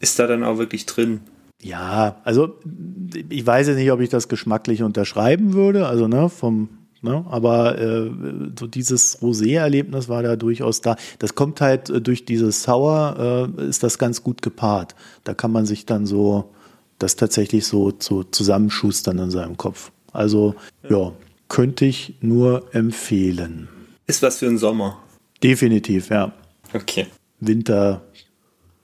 ist 0.00 0.18
da 0.18 0.26
dann 0.26 0.44
auch 0.44 0.58
wirklich 0.58 0.86
drin. 0.86 1.20
Ja, 1.62 2.20
also 2.24 2.58
ich 3.28 3.46
weiß 3.46 3.68
nicht, 3.68 3.90
ob 3.90 4.00
ich 4.00 4.08
das 4.08 4.28
geschmacklich 4.28 4.82
unterschreiben 4.82 5.54
würde, 5.54 5.86
also 5.86 6.06
ne, 6.06 6.28
vom 6.28 6.68
Ne? 7.02 7.24
Aber 7.28 7.78
äh, 7.78 8.10
so 8.58 8.66
dieses 8.66 9.20
Rosé-Erlebnis 9.20 10.08
war 10.08 10.22
da 10.22 10.36
durchaus 10.36 10.80
da. 10.80 10.96
Das 11.18 11.34
kommt 11.34 11.60
halt 11.60 11.90
äh, 11.90 12.00
durch 12.00 12.24
dieses 12.24 12.62
Sauer, 12.62 13.50
äh, 13.58 13.68
ist 13.68 13.82
das 13.82 13.98
ganz 13.98 14.22
gut 14.22 14.42
gepaart. 14.42 14.94
Da 15.24 15.34
kann 15.34 15.52
man 15.52 15.66
sich 15.66 15.86
dann 15.86 16.06
so 16.06 16.52
das 16.98 17.16
tatsächlich 17.16 17.66
so, 17.66 17.92
so 17.98 18.22
zusammenschustern 18.22 19.18
in 19.18 19.30
seinem 19.30 19.56
Kopf. 19.56 19.92
Also 20.12 20.54
ja, 20.88 21.12
könnte 21.48 21.84
ich 21.84 22.14
nur 22.20 22.74
empfehlen. 22.74 23.68
Ist 24.06 24.22
was 24.22 24.38
für 24.38 24.46
einen 24.46 24.58
Sommer. 24.58 24.98
Definitiv, 25.42 26.10
ja. 26.10 26.32
Okay. 26.72 27.06
Winter 27.40 28.02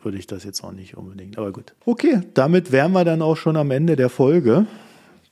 würde 0.02 0.18
ich 0.18 0.26
das 0.26 0.44
jetzt 0.44 0.62
auch 0.62 0.72
nicht 0.72 0.96
unbedingt, 0.96 1.38
aber 1.38 1.52
gut. 1.52 1.74
Okay, 1.86 2.20
damit 2.34 2.72
wären 2.72 2.92
wir 2.92 3.04
dann 3.04 3.22
auch 3.22 3.36
schon 3.36 3.56
am 3.56 3.70
Ende 3.70 3.96
der 3.96 4.08
Folge. 4.08 4.66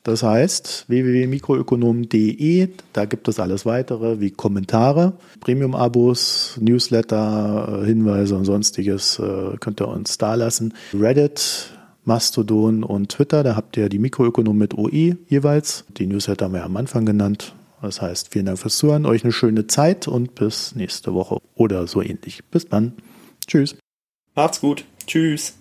Das 0.03 0.23
heißt 0.23 0.87
www.mikroökonom.de, 0.89 2.69
da 2.95 3.05
gibt 3.05 3.29
es 3.29 3.39
alles 3.39 3.67
weitere 3.67 4.21
wie 4.21 4.31
Kommentare, 4.31 5.13
Premium-Abos, 5.41 6.59
Newsletter, 6.59 7.83
Hinweise 7.85 8.35
und 8.37 8.47
sonstiges 8.47 9.19
äh, 9.19 9.57
könnt 9.61 9.81
ihr 9.83 9.89
uns 9.89 10.17
da 10.17 10.35
lassen. 10.35 10.73
Reddit, 10.95 11.71
Mastodon 12.05 12.83
und 12.83 13.11
Twitter, 13.11 13.43
da 13.43 13.57
habt 13.57 13.77
ihr 13.77 13.91
die 13.91 13.99
Mikroökonom 13.99 14.57
mit 14.57 14.73
OE 14.77 15.17
jeweils. 15.29 15.85
Die 15.99 16.07
Newsletter 16.07 16.47
haben 16.47 16.55
wir 16.55 16.65
am 16.65 16.79
Anfang 16.79 17.05
genannt. 17.05 17.55
Das 17.83 18.01
heißt, 18.01 18.29
vielen 18.33 18.47
Dank 18.47 18.59
fürs 18.59 18.79
Zuhören, 18.79 19.07
euch 19.07 19.25
eine 19.25 19.33
schöne 19.33 19.67
Zeit 19.67 20.09
und 20.09 20.35
bis 20.35 20.75
nächste 20.75 21.15
Woche 21.15 21.39
oder 21.55 21.87
so 21.87 22.01
ähnlich. 22.03 22.43
Bis 22.51 22.67
dann. 22.69 22.95
Tschüss. 23.47 23.77
Macht's 24.35 24.61
gut. 24.61 24.85
Tschüss. 25.07 25.60